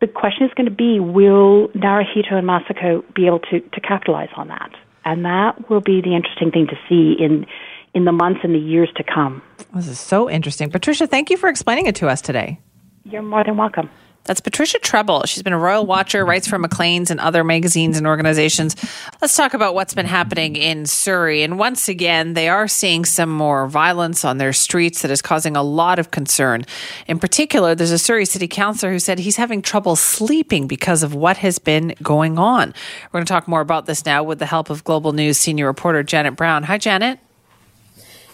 The 0.00 0.06
question 0.06 0.46
is 0.46 0.52
going 0.54 0.64
to 0.68 0.74
be: 0.74 0.98
Will 0.98 1.68
Naruhito 1.68 2.32
and 2.32 2.48
Masako 2.48 3.02
be 3.14 3.26
able 3.26 3.40
to, 3.50 3.60
to 3.60 3.80
capitalize 3.82 4.30
on 4.34 4.48
that? 4.48 4.70
And 5.04 5.26
that 5.26 5.68
will 5.68 5.82
be 5.82 6.00
the 6.00 6.16
interesting 6.16 6.50
thing 6.50 6.68
to 6.68 6.76
see 6.88 7.22
in 7.22 7.44
in 7.92 8.06
the 8.06 8.12
months 8.12 8.40
and 8.42 8.54
the 8.54 8.58
years 8.58 8.88
to 8.96 9.04
come. 9.04 9.42
This 9.74 9.88
is 9.88 10.00
so 10.00 10.30
interesting, 10.30 10.70
Patricia. 10.70 11.06
Thank 11.06 11.28
you 11.28 11.36
for 11.36 11.48
explaining 11.48 11.86
it 11.86 11.96
to 11.96 12.08
us 12.08 12.22
today. 12.22 12.58
You're 13.04 13.22
more 13.22 13.44
than 13.44 13.56
welcome. 13.56 13.90
That's 14.24 14.40
Patricia 14.40 14.78
Treble. 14.78 15.24
She's 15.24 15.42
been 15.42 15.54
a 15.54 15.58
royal 15.58 15.86
watcher, 15.86 16.24
writes 16.24 16.46
for 16.46 16.58
Maclean's 16.58 17.10
and 17.10 17.18
other 17.18 17.42
magazines 17.42 17.96
and 17.96 18.06
organizations. 18.06 18.76
Let's 19.20 19.34
talk 19.34 19.54
about 19.54 19.74
what's 19.74 19.94
been 19.94 20.06
happening 20.06 20.56
in 20.56 20.84
Surrey. 20.86 21.42
And 21.42 21.58
once 21.58 21.88
again, 21.88 22.34
they 22.34 22.48
are 22.48 22.68
seeing 22.68 23.04
some 23.04 23.30
more 23.30 23.66
violence 23.66 24.24
on 24.24 24.38
their 24.38 24.52
streets 24.52 25.02
that 25.02 25.10
is 25.10 25.22
causing 25.22 25.56
a 25.56 25.62
lot 25.62 25.98
of 25.98 26.10
concern. 26.10 26.66
In 27.06 27.18
particular, 27.18 27.74
there's 27.74 27.90
a 27.90 27.98
Surrey 27.98 28.26
city 28.26 28.46
councillor 28.46 28.92
who 28.92 28.98
said 28.98 29.18
he's 29.18 29.36
having 29.36 29.62
trouble 29.62 29.96
sleeping 29.96 30.66
because 30.66 31.02
of 31.02 31.14
what 31.14 31.38
has 31.38 31.58
been 31.58 31.94
going 32.02 32.38
on. 32.38 32.74
We're 33.06 33.18
going 33.18 33.26
to 33.26 33.32
talk 33.32 33.48
more 33.48 33.62
about 33.62 33.86
this 33.86 34.04
now 34.04 34.22
with 34.22 34.38
the 34.38 34.46
help 34.46 34.68
of 34.68 34.84
Global 34.84 35.12
News 35.12 35.38
senior 35.38 35.66
reporter 35.66 36.02
Janet 36.02 36.36
Brown. 36.36 36.64
Hi, 36.64 36.76
Janet. 36.76 37.18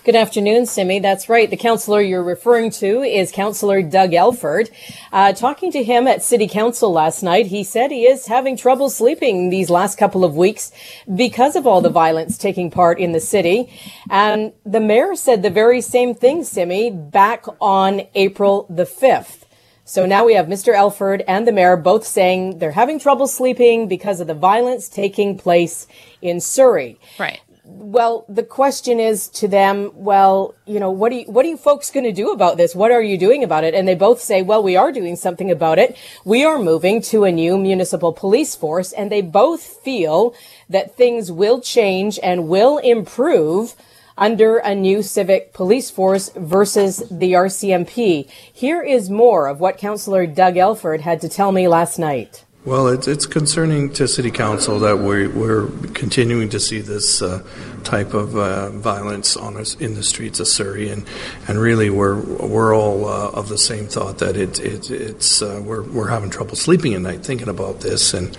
Good 0.07 0.15
afternoon, 0.15 0.67
Simi. 0.67 1.01
That's 1.01 1.29
right. 1.29 1.51
The 1.51 1.57
counselor 1.57 2.01
you're 2.01 2.23
referring 2.23 2.71
to 2.79 3.03
is 3.03 3.33
Councillor 3.33 3.83
Doug 3.83 4.15
Elford. 4.15 4.71
Uh, 5.11 5.33
talking 5.33 5.73
to 5.73 5.83
him 5.83 6.07
at 6.07 6.23
City 6.23 6.47
Council 6.47 6.93
last 6.93 7.25
night, 7.25 7.47
he 7.47 7.65
said 7.65 7.91
he 7.91 8.07
is 8.07 8.29
having 8.29 8.57
trouble 8.57 8.89
sleeping 8.89 9.51
these 9.51 9.69
last 9.69 9.99
couple 9.99 10.25
of 10.25 10.37
weeks 10.37 10.71
because 11.17 11.57
of 11.57 11.67
all 11.67 11.81
the 11.81 11.89
violence 11.89 12.39
taking 12.39 12.71
part 12.71 13.01
in 13.01 13.11
the 13.11 13.19
city. 13.19 13.69
And 14.09 14.53
the 14.65 14.79
mayor 14.79 15.17
said 15.17 15.43
the 15.43 15.51
very 15.51 15.81
same 15.81 16.15
thing, 16.15 16.45
Simi, 16.45 16.89
back 16.89 17.45
on 17.61 18.03
April 18.15 18.69
the 18.71 18.85
5th. 18.85 19.43
So 19.89 20.07
now 20.07 20.25
we 20.25 20.35
have 20.35 20.47
Mr. 20.47 20.73
Elford 20.73 21.25
and 21.27 21.49
the 21.49 21.53
mayor 21.53 21.77
both 21.77 22.07
saying 22.07 22.59
they're 22.59 22.73
having 22.73 23.01
trouble 23.01 23.27
sleeping 23.27 23.89
because 23.89 24.21
of 24.21 24.29
the 24.29 24.35
violence 24.35 24.89
taking 24.89 25.37
place 25.37 25.89
in 26.23 26.41
Surrey. 26.41 27.01
Right. 27.19 27.41
Well, 27.69 28.25
the 28.29 28.45
question 28.45 29.01
is 29.01 29.29
to 29.31 29.49
them, 29.49 29.91
well, 29.95 30.55
you 30.67 30.79
know, 30.79 30.93
what 30.93 31.11
are 31.11 31.17
you, 31.17 31.25
what 31.25 31.45
are 31.45 31.49
you 31.49 31.57
folks 31.57 31.91
going 31.91 32.05
to 32.05 32.13
do 32.13 32.31
about 32.31 32.57
this? 32.57 32.77
What 32.77 32.93
are 32.93 33.03
you 33.03 33.19
doing 33.19 33.43
about 33.43 33.65
it? 33.65 33.75
And 33.75 33.89
they 33.89 33.97
both 33.97 34.21
say, 34.21 34.41
well, 34.41 34.63
we 34.63 34.77
are 34.77 34.93
doing 34.93 35.17
something 35.17 35.51
about 35.51 35.81
it. 35.81 35.97
We 36.25 36.45
are 36.45 36.61
moving 36.61 37.03
to 37.03 37.25
a 37.25 37.33
new 37.33 37.59
municipal 37.59 38.13
police 38.13 38.55
force. 38.55 38.93
And 38.93 39.11
they 39.11 39.21
both 39.21 39.63
feel 39.63 40.33
that 40.69 40.97
things 40.97 41.33
will 41.33 41.61
change 41.61 42.21
and 42.23 42.49
will 42.49 42.79
improve 42.79 43.75
under 44.17 44.59
a 44.59 44.75
new 44.75 45.03
civic 45.03 45.53
police 45.53 45.91
force 45.91 46.31
versus 46.37 47.03
the 47.11 47.33
RCMP. 47.33 48.31
Here 48.31 48.81
is 48.81 49.11
more 49.11 49.49
of 49.49 49.59
what 49.59 49.77
Councillor 49.77 50.27
Doug 50.27 50.57
Elford 50.57 51.01
had 51.01 51.21
to 51.21 51.29
tell 51.29 51.51
me 51.51 51.67
last 51.67 51.99
night. 51.99 52.46
Well, 52.67 52.89
it's, 52.89 53.07
it's 53.07 53.27
concerning 53.27 53.93
to 53.93 54.09
City 54.09 54.33
Council 54.33 54.81
that 54.81 54.99
we're, 54.99 55.31
we're 55.31 55.69
continuing 55.95 56.49
to 56.49 56.59
see 56.59 56.81
this 56.81 57.23
uh, 57.23 57.45
type 57.85 58.13
of 58.13 58.37
uh, 58.37 58.71
violence 58.71 59.37
on 59.37 59.57
us 59.57 59.77
in 59.77 59.95
the 59.95 60.03
streets 60.03 60.41
of 60.41 60.49
Surrey, 60.49 60.89
and, 60.89 61.07
and 61.47 61.61
really 61.61 61.91
we're 61.91 62.21
we're 62.21 62.75
all 62.75 63.07
uh, 63.07 63.31
of 63.31 63.49
the 63.49 63.57
same 63.57 63.87
thought 63.87 64.19
that 64.19 64.37
it, 64.37 64.59
it 64.59 64.91
it's 64.91 65.43
uh, 65.43 65.63
we're 65.65 65.83
we're 65.83 66.09
having 66.09 66.29
trouble 66.29 66.57
sleeping 66.57 66.95
at 66.95 67.03
night 67.03 67.25
thinking 67.25 67.47
about 67.47 67.83
this, 67.83 68.13
and 68.13 68.37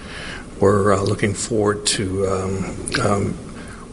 we're 0.59 0.91
uh, 0.91 1.01
looking 1.01 1.33
forward 1.33 1.85
to 1.85 2.27
um, 2.27 2.91
um, 3.01 3.37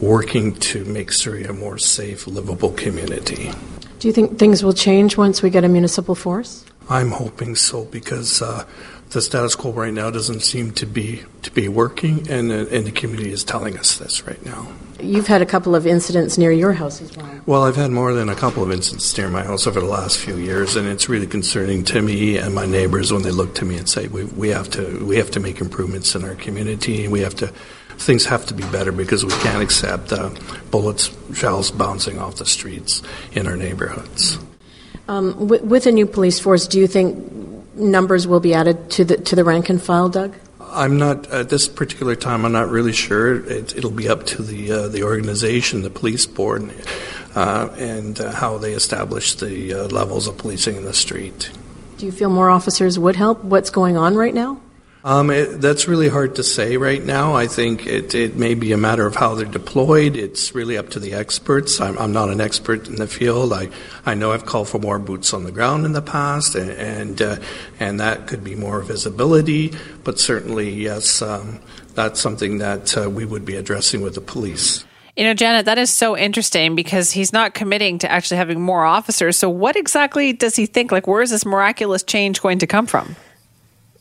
working 0.00 0.52
to 0.56 0.84
make 0.84 1.12
Surrey 1.12 1.44
a 1.44 1.52
more 1.52 1.78
safe, 1.78 2.26
livable 2.26 2.72
community. 2.72 3.52
Do 4.00 4.08
you 4.08 4.12
think 4.12 4.40
things 4.40 4.64
will 4.64 4.72
change 4.74 5.16
once 5.16 5.42
we 5.42 5.50
get 5.50 5.62
a 5.62 5.68
municipal 5.68 6.16
force? 6.16 6.64
I'm 6.90 7.12
hoping 7.12 7.54
so 7.54 7.84
because 7.86 8.42
uh, 8.42 8.66
the 9.10 9.22
status 9.22 9.54
quo 9.54 9.72
right 9.72 9.92
now 9.92 10.10
doesn't 10.10 10.40
seem 10.40 10.72
to 10.72 10.86
be 10.86 11.22
to 11.42 11.50
be 11.50 11.68
working, 11.68 12.28
and 12.30 12.50
uh, 12.50 12.66
and 12.70 12.86
the 12.86 12.90
community 12.90 13.30
is 13.30 13.44
telling 13.44 13.78
us 13.78 13.98
this 13.98 14.26
right 14.26 14.44
now. 14.44 14.66
You've 15.00 15.26
had 15.26 15.42
a 15.42 15.46
couple 15.46 15.74
of 15.74 15.86
incidents 15.86 16.38
near 16.38 16.50
your 16.50 16.72
house 16.72 17.02
as 17.02 17.16
well. 17.16 17.40
Well, 17.46 17.62
I've 17.64 17.76
had 17.76 17.90
more 17.90 18.14
than 18.14 18.28
a 18.28 18.34
couple 18.34 18.62
of 18.62 18.70
incidents 18.70 19.16
near 19.18 19.28
my 19.28 19.42
house 19.42 19.66
over 19.66 19.80
the 19.80 19.86
last 19.86 20.18
few 20.18 20.36
years, 20.36 20.76
and 20.76 20.88
it's 20.88 21.08
really 21.08 21.26
concerning 21.26 21.84
to 21.84 22.00
me 22.00 22.38
and 22.38 22.54
my 22.54 22.66
neighbors 22.66 23.12
when 23.12 23.22
they 23.22 23.30
look 23.30 23.54
to 23.56 23.64
me 23.64 23.76
and 23.76 23.88
say, 23.88 24.08
"We, 24.08 24.24
we 24.24 24.48
have 24.48 24.70
to 24.70 25.04
we 25.04 25.16
have 25.16 25.30
to 25.32 25.40
make 25.40 25.60
improvements 25.60 26.14
in 26.14 26.24
our 26.24 26.34
community. 26.34 27.08
We 27.08 27.20
have 27.20 27.34
to." 27.36 27.52
Things 27.96 28.24
have 28.24 28.44
to 28.46 28.54
be 28.54 28.64
better 28.64 28.90
because 28.90 29.24
we 29.24 29.30
can't 29.34 29.62
accept 29.62 30.12
uh, 30.12 30.30
bullets, 30.72 31.16
shells 31.32 31.70
bouncing 31.70 32.18
off 32.18 32.34
the 32.36 32.44
streets 32.44 33.02
in 33.34 33.46
our 33.46 33.56
neighborhoods. 33.56 34.36
Um, 35.06 35.46
with, 35.46 35.62
with 35.62 35.86
a 35.86 35.92
new 35.92 36.04
police 36.04 36.40
force, 36.40 36.66
do 36.66 36.80
you 36.80 36.88
think 36.88 37.53
numbers 37.76 38.26
will 38.26 38.40
be 38.40 38.54
added 38.54 38.90
to 38.92 39.04
the 39.04 39.16
to 39.16 39.36
the 39.36 39.44
rank 39.44 39.68
and 39.68 39.82
file, 39.82 40.08
Doug? 40.08 40.34
I'm 40.60 40.98
not 40.98 41.28
at 41.28 41.50
this 41.50 41.68
particular 41.68 42.16
time. 42.16 42.44
I'm 42.44 42.52
not 42.52 42.68
really 42.68 42.92
sure. 42.92 43.44
It, 43.48 43.82
will 43.84 43.90
be 43.90 44.08
up 44.08 44.26
to 44.26 44.42
the 44.42 44.72
uh, 44.72 44.88
the 44.88 45.04
organization, 45.04 45.82
the 45.82 45.90
police 45.90 46.26
board, 46.26 46.72
uh, 47.34 47.68
and 47.76 48.20
uh, 48.20 48.32
how 48.32 48.58
they 48.58 48.72
establish 48.72 49.34
the 49.34 49.72
uh, 49.72 49.84
levels 49.88 50.26
of 50.26 50.36
policing 50.36 50.76
in 50.76 50.84
the 50.84 50.94
street. 50.94 51.50
Do 51.98 52.06
you 52.06 52.12
feel 52.12 52.28
more 52.28 52.50
officers 52.50 52.98
would 52.98 53.16
help? 53.16 53.44
What's 53.44 53.70
going 53.70 53.96
on 53.96 54.16
right 54.16 54.34
now? 54.34 54.60
Um, 55.04 55.28
it, 55.28 55.60
that's 55.60 55.86
really 55.86 56.08
hard 56.08 56.36
to 56.36 56.42
say 56.42 56.78
right 56.78 57.04
now. 57.04 57.34
I 57.34 57.46
think 57.46 57.86
it, 57.86 58.14
it 58.14 58.36
may 58.36 58.54
be 58.54 58.72
a 58.72 58.78
matter 58.78 59.06
of 59.06 59.14
how 59.14 59.34
they're 59.34 59.44
deployed. 59.44 60.16
It's 60.16 60.54
really 60.54 60.78
up 60.78 60.88
to 60.90 60.98
the 60.98 61.12
experts. 61.12 61.78
I'm, 61.78 61.98
I'm 61.98 62.12
not 62.12 62.30
an 62.30 62.40
expert 62.40 62.88
in 62.88 62.94
the 62.96 63.06
field. 63.06 63.52
I, 63.52 63.68
I 64.06 64.14
know 64.14 64.32
I've 64.32 64.46
called 64.46 64.70
for 64.70 64.78
more 64.78 64.98
boots 64.98 65.34
on 65.34 65.44
the 65.44 65.52
ground 65.52 65.84
in 65.84 65.92
the 65.92 66.00
past, 66.00 66.54
and 66.54 66.70
and, 66.70 67.20
uh, 67.20 67.36
and 67.78 68.00
that 68.00 68.26
could 68.26 68.42
be 68.42 68.54
more 68.54 68.80
visibility. 68.80 69.74
But 70.04 70.18
certainly, 70.18 70.70
yes, 70.70 71.20
um, 71.20 71.60
that's 71.94 72.18
something 72.18 72.58
that 72.58 72.96
uh, 72.96 73.10
we 73.10 73.26
would 73.26 73.44
be 73.44 73.56
addressing 73.56 74.00
with 74.00 74.14
the 74.14 74.22
police. 74.22 74.86
You 75.16 75.24
know, 75.24 75.34
Janet, 75.34 75.66
that 75.66 75.76
is 75.76 75.92
so 75.92 76.16
interesting 76.16 76.74
because 76.74 77.10
he's 77.10 77.32
not 77.32 77.52
committing 77.52 77.98
to 77.98 78.10
actually 78.10 78.38
having 78.38 78.58
more 78.58 78.86
officers. 78.86 79.36
So, 79.36 79.50
what 79.50 79.76
exactly 79.76 80.32
does 80.32 80.56
he 80.56 80.64
think? 80.64 80.90
Like, 80.90 81.06
where 81.06 81.20
is 81.20 81.28
this 81.28 81.44
miraculous 81.44 82.02
change 82.02 82.40
going 82.40 82.60
to 82.60 82.66
come 82.66 82.86
from? 82.86 83.16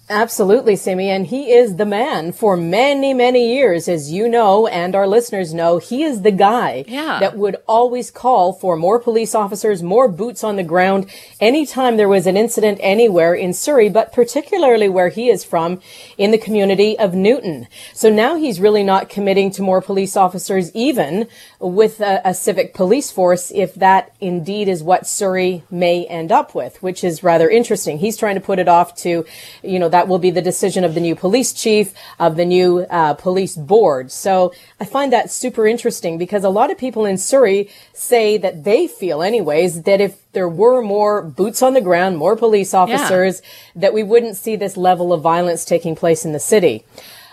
Absolutely, 0.10 0.76
Simi. 0.76 1.10
And 1.10 1.28
he 1.28 1.54
is 1.54 1.78
the 1.78 1.86
man 1.86 2.34
for 2.34 2.58
many, 2.58 3.14
many 3.14 3.56
years. 3.56 3.88
As 3.88 4.12
you 4.12 4.28
know, 4.28 4.68
and 4.68 4.96
our 4.96 5.08
listeners 5.08 5.54
know, 5.54 5.78
he 5.78 6.04
is 6.04 6.24
the 6.24 6.32
guy 6.32 6.84
yeah. 6.90 7.20
that 7.20 7.38
would 7.38 7.56
always 7.68 8.12
call 8.12 8.52
for 8.52 8.76
more 8.76 9.00
police 9.00 9.34
officers, 9.34 9.82
more 9.82 10.10
boots 10.10 10.44
on 10.44 10.58
the 10.58 10.64
ground 10.64 11.10
anytime 11.40 11.96
there 11.96 12.10
was 12.10 12.28
an 12.28 12.36
incident 12.36 12.80
anywhere 12.82 13.34
in 13.34 13.54
Surrey, 13.54 13.88
but 13.88 14.12
particularly 14.12 14.90
where 14.90 15.08
he 15.08 15.30
is 15.30 15.46
from 15.46 15.80
in 16.18 16.32
the 16.32 16.38
community 16.38 17.00
of 17.00 17.14
Newton. 17.14 17.68
So 17.94 18.10
now 18.10 18.36
he's 18.36 18.60
really 18.60 18.84
not 18.84 19.08
committing 19.08 19.52
to 19.52 19.62
more 19.62 19.82
police 19.82 20.18
officers, 20.18 20.70
even 20.76 21.28
with 21.62 22.02
a, 22.02 22.22
a 22.26 22.34
civic 22.34 22.74
police 22.74 23.10
force, 23.10 23.52
if 23.56 23.74
that 23.76 24.14
indeed 24.20 24.68
is 24.68 24.84
what 24.84 25.08
Surrey 25.08 25.64
may 25.72 26.06
end 26.08 26.30
up 26.30 26.54
with, 26.54 26.84
which 26.84 27.06
is 27.06 27.24
rather 27.24 27.50
interesting. 27.50 28.00
He's 28.00 28.18
trying 28.18 28.36
to 28.36 28.42
put 28.42 28.60
it 28.60 28.68
off 28.68 28.96
to, 28.98 29.26
you 29.64 29.80
know, 29.80 29.90
that 29.94 30.03
will 30.08 30.20
be 30.20 30.32
the 30.32 30.42
decision 30.42 30.84
of 30.84 30.94
the 30.94 31.00
new 31.00 31.16
police 31.16 31.54
chief, 31.54 31.94
of 32.20 32.36
the 32.36 32.46
new 32.46 32.82
uh, 32.90 33.14
police 33.14 33.56
board. 33.56 34.12
So 34.12 34.54
I 34.80 34.86
find 34.86 35.12
that 35.14 35.32
super 35.32 35.66
interesting 35.68 36.18
because 36.18 36.44
a 36.44 36.50
lot 36.50 36.72
of 36.72 36.78
people 36.78 37.06
in 37.06 37.18
Surrey 37.18 37.70
say 37.94 38.38
that 38.38 38.64
they 38.64 38.88
feel, 38.88 39.22
anyways, 39.22 39.84
that 39.84 40.02
if 40.02 40.32
there 40.34 40.50
were 40.50 40.82
more 40.82 41.22
boots 41.22 41.62
on 41.62 41.74
the 41.74 41.82
ground, 41.82 42.18
more 42.18 42.36
police 42.36 42.74
officers, 42.74 43.42
yeah. 43.42 43.82
that 43.82 43.94
we 43.94 44.04
wouldn't 44.04 44.36
see 44.36 44.56
this 44.56 44.78
level 44.78 45.14
of 45.14 45.22
violence 45.22 45.66
taking 45.66 45.96
place 45.96 46.26
in 46.26 46.32
the 46.32 46.40
city. 46.40 46.84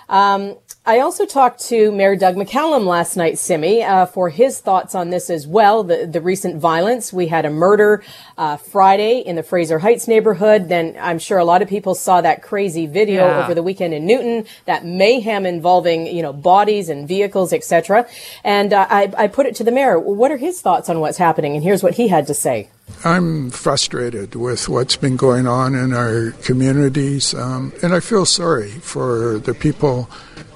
Um, 0.08 0.56
I 0.86 1.00
also 1.00 1.26
talked 1.26 1.60
to 1.68 1.92
Mayor 1.92 2.16
Doug 2.16 2.36
McCallum 2.36 2.86
last 2.86 3.14
night, 3.14 3.38
Simi, 3.38 3.82
uh, 3.82 4.06
for 4.06 4.30
his 4.30 4.60
thoughts 4.60 4.94
on 4.94 5.10
this 5.10 5.28
as 5.28 5.46
well. 5.46 5.84
The, 5.84 6.06
the 6.06 6.22
recent 6.22 6.56
violence. 6.56 7.12
We 7.12 7.26
had 7.26 7.44
a 7.44 7.50
murder 7.50 8.02
uh, 8.38 8.56
Friday 8.56 9.18
in 9.18 9.36
the 9.36 9.42
Fraser 9.42 9.80
Heights 9.80 10.08
neighborhood. 10.08 10.70
Then 10.70 10.96
I'm 10.98 11.18
sure 11.18 11.36
a 11.36 11.44
lot 11.44 11.60
of 11.60 11.68
people 11.68 11.94
saw 11.94 12.22
that 12.22 12.42
crazy 12.42 12.86
video 12.86 13.26
yeah. 13.26 13.44
over 13.44 13.54
the 13.54 13.62
weekend 13.62 13.92
in 13.92 14.06
Newton. 14.06 14.46
That 14.64 14.86
mayhem 14.86 15.44
involving 15.44 16.06
you 16.06 16.22
know 16.22 16.32
bodies 16.32 16.88
and 16.88 17.06
vehicles, 17.06 17.52
etc. 17.52 18.08
And 18.42 18.72
uh, 18.72 18.86
I, 18.88 19.12
I 19.18 19.28
put 19.28 19.44
it 19.44 19.54
to 19.56 19.64
the 19.64 19.70
mayor. 19.70 19.98
What 19.98 20.30
are 20.30 20.38
his 20.38 20.62
thoughts 20.62 20.88
on 20.88 21.00
what's 21.00 21.18
happening? 21.18 21.56
And 21.56 21.62
here's 21.62 21.82
what 21.82 21.94
he 21.94 22.08
had 22.08 22.26
to 22.28 22.34
say. 22.34 22.70
I'm 23.04 23.50
frustrated 23.50 24.34
with 24.34 24.66
what's 24.68 24.96
been 24.96 25.16
going 25.16 25.46
on 25.46 25.74
in 25.74 25.92
our 25.92 26.30
communities, 26.42 27.34
um, 27.34 27.72
and 27.82 27.94
I 27.94 28.00
feel 28.00 28.24
sorry 28.24 28.70
for 28.70 29.38
the 29.38 29.54
people 29.54 30.08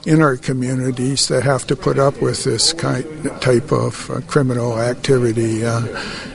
in 0.07 0.21
our 0.21 0.37
communities 0.37 1.29
that 1.29 1.43
have 1.43 1.67
to 1.67 1.77
put 1.77 1.99
up 1.99 2.21
with 2.21 2.45
this 2.45 2.73
kind, 2.73 3.05
type 3.41 3.73
of 3.73 4.11
uh, 4.11 4.21
criminal 4.23 4.79
activity. 4.79 5.65
Uh, 5.65 5.87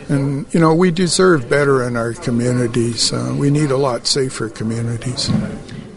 and, 0.09 0.51
you 0.53 0.59
know, 0.59 0.73
we 0.73 0.89
deserve 0.89 1.47
better 1.49 1.83
in 1.83 1.95
our 1.95 2.13
communities. 2.13 3.13
Uh, 3.13 3.35
we 3.37 3.51
need 3.51 3.69
a 3.69 3.77
lot 3.77 4.07
safer 4.07 4.49
communities. 4.49 5.29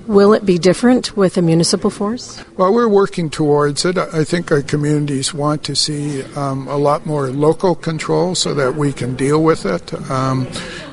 Will 0.07 0.35
it 0.35 0.45
be 0.45 0.59
different 0.59 1.17
with 1.17 1.39
a 1.39 1.43
municipal 1.43 1.89
force? 1.89 2.45
Well, 2.57 2.75
we're 2.75 2.89
working 2.89 3.31
towards 3.31 3.85
it. 3.87 3.97
I 3.97 4.25
think 4.25 4.53
our 4.53 4.61
communities 4.61 5.33
want 5.33 5.63
to 5.65 5.77
see 5.77 6.25
um, 6.35 6.69
a 6.69 6.77
lot 6.77 7.07
more 7.07 7.31
local 7.31 7.75
control 7.75 8.35
so 8.35 8.53
that 8.53 8.75
we 8.75 8.93
can 8.93 9.15
deal 9.15 9.43
with 9.43 9.65
it. 9.65 9.95
Um, 10.11 10.49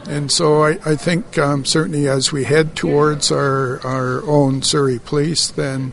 and 0.08 0.32
so 0.32 0.64
I, 0.64 0.80
I 0.86 0.96
think 0.96 1.38
um, 1.38 1.66
certainly 1.66 2.08
as 2.08 2.32
we 2.32 2.46
head 2.46 2.76
towards 2.76 3.32
our, 3.32 3.86
our 3.86 4.24
own 4.26 4.62
Surrey 4.62 5.00
Police, 5.00 5.50
then 5.50 5.92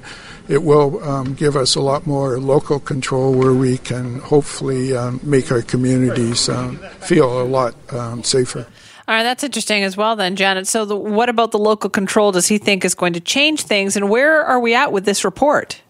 it 0.49 0.63
will 0.63 1.03
um, 1.05 1.35
give 1.35 1.57
us 1.57 1.75
a 1.75 1.81
lot 1.81 2.07
more 2.07 2.39
local 2.39 2.79
control 2.79 3.33
where 3.33 3.53
we 3.53 3.79
can 3.79 4.21
hopefully 4.21 4.97
um, 4.97 5.21
make 5.23 5.51
our 5.51 5.63
communities 5.63 6.49
um, 6.49 6.77
feel 7.01 7.41
a 7.41 7.45
lot 7.45 7.75
um, 7.93 8.23
safer. 8.23 8.67
All 9.09 9.15
right, 9.15 9.23
that's 9.23 9.45
interesting 9.45 9.85
as 9.85 9.97
well, 9.97 10.17
then, 10.17 10.35
Janet. 10.35 10.67
So, 10.67 10.85
the, 10.85 10.97
what 10.97 11.29
about 11.29 11.53
the 11.53 11.59
local 11.59 11.89
control? 11.89 12.33
Does 12.33 12.49
he 12.49 12.59
think 12.59 12.85
is 12.85 12.95
going 12.95 13.13
to 13.13 13.21
change 13.21 13.63
things, 13.63 13.97
and 13.97 14.11
where 14.11 14.43
are 14.45 14.59
we 14.59 14.75
at 14.75 14.91
with 14.91 15.05
this 15.05 15.25
report? 15.25 15.81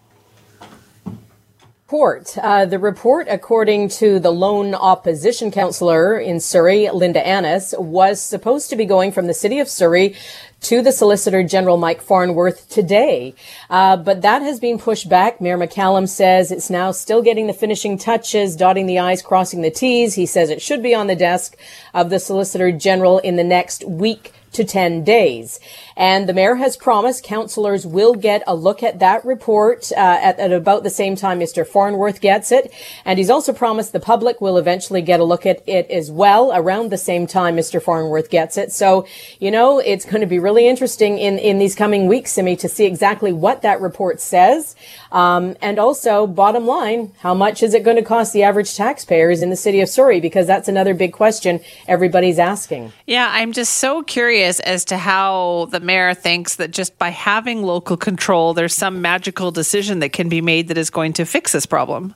Report. 1.87 2.37
Uh, 2.39 2.65
the 2.65 2.77
report, 2.77 3.27
according 3.29 3.87
to 3.87 4.19
the 4.19 4.29
lone 4.29 4.75
opposition 4.75 5.49
councillor 5.49 6.19
in 6.19 6.37
Surrey, 6.37 6.89
Linda 6.89 7.25
Annis, 7.25 7.73
was 7.77 8.21
supposed 8.21 8.69
to 8.69 8.75
be 8.75 8.83
going 8.83 9.13
from 9.13 9.27
the 9.27 9.33
city 9.33 9.59
of 9.59 9.69
Surrey 9.69 10.13
to 10.59 10.81
the 10.81 10.91
Solicitor 10.91 11.43
General 11.43 11.77
Mike 11.77 12.01
Farnworth 12.01 12.67
today. 12.67 13.33
Uh, 13.69 13.95
but 13.95 14.21
that 14.21 14.41
has 14.41 14.59
been 14.59 14.77
pushed 14.77 15.07
back. 15.07 15.39
Mayor 15.39 15.57
McCallum 15.57 16.09
says 16.09 16.51
it's 16.51 16.69
now 16.69 16.91
still 16.91 17.21
getting 17.21 17.47
the 17.47 17.53
finishing 17.53 17.97
touches, 17.97 18.57
dotting 18.57 18.85
the 18.85 18.99
I's, 18.99 19.21
crossing 19.21 19.61
the 19.61 19.71
T's. 19.71 20.15
He 20.15 20.25
says 20.25 20.49
it 20.49 20.61
should 20.61 20.83
be 20.83 20.93
on 20.93 21.07
the 21.07 21.15
desk 21.15 21.55
of 21.93 22.09
the 22.09 22.19
Solicitor 22.19 22.73
General 22.73 23.19
in 23.19 23.37
the 23.37 23.45
next 23.45 23.85
week 23.85 24.33
to 24.51 24.65
10 24.65 25.03
days. 25.03 25.59
And 25.97 26.29
the 26.29 26.33
mayor 26.33 26.55
has 26.55 26.77
promised 26.77 27.23
councillors 27.23 27.85
will 27.85 28.13
get 28.13 28.43
a 28.45 28.55
look 28.55 28.83
at 28.83 28.99
that 28.99 29.25
report 29.25 29.91
uh, 29.91 29.95
at, 29.95 30.39
at, 30.39 30.53
about 30.53 30.83
the 30.83 30.91
same 30.91 31.15
time 31.15 31.39
Mr. 31.39 31.65
Farnworth 31.65 32.21
gets 32.21 32.51
it. 32.51 32.71
And 33.03 33.17
he's 33.17 33.31
also 33.31 33.51
promised 33.51 33.93
the 33.93 33.99
public 33.99 34.39
will 34.39 34.59
eventually 34.59 35.01
get 35.01 35.19
a 35.19 35.23
look 35.23 35.47
at 35.47 35.63
it 35.67 35.89
as 35.89 36.11
well 36.11 36.51
around 36.53 36.91
the 36.91 36.99
same 36.99 37.25
time 37.25 37.57
Mr. 37.57 37.81
Farnworth 37.81 38.29
gets 38.29 38.57
it. 38.57 38.71
So, 38.71 39.07
you 39.39 39.49
know, 39.49 39.79
it's 39.79 40.05
going 40.05 40.21
to 40.21 40.27
be 40.27 40.37
really 40.37 40.67
interesting 40.67 41.17
in, 41.17 41.39
in 41.39 41.57
these 41.57 41.73
coming 41.73 42.05
weeks, 42.05 42.31
Simi, 42.31 42.55
to 42.57 42.69
see 42.69 42.85
exactly 42.85 43.33
what 43.33 43.63
that 43.63 43.81
report 43.81 44.21
says. 44.21 44.75
Um, 45.11 45.55
and 45.63 45.79
also, 45.79 46.27
bottom 46.27 46.67
line, 46.67 47.11
how 47.19 47.33
much 47.33 47.63
is 47.63 47.73
it 47.73 47.83
going 47.83 47.97
to 47.97 48.03
cost 48.03 48.33
the 48.33 48.43
average 48.43 48.75
taxpayers 48.75 49.41
in 49.41 49.49
the 49.49 49.55
city 49.55 49.81
of 49.81 49.89
Surrey? 49.89 50.19
Because 50.19 50.45
that's 50.45 50.67
another 50.67 50.93
big 50.93 51.13
question 51.13 51.59
everybody's 51.87 52.37
asking. 52.37 52.93
Yeah, 53.07 53.31
I'm 53.31 53.51
just 53.51 53.75
so 53.75 54.03
curious 54.03 54.59
as 54.59 54.85
to 54.85 54.97
how 54.97 55.69
the 55.71 55.86
mayor 55.87 56.13
thinks 56.13 56.57
that 56.57 56.69
just 56.69 56.99
by 56.99 57.09
having 57.09 57.63
local 57.63 57.97
control, 57.97 58.53
there's 58.53 58.75
some 58.75 59.01
magical 59.01 59.49
decision 59.49 59.99
that 60.01 60.13
can 60.13 60.29
be 60.29 60.41
made 60.41 60.67
that 60.67 60.77
is 60.77 60.91
going 60.91 61.13
to 61.13 61.25
fix 61.25 61.51
this 61.53 61.65
problem. 61.65 62.13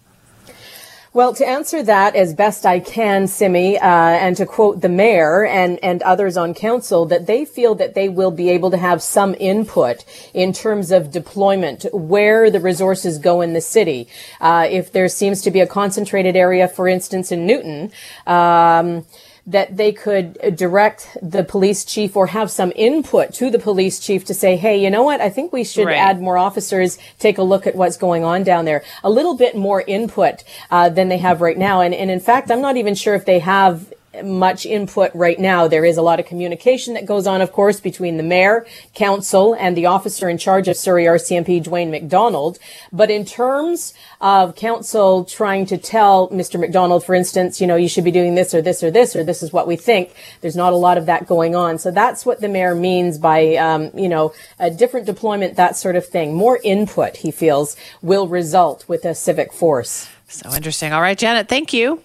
Well, 1.14 1.34
to 1.34 1.46
answer 1.46 1.84
that 1.84 2.16
as 2.16 2.34
best 2.34 2.66
I 2.66 2.80
can, 2.80 3.28
Simi, 3.28 3.78
uh, 3.78 3.86
and 3.86 4.38
to 4.38 4.46
quote 4.46 4.80
the 4.80 4.88
mayor 4.88 5.46
and, 5.46 5.78
and 5.84 6.02
others 6.04 6.38
on 6.38 6.54
council, 6.54 7.06
that 7.08 7.28
they 7.28 7.44
feel 7.44 7.76
that 7.76 7.96
they 7.96 8.08
will 8.08 8.32
be 8.32 8.50
able 8.50 8.72
to 8.72 8.78
have 8.78 9.04
some 9.04 9.36
input 9.38 10.06
in 10.34 10.54
terms 10.54 10.90
of 10.90 11.12
deployment, 11.12 11.86
where 11.92 12.50
the 12.50 12.62
resources 12.62 13.18
go 13.18 13.42
in 13.42 13.52
the 13.52 13.60
city. 13.60 14.08
Uh, 14.40 14.66
if 14.72 14.94
there 14.94 15.10
seems 15.10 15.42
to 15.42 15.52
be 15.52 15.60
a 15.60 15.68
concentrated 15.68 16.38
area, 16.38 16.66
for 16.70 16.88
instance, 16.88 17.30
in 17.30 17.46
Newton, 17.46 17.92
um, 18.26 19.06
that 19.48 19.76
they 19.78 19.92
could 19.92 20.56
direct 20.56 21.18
the 21.22 21.44
police 21.44 21.84
chief 21.84 22.16
or 22.16 22.28
have 22.28 22.52
some 22.52 22.72
input 22.76 23.34
to 23.34 23.50
the 23.50 23.58
police 23.60 24.00
chief 24.00 24.24
to 24.26 24.34
say, 24.34 24.56
hey, 24.56 24.82
you 24.82 24.90
know 24.90 25.04
what? 25.04 25.20
I 25.20 25.30
think 25.30 25.52
we 25.52 25.64
should 25.64 25.88
Right. 25.88 25.98
add 25.98 26.22
more 26.22 26.38
officers, 26.38 26.98
take 27.20 27.38
a 27.38 27.44
look 27.44 27.66
at 27.66 27.76
what's 27.76 27.98
going 27.98 28.24
on 28.24 28.44
down 28.44 28.66
there. 28.66 28.84
A 29.04 29.10
little 29.10 29.36
bit 29.36 29.56
more 29.56 29.82
input 29.82 30.44
uh, 30.70 30.90
than 30.90 31.10
they 31.10 31.18
have 31.18 31.42
right 31.42 31.58
now. 31.58 31.82
And, 31.82 31.94
and 31.94 32.12
in 32.12 32.20
fact, 32.20 32.52
I'm 32.52 32.62
not 32.62 32.78
even 32.78 32.94
sure 32.96 33.16
if 33.16 33.26
they 33.26 33.40
have 33.40 33.92
much 34.24 34.66
input 34.66 35.12
right 35.14 35.40
now. 35.40 35.68
There 35.68 35.86
is 35.86 35.98
a 35.98 36.02
lot 36.02 36.20
of 36.20 36.26
communication 36.26 36.94
that 36.96 37.06
goes 37.06 37.28
on, 37.28 37.42
of 37.42 37.52
course, 37.52 37.80
between 37.80 38.18
the 38.18 38.24
mayor, 38.24 38.66
council, 38.94 39.56
and 39.58 39.76
the 39.76 39.86
officer 39.86 40.30
in 40.30 40.38
charge 40.38 40.68
of 40.68 40.76
Surrey 40.76 41.06
RCMP, 41.06 41.64
Dwayne 41.64 41.90
McDonald. 41.90 42.60
But 42.92 43.10
in 43.10 43.26
terms 43.26 43.94
of 44.20 44.56
council 44.56 45.24
trying 45.24 45.66
to 45.68 45.78
tell 45.78 46.30
Mr. 46.30 46.60
McDonald, 46.60 47.06
for 47.06 47.16
instance, 47.16 47.62
you 47.62 47.68
know, 47.68 47.76
you 47.76 47.88
should 47.88 48.04
be 48.04 48.12
doing 48.12 48.36
this 48.36 48.54
or 48.54 48.62
this 48.62 48.84
or 48.84 48.92
this, 48.92 49.16
or 49.16 49.24
this 49.24 49.42
is 49.42 49.54
what 49.54 49.68
we 49.68 49.76
think, 49.76 50.14
there's 50.42 50.56
not 50.56 50.74
a 50.74 50.78
lot 50.78 50.98
of 50.98 51.06
that 51.06 51.26
going 51.26 51.56
on. 51.56 51.78
So 51.78 51.92
that's 51.92 52.26
what 52.26 52.42
the 52.42 52.50
mayor 52.50 52.76
means 52.76 53.18
by, 53.18 53.56
um, 53.56 53.92
you 53.94 54.10
know, 54.10 54.34
a 54.60 54.70
different 54.70 55.06
deployment, 55.06 55.56
that 55.56 55.78
sort 55.78 55.96
of 55.96 56.06
thing. 56.06 56.34
More 56.34 56.60
input, 56.64 57.18
he 57.18 57.32
feels, 57.32 57.78
will 58.02 58.28
result 58.28 58.84
with 58.88 59.06
a 59.06 59.16
civic 59.16 59.54
force. 59.54 60.10
So 60.28 60.52
interesting. 60.54 60.94
All 60.94 61.02
right, 61.02 61.18
Janet, 61.18 61.48
thank 61.48 61.74
you. 61.74 62.02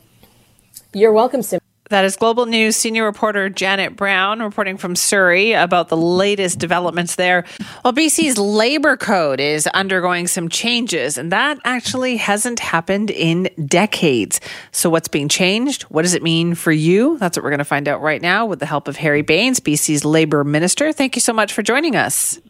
You're 0.92 1.12
welcome, 1.12 1.42
Sim. 1.42 1.60
That 1.88 2.04
is 2.04 2.16
Global 2.16 2.46
News 2.46 2.74
senior 2.74 3.04
reporter 3.04 3.48
Janet 3.48 3.94
Brown 3.94 4.40
reporting 4.40 4.76
from 4.76 4.96
Surrey 4.96 5.52
about 5.52 5.88
the 5.88 5.96
latest 5.96 6.58
developments 6.58 7.14
there. 7.14 7.44
Well, 7.84 7.92
BC's 7.92 8.36
labor 8.38 8.96
code 8.96 9.38
is 9.38 9.68
undergoing 9.68 10.26
some 10.26 10.48
changes, 10.48 11.16
and 11.16 11.30
that 11.30 11.58
actually 11.64 12.16
hasn't 12.16 12.58
happened 12.58 13.10
in 13.10 13.48
decades. 13.66 14.40
So, 14.72 14.90
what's 14.90 15.06
being 15.06 15.28
changed? 15.28 15.84
What 15.84 16.02
does 16.02 16.14
it 16.14 16.24
mean 16.24 16.56
for 16.56 16.72
you? 16.72 17.18
That's 17.18 17.38
what 17.38 17.44
we're 17.44 17.50
going 17.50 17.58
to 17.58 17.64
find 17.64 17.86
out 17.86 18.02
right 18.02 18.20
now 18.20 18.46
with 18.46 18.58
the 18.58 18.66
help 18.66 18.88
of 18.88 18.96
Harry 18.96 19.22
Bains, 19.22 19.60
BC's 19.60 20.04
labor 20.04 20.42
minister. 20.42 20.92
Thank 20.92 21.14
you 21.14 21.20
so 21.20 21.32
much 21.32 21.52
for 21.52 21.62
joining 21.62 21.94
us. 21.94 22.40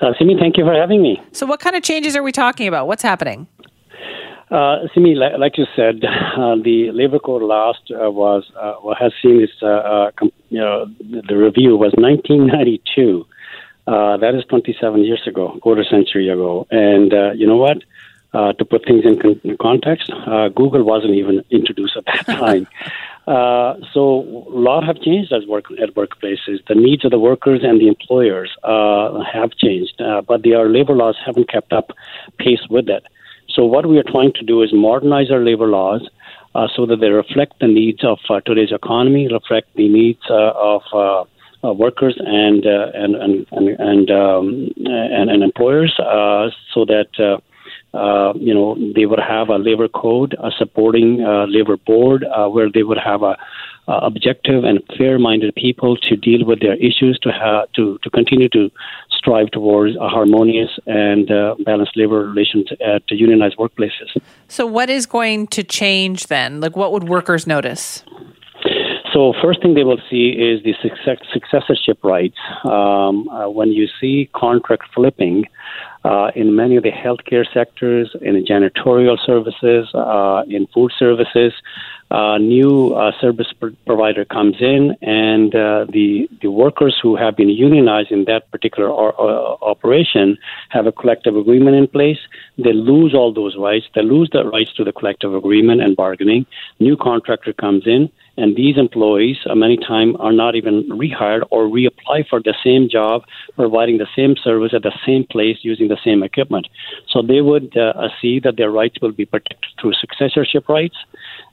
Uh, 0.00 0.12
Simi, 0.18 0.36
thank 0.40 0.56
you 0.56 0.64
for 0.64 0.72
having 0.72 1.02
me. 1.02 1.20
So, 1.32 1.44
what 1.44 1.60
kind 1.60 1.76
of 1.76 1.82
changes 1.82 2.16
are 2.16 2.22
we 2.22 2.32
talking 2.32 2.66
about? 2.66 2.86
What's 2.86 3.02
happening? 3.02 3.46
Uh, 4.50 4.86
Simi, 4.94 5.14
like, 5.14 5.38
like 5.38 5.58
you 5.58 5.66
said, 5.74 6.04
uh, 6.04 6.54
the 6.62 6.90
labor 6.92 7.18
code 7.18 7.42
last 7.42 7.90
uh, 7.90 8.10
was 8.10 8.44
uh, 8.60 8.74
has 8.98 9.12
seen 9.22 9.40
its 9.42 9.52
uh, 9.62 9.66
uh, 9.66 10.10
com- 10.12 10.32
you 10.50 10.60
know 10.60 10.86
the 11.00 11.36
review 11.36 11.76
was 11.76 11.92
1992. 11.96 13.26
Uh, 13.86 14.16
that 14.16 14.34
is 14.34 14.44
27 14.46 15.04
years 15.04 15.22
ago, 15.26 15.56
quarter 15.62 15.84
century 15.84 16.28
ago. 16.28 16.66
And 16.70 17.12
uh, 17.12 17.32
you 17.32 17.46
know 17.46 17.56
what? 17.56 17.78
Uh, 18.34 18.52
to 18.52 18.64
put 18.64 18.84
things 18.84 19.04
in, 19.04 19.18
con- 19.18 19.40
in 19.44 19.56
context, 19.56 20.10
uh, 20.26 20.48
Google 20.48 20.82
wasn't 20.82 21.14
even 21.14 21.42
introduced 21.50 21.96
at 21.96 22.04
that 22.04 22.26
time. 22.38 22.66
Uh, 23.26 23.76
so 23.94 24.44
a 24.48 24.58
lot 24.58 24.84
have 24.84 25.00
changed 25.00 25.32
at 25.32 25.46
work 25.48 25.64
at 25.82 25.94
workplaces. 25.94 26.58
The 26.68 26.74
needs 26.74 27.04
of 27.04 27.12
the 27.12 27.18
workers 27.18 27.60
and 27.62 27.80
the 27.80 27.88
employers 27.88 28.50
uh, 28.62 29.20
have 29.20 29.52
changed, 29.52 30.00
uh, 30.00 30.22
but 30.22 30.42
the, 30.42 30.54
our 30.54 30.68
labor 30.68 30.94
laws 30.94 31.16
haven't 31.24 31.48
kept 31.48 31.72
up 31.72 31.92
pace 32.38 32.60
with 32.68 32.88
it. 32.88 33.04
So 33.56 33.64
what 33.64 33.88
we 33.88 33.98
are 33.98 34.02
trying 34.02 34.34
to 34.34 34.44
do 34.44 34.62
is 34.62 34.70
modernize 34.74 35.30
our 35.30 35.42
labor 35.42 35.66
laws 35.66 36.06
uh, 36.54 36.68
so 36.76 36.84
that 36.84 37.00
they 37.00 37.08
reflect 37.08 37.58
the 37.58 37.66
needs 37.66 38.04
of 38.04 38.18
uh, 38.28 38.40
today's 38.40 38.70
economy, 38.70 39.28
reflect 39.32 39.74
the 39.76 39.88
needs 39.88 40.20
uh, 40.28 40.52
of 40.54 40.82
uh, 40.92 41.24
uh, 41.66 41.72
workers 41.72 42.14
and, 42.18 42.66
uh, 42.66 42.90
and 42.92 43.16
and 43.16 43.46
and 43.50 43.68
and, 43.80 44.10
um, 44.10 44.70
and, 44.84 45.30
and 45.30 45.42
employers, 45.42 45.94
so 45.96 46.84
that. 46.84 47.40
Uh, 47.94 48.34
you 48.34 48.52
know, 48.52 48.76
they 48.94 49.06
would 49.06 49.18
have 49.18 49.48
a 49.48 49.56
labor 49.56 49.88
code, 49.88 50.36
a 50.38 50.50
supporting 50.58 51.24
uh, 51.24 51.46
labor 51.48 51.78
board, 51.78 52.24
uh, 52.24 52.46
where 52.46 52.68
they 52.70 52.82
would 52.82 52.98
have 52.98 53.22
a, 53.22 53.38
a 53.88 53.92
objective 53.92 54.64
and 54.64 54.82
fair-minded 54.96 55.54
people 55.54 55.96
to 55.96 56.16
deal 56.16 56.44
with 56.44 56.60
their 56.60 56.74
issues, 56.74 57.18
to 57.22 57.30
have 57.32 57.70
to 57.72 57.98
to 58.02 58.10
continue 58.10 58.48
to 58.50 58.70
strive 59.10 59.50
towards 59.50 59.96
a 59.96 60.08
harmonious 60.08 60.70
and 60.86 61.30
uh, 61.30 61.54
balanced 61.64 61.96
labor 61.96 62.20
relations 62.26 62.66
at 62.84 63.02
unionized 63.10 63.56
workplaces. 63.56 64.10
So, 64.48 64.66
what 64.66 64.90
is 64.90 65.06
going 65.06 65.46
to 65.48 65.62
change 65.62 66.26
then? 66.26 66.60
Like, 66.60 66.76
what 66.76 66.92
would 66.92 67.08
workers 67.08 67.46
notice? 67.46 68.04
So, 69.12 69.32
first 69.42 69.62
thing 69.62 69.74
they 69.74 69.84
will 69.84 70.00
see 70.10 70.28
is 70.30 70.62
the 70.62 70.74
success, 70.82 71.18
successorship 71.32 72.04
rights. 72.04 72.36
Um, 72.64 73.28
uh, 73.28 73.48
when 73.48 73.72
you 73.72 73.88
see 73.98 74.28
contract 74.34 74.84
flipping 74.94 75.46
uh, 76.04 76.30
in 76.36 76.54
many 76.54 76.76
of 76.76 76.82
the 76.82 76.90
healthcare 76.90 77.46
sectors, 77.52 78.14
in 78.20 78.34
the 78.34 78.42
janitorial 78.42 79.16
services, 79.24 79.88
uh, 79.94 80.42
in 80.48 80.66
food 80.66 80.92
services, 80.98 81.52
uh, 82.10 82.38
new 82.38 82.94
uh, 82.94 83.10
service 83.20 83.52
pr- 83.58 83.68
provider 83.84 84.24
comes 84.24 84.56
in, 84.60 84.96
and 85.02 85.54
uh, 85.54 85.86
the 85.88 86.28
the 86.40 86.50
workers 86.50 86.96
who 87.02 87.16
have 87.16 87.36
been 87.36 87.48
unionized 87.48 88.12
in 88.12 88.24
that 88.26 88.50
particular 88.52 88.88
or, 88.88 89.12
uh, 89.20 89.56
operation 89.62 90.38
have 90.68 90.86
a 90.86 90.92
collective 90.92 91.36
agreement 91.36 91.76
in 91.76 91.88
place. 91.88 92.18
They 92.58 92.72
lose 92.72 93.12
all 93.14 93.32
those 93.32 93.56
rights. 93.56 93.86
They 93.94 94.02
lose 94.02 94.30
the 94.32 94.44
rights 94.44 94.72
to 94.74 94.84
the 94.84 94.92
collective 94.92 95.34
agreement 95.34 95.80
and 95.82 95.96
bargaining. 95.96 96.46
New 96.78 96.96
contractor 96.96 97.52
comes 97.52 97.86
in, 97.86 98.10
and 98.36 98.56
these 98.56 98.76
employees 98.76 99.38
uh, 99.48 99.54
many 99.54 99.76
times 99.76 100.16
are 100.18 100.32
not 100.32 100.54
even 100.54 100.88
rehired 100.90 101.42
or 101.50 101.64
reapply 101.64 102.28
for 102.28 102.40
the 102.40 102.54
same 102.62 102.88
job, 102.88 103.22
providing 103.54 103.98
the 103.98 104.06
same 104.14 104.36
service 104.36 104.72
at 104.74 104.82
the 104.82 104.92
same 105.06 105.24
place 105.24 105.58
using 105.62 105.88
the 105.88 105.98
same 106.04 106.22
equipment. 106.22 106.68
So 107.08 107.22
they 107.22 107.40
would 107.40 107.76
uh, 107.76 108.08
see 108.20 108.40
that 108.40 108.56
their 108.56 108.70
rights 108.70 108.96
will 109.00 109.12
be 109.12 109.24
protected 109.24 109.70
through 109.80 109.94
successorship 109.94 110.68
rights. 110.68 110.96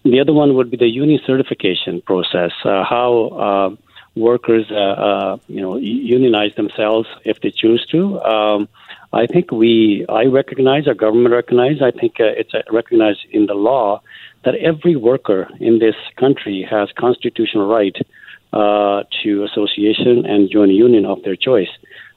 The 0.04 0.20
other 0.20 0.34
one 0.34 0.56
would 0.56 0.70
be 0.70 0.78
the 0.78 0.88
union 0.88 1.20
certification 1.26 2.02
process. 2.02 2.52
Uh, 2.66 2.84
how 2.84 3.12
uh, 3.48 3.76
workers, 4.16 4.66
uh, 4.70 4.76
uh, 4.76 5.38
you 5.48 5.62
know, 5.62 5.78
unionize 5.78 6.54
themselves 6.56 7.08
if 7.24 7.42
they 7.42 7.52
choose 7.52 7.86
to. 7.92 8.20
Um, 8.22 8.70
I 9.14 9.28
think 9.28 9.52
we, 9.52 10.06
I 10.10 10.26
recognize, 10.26 10.88
our 10.88 10.96
government 10.96 11.34
recognize. 11.34 11.82
I 11.84 11.92
think 11.92 12.16
uh, 12.20 12.34
it's 12.36 12.54
uh, 12.54 12.62
recognized 12.72 13.20
in 13.32 13.46
the 13.46 13.54
law 13.54 14.02
that 14.44 14.56
every 14.56 14.96
worker 14.96 15.48
in 15.60 15.78
this 15.78 15.96
country 16.18 16.68
has 16.70 16.90
constitutional 16.98 17.68
right 17.68 17.96
uh, 18.52 19.04
to 19.22 19.44
association 19.44 20.26
and 20.26 20.50
join 20.50 20.72
a 20.72 20.74
union 20.74 21.06
of 21.06 21.22
their 21.24 21.36
choice. 21.36 21.70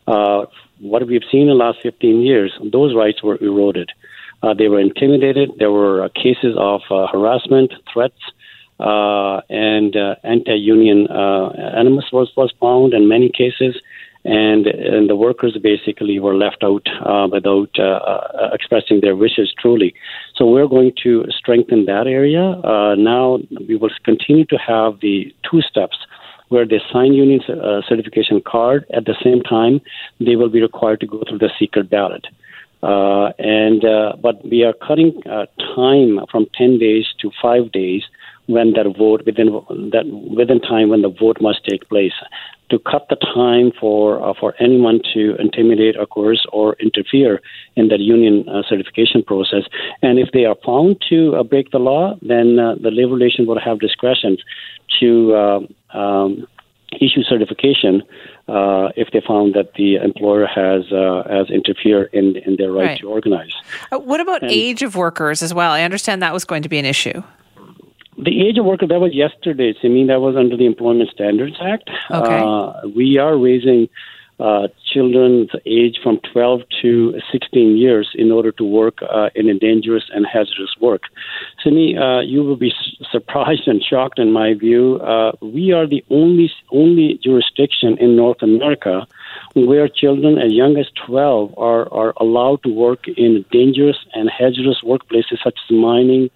Uh, 0.06 0.46
what 0.80 1.06
we've 1.06 1.22
seen 1.30 1.42
in 1.42 1.48
the 1.48 1.54
last 1.54 1.78
15 1.82 2.22
years, 2.22 2.52
those 2.72 2.94
rights 2.94 3.22
were 3.22 3.36
eroded. 3.42 3.90
Uh, 4.42 4.54
they 4.54 4.68
were 4.68 4.80
intimidated. 4.80 5.50
There 5.58 5.70
were 5.70 6.04
uh, 6.04 6.08
cases 6.08 6.54
of 6.58 6.80
harassment, 6.88 7.72
threats, 7.92 8.20
and 8.78 9.96
anti-union 10.24 11.08
animus 11.10 12.06
was, 12.12 12.30
was 12.36 12.52
found 12.60 12.94
in 12.94 13.08
many 13.08 13.28
cases. 13.28 13.76
And, 14.26 14.66
and 14.66 15.08
the 15.08 15.14
workers 15.14 15.56
basically 15.62 16.18
were 16.18 16.34
left 16.34 16.64
out 16.64 16.84
uh, 17.04 17.28
without 17.30 17.70
uh, 17.78 17.82
uh, 17.82 18.50
expressing 18.52 19.00
their 19.00 19.14
wishes 19.14 19.54
truly. 19.56 19.94
So 20.34 20.50
we're 20.50 20.66
going 20.66 20.92
to 21.04 21.24
strengthen 21.30 21.84
that 21.84 22.08
area. 22.08 22.42
Uh, 22.42 22.96
now 22.96 23.38
we 23.68 23.76
will 23.76 23.90
continue 24.04 24.44
to 24.46 24.56
have 24.56 24.98
the 25.00 25.32
two 25.48 25.60
steps 25.62 25.96
where 26.48 26.66
they 26.66 26.80
sign 26.92 27.12
union 27.12 27.40
uh, 27.48 27.82
certification 27.88 28.42
card. 28.44 28.84
At 28.92 29.04
the 29.04 29.14
same 29.22 29.42
time, 29.42 29.80
they 30.18 30.34
will 30.34 30.50
be 30.50 30.60
required 30.60 31.00
to 31.00 31.06
go 31.06 31.22
through 31.28 31.38
the 31.38 31.50
secret 31.56 31.88
ballot. 31.88 32.26
Uh, 32.82 33.30
and 33.38 33.82
but 34.20 34.44
we 34.44 34.64
are 34.64 34.74
cutting 34.86 35.22
time 35.22 36.18
from 36.30 36.46
10 36.58 36.78
days 36.78 37.06
to 37.20 37.30
five 37.40 37.70
days 37.70 38.02
when 38.46 38.72
that 38.74 38.86
vote 38.96 39.22
within 39.26 39.46
that 39.92 40.06
within 40.36 40.60
time 40.60 40.88
when 40.88 41.02
the 41.02 41.08
vote 41.08 41.38
must 41.40 41.64
take 41.64 41.88
place 41.88 42.12
to 42.70 42.78
cut 42.80 43.06
the 43.08 43.16
time 43.16 43.70
for 43.80 44.20
uh, 44.26 44.34
for 44.40 44.54
anyone 44.60 45.00
to 45.14 45.36
intimidate, 45.38 45.96
or 45.96 46.06
coerce, 46.06 46.44
or 46.52 46.74
interfere 46.80 47.40
in 47.76 47.88
that 47.88 48.00
union 48.00 48.48
uh, 48.48 48.62
certification 48.68 49.22
process. 49.22 49.62
And 50.02 50.18
if 50.18 50.28
they 50.32 50.44
are 50.44 50.56
found 50.64 51.02
to 51.10 51.36
uh, 51.36 51.42
break 51.42 51.70
the 51.70 51.78
law, 51.78 52.14
then 52.22 52.58
uh, 52.58 52.74
the 52.82 52.90
labor 52.90 53.14
relation 53.14 53.46
will 53.46 53.60
have 53.60 53.78
discretion 53.80 54.36
to 55.00 55.34
uh, 55.34 55.60
um, 55.98 56.46
issue 57.00 57.22
certification 57.28 58.02
uh, 58.48 58.88
if 58.96 59.08
they 59.12 59.20
found 59.26 59.54
that 59.54 59.74
the 59.74 59.96
employer 59.96 60.46
has 60.46 60.82
uh, 60.92 61.22
has 61.28 61.50
interfered 61.50 62.08
in 62.12 62.36
in 62.46 62.56
their 62.56 62.72
right, 62.72 62.86
Right. 62.86 63.00
to 63.00 63.08
organize. 63.08 63.52
Uh, 63.92 63.98
what 63.98 64.20
about 64.20 64.42
And- 64.42 64.50
age 64.50 64.82
of 64.82 64.96
workers 64.96 65.42
as 65.42 65.52
well? 65.52 65.72
I 65.72 65.82
understand 65.82 66.22
that 66.22 66.32
was 66.32 66.44
going 66.44 66.62
to 66.62 66.68
be 66.68 66.78
an 66.78 66.84
issue. 66.84 67.22
The 68.18 68.46
age 68.46 68.58
of 68.58 68.64
worker 68.64 68.86
that 68.86 69.00
was 69.00 69.14
yesterday. 69.14 69.74
I 69.82 69.88
mean, 69.88 70.06
that 70.06 70.20
was 70.20 70.36
under 70.36 70.56
the 70.56 70.66
Employment 70.66 71.10
Standards 71.10 71.56
Act. 71.60 71.90
Okay. 72.10 72.38
Uh, 72.38 72.88
we 72.94 73.18
are 73.18 73.36
raising 73.36 73.88
uh, 74.38 74.68
children's 74.92 75.50
age 75.64 75.98
from 76.02 76.20
12 76.32 76.60
to 76.82 77.14
16 77.32 77.76
years 77.76 78.10
in 78.14 78.30
order 78.30 78.52
to 78.52 78.64
work 78.64 78.98
uh, 79.02 79.30
in 79.34 79.48
a 79.48 79.58
dangerous 79.58 80.04
and 80.14 80.26
hazardous 80.26 80.74
work. 80.80 81.02
So, 81.62 81.70
me, 81.70 81.96
uh, 81.96 82.20
you 82.20 82.42
will 82.42 82.56
be 82.56 82.72
surprised 83.10 83.66
and 83.66 83.82
shocked 83.82 84.18
in 84.18 84.32
my 84.32 84.54
view. 84.54 84.96
Uh, 84.96 85.32
we 85.40 85.72
are 85.72 85.86
the 85.86 86.04
only 86.10 86.50
only 86.70 87.18
jurisdiction 87.22 87.96
in 87.98 88.16
North 88.16 88.42
America 88.42 89.06
where 89.54 89.88
children 89.88 90.38
as 90.38 90.52
young 90.52 90.76
as 90.76 90.86
12 91.06 91.54
are, 91.56 91.90
are 91.92 92.12
allowed 92.20 92.62
to 92.62 92.68
work 92.68 93.08
in 93.16 93.44
dangerous 93.50 93.96
and 94.12 94.28
hazardous 94.28 94.82
workplaces 94.84 95.42
such 95.42 95.58
as 95.64 95.70
mining, 95.74 96.28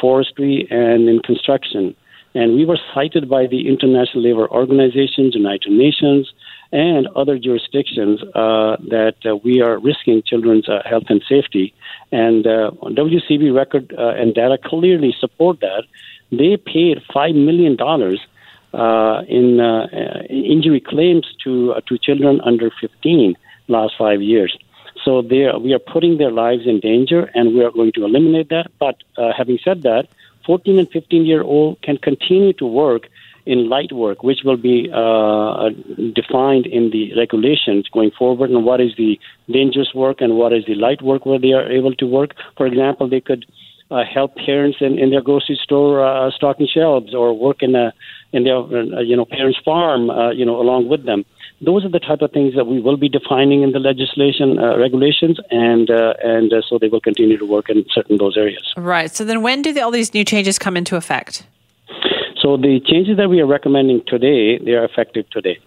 forestry, 0.00 0.66
and 0.70 1.08
in 1.08 1.20
construction. 1.20 1.94
And 2.34 2.56
we 2.56 2.64
were 2.64 2.78
cited 2.92 3.28
by 3.28 3.46
the 3.46 3.68
International 3.68 4.24
Labor 4.24 4.48
Organization, 4.48 5.30
United 5.32 5.70
Nations, 5.70 6.32
and 6.72 7.06
other 7.14 7.38
jurisdictions 7.38 8.20
uh, 8.34 8.76
that 8.90 9.14
uh, 9.24 9.36
we 9.36 9.62
are 9.62 9.78
risking 9.78 10.20
children's 10.26 10.68
uh, 10.68 10.82
health 10.84 11.04
and 11.08 11.22
safety. 11.28 11.72
And 12.10 12.44
uh, 12.44 12.72
WCB 12.82 13.54
record 13.54 13.94
uh, 13.96 14.08
and 14.08 14.34
data 14.34 14.58
clearly 14.62 15.14
support 15.20 15.60
that. 15.60 15.84
They 16.32 16.56
paid 16.56 17.00
$5 17.14 17.34
million 17.36 17.76
uh, 18.74 19.22
in 19.28 19.60
injury 20.28 20.80
claims 20.80 21.26
to, 21.44 21.74
to 21.86 21.98
children 21.98 22.40
under 22.40 22.72
15 22.80 23.36
last 23.68 23.94
five 23.96 24.20
years. 24.20 24.58
So 25.04 25.22
they 25.22 25.44
are, 25.44 25.58
we 25.58 25.74
are 25.74 25.78
putting 25.78 26.18
their 26.18 26.30
lives 26.30 26.62
in 26.66 26.80
danger, 26.80 27.30
and 27.34 27.54
we 27.54 27.62
are 27.62 27.70
going 27.70 27.92
to 27.92 28.04
eliminate 28.04 28.48
that. 28.48 28.70
But 28.78 28.96
uh, 29.18 29.32
having 29.36 29.58
said 29.62 29.82
that, 29.82 30.08
14 30.46 30.78
and 30.78 30.90
15 30.90 31.26
year 31.26 31.42
old 31.42 31.80
can 31.82 31.98
continue 31.98 32.52
to 32.54 32.66
work 32.66 33.08
in 33.46 33.68
light 33.68 33.92
work, 33.92 34.22
which 34.22 34.40
will 34.44 34.56
be 34.56 34.90
uh, 34.90 35.68
defined 36.14 36.66
in 36.66 36.90
the 36.90 37.14
regulations 37.16 37.88
going 37.92 38.10
forward, 38.10 38.50
and 38.50 38.64
what 38.64 38.80
is 38.80 38.92
the 38.96 39.20
dangerous 39.50 39.92
work 39.94 40.20
and 40.20 40.36
what 40.36 40.52
is 40.52 40.64
the 40.66 40.74
light 40.74 41.02
work 41.02 41.26
where 41.26 41.38
they 41.38 41.52
are 41.52 41.70
able 41.70 41.94
to 41.94 42.06
work. 42.06 42.34
For 42.56 42.66
example, 42.66 43.08
they 43.08 43.20
could 43.20 43.44
uh, 43.90 44.04
help 44.04 44.34
parents 44.36 44.78
in, 44.80 44.98
in 44.98 45.10
their 45.10 45.20
grocery 45.20 45.60
store 45.62 46.04
uh, 46.04 46.30
stocking 46.30 46.66
shelves 46.66 47.14
or 47.14 47.36
work 47.38 47.62
in 47.62 47.74
a 47.74 47.92
in 48.32 48.44
their 48.44 48.56
uh, 48.56 49.00
you 49.00 49.16
know 49.16 49.26
parents' 49.26 49.58
farm, 49.64 50.10
uh, 50.10 50.30
you 50.30 50.44
know, 50.44 50.60
along 50.60 50.88
with 50.88 51.04
them. 51.04 51.24
Those 51.60 51.84
are 51.84 51.88
the 51.88 52.00
type 52.00 52.20
of 52.20 52.32
things 52.32 52.54
that 52.56 52.66
we 52.66 52.80
will 52.80 52.96
be 52.96 53.08
defining 53.08 53.62
in 53.62 53.72
the 53.72 53.78
legislation 53.78 54.58
uh, 54.58 54.76
regulations, 54.76 55.38
and 55.50 55.90
uh, 55.90 56.14
and 56.22 56.52
uh, 56.52 56.62
so 56.68 56.78
they 56.78 56.88
will 56.88 57.00
continue 57.00 57.38
to 57.38 57.46
work 57.46 57.70
in 57.70 57.84
certain 57.92 58.18
those 58.18 58.36
areas. 58.36 58.72
Right. 58.76 59.10
So 59.10 59.24
then, 59.24 59.42
when 59.42 59.62
do 59.62 59.72
the, 59.72 59.80
all 59.80 59.90
these 59.90 60.12
new 60.12 60.24
changes 60.24 60.58
come 60.58 60.76
into 60.76 60.96
effect? 60.96 61.46
So 62.42 62.58
the 62.58 62.80
changes 62.84 63.16
that 63.16 63.30
we 63.30 63.40
are 63.40 63.46
recommending 63.46 64.02
today, 64.06 64.58
they 64.58 64.72
are 64.72 64.84
effective 64.84 65.30
today. 65.30 65.58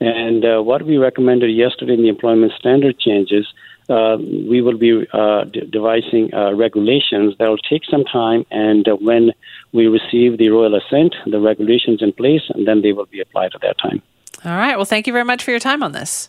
And 0.00 0.44
uh, 0.44 0.62
what 0.62 0.82
we 0.82 0.96
recommended 0.96 1.48
yesterday 1.48 1.94
in 1.94 2.02
the 2.02 2.08
employment 2.08 2.52
standard 2.58 2.98
changes, 3.00 3.46
uh, 3.88 4.16
we 4.18 4.60
will 4.60 4.78
be 4.78 5.06
uh, 5.12 5.44
de- 5.44 5.66
devising 5.66 6.32
uh, 6.32 6.54
regulations 6.54 7.34
that 7.38 7.48
will 7.48 7.58
take 7.58 7.82
some 7.90 8.04
time. 8.04 8.44
And 8.50 8.86
uh, 8.86 8.96
when 8.96 9.32
we 9.72 9.88
receive 9.88 10.38
the 10.38 10.50
royal 10.50 10.74
assent, 10.76 11.16
the 11.26 11.40
regulations 11.40 12.00
in 12.00 12.12
place, 12.12 12.42
and 12.50 12.66
then 12.68 12.82
they 12.82 12.92
will 12.92 13.06
be 13.06 13.20
applied 13.20 13.52
at 13.54 13.62
that 13.62 13.78
time. 13.78 14.00
All 14.44 14.56
right. 14.56 14.76
Well, 14.76 14.84
thank 14.84 15.06
you 15.06 15.12
very 15.12 15.24
much 15.24 15.42
for 15.42 15.50
your 15.50 15.60
time 15.60 15.82
on 15.82 15.92
this. 15.92 16.28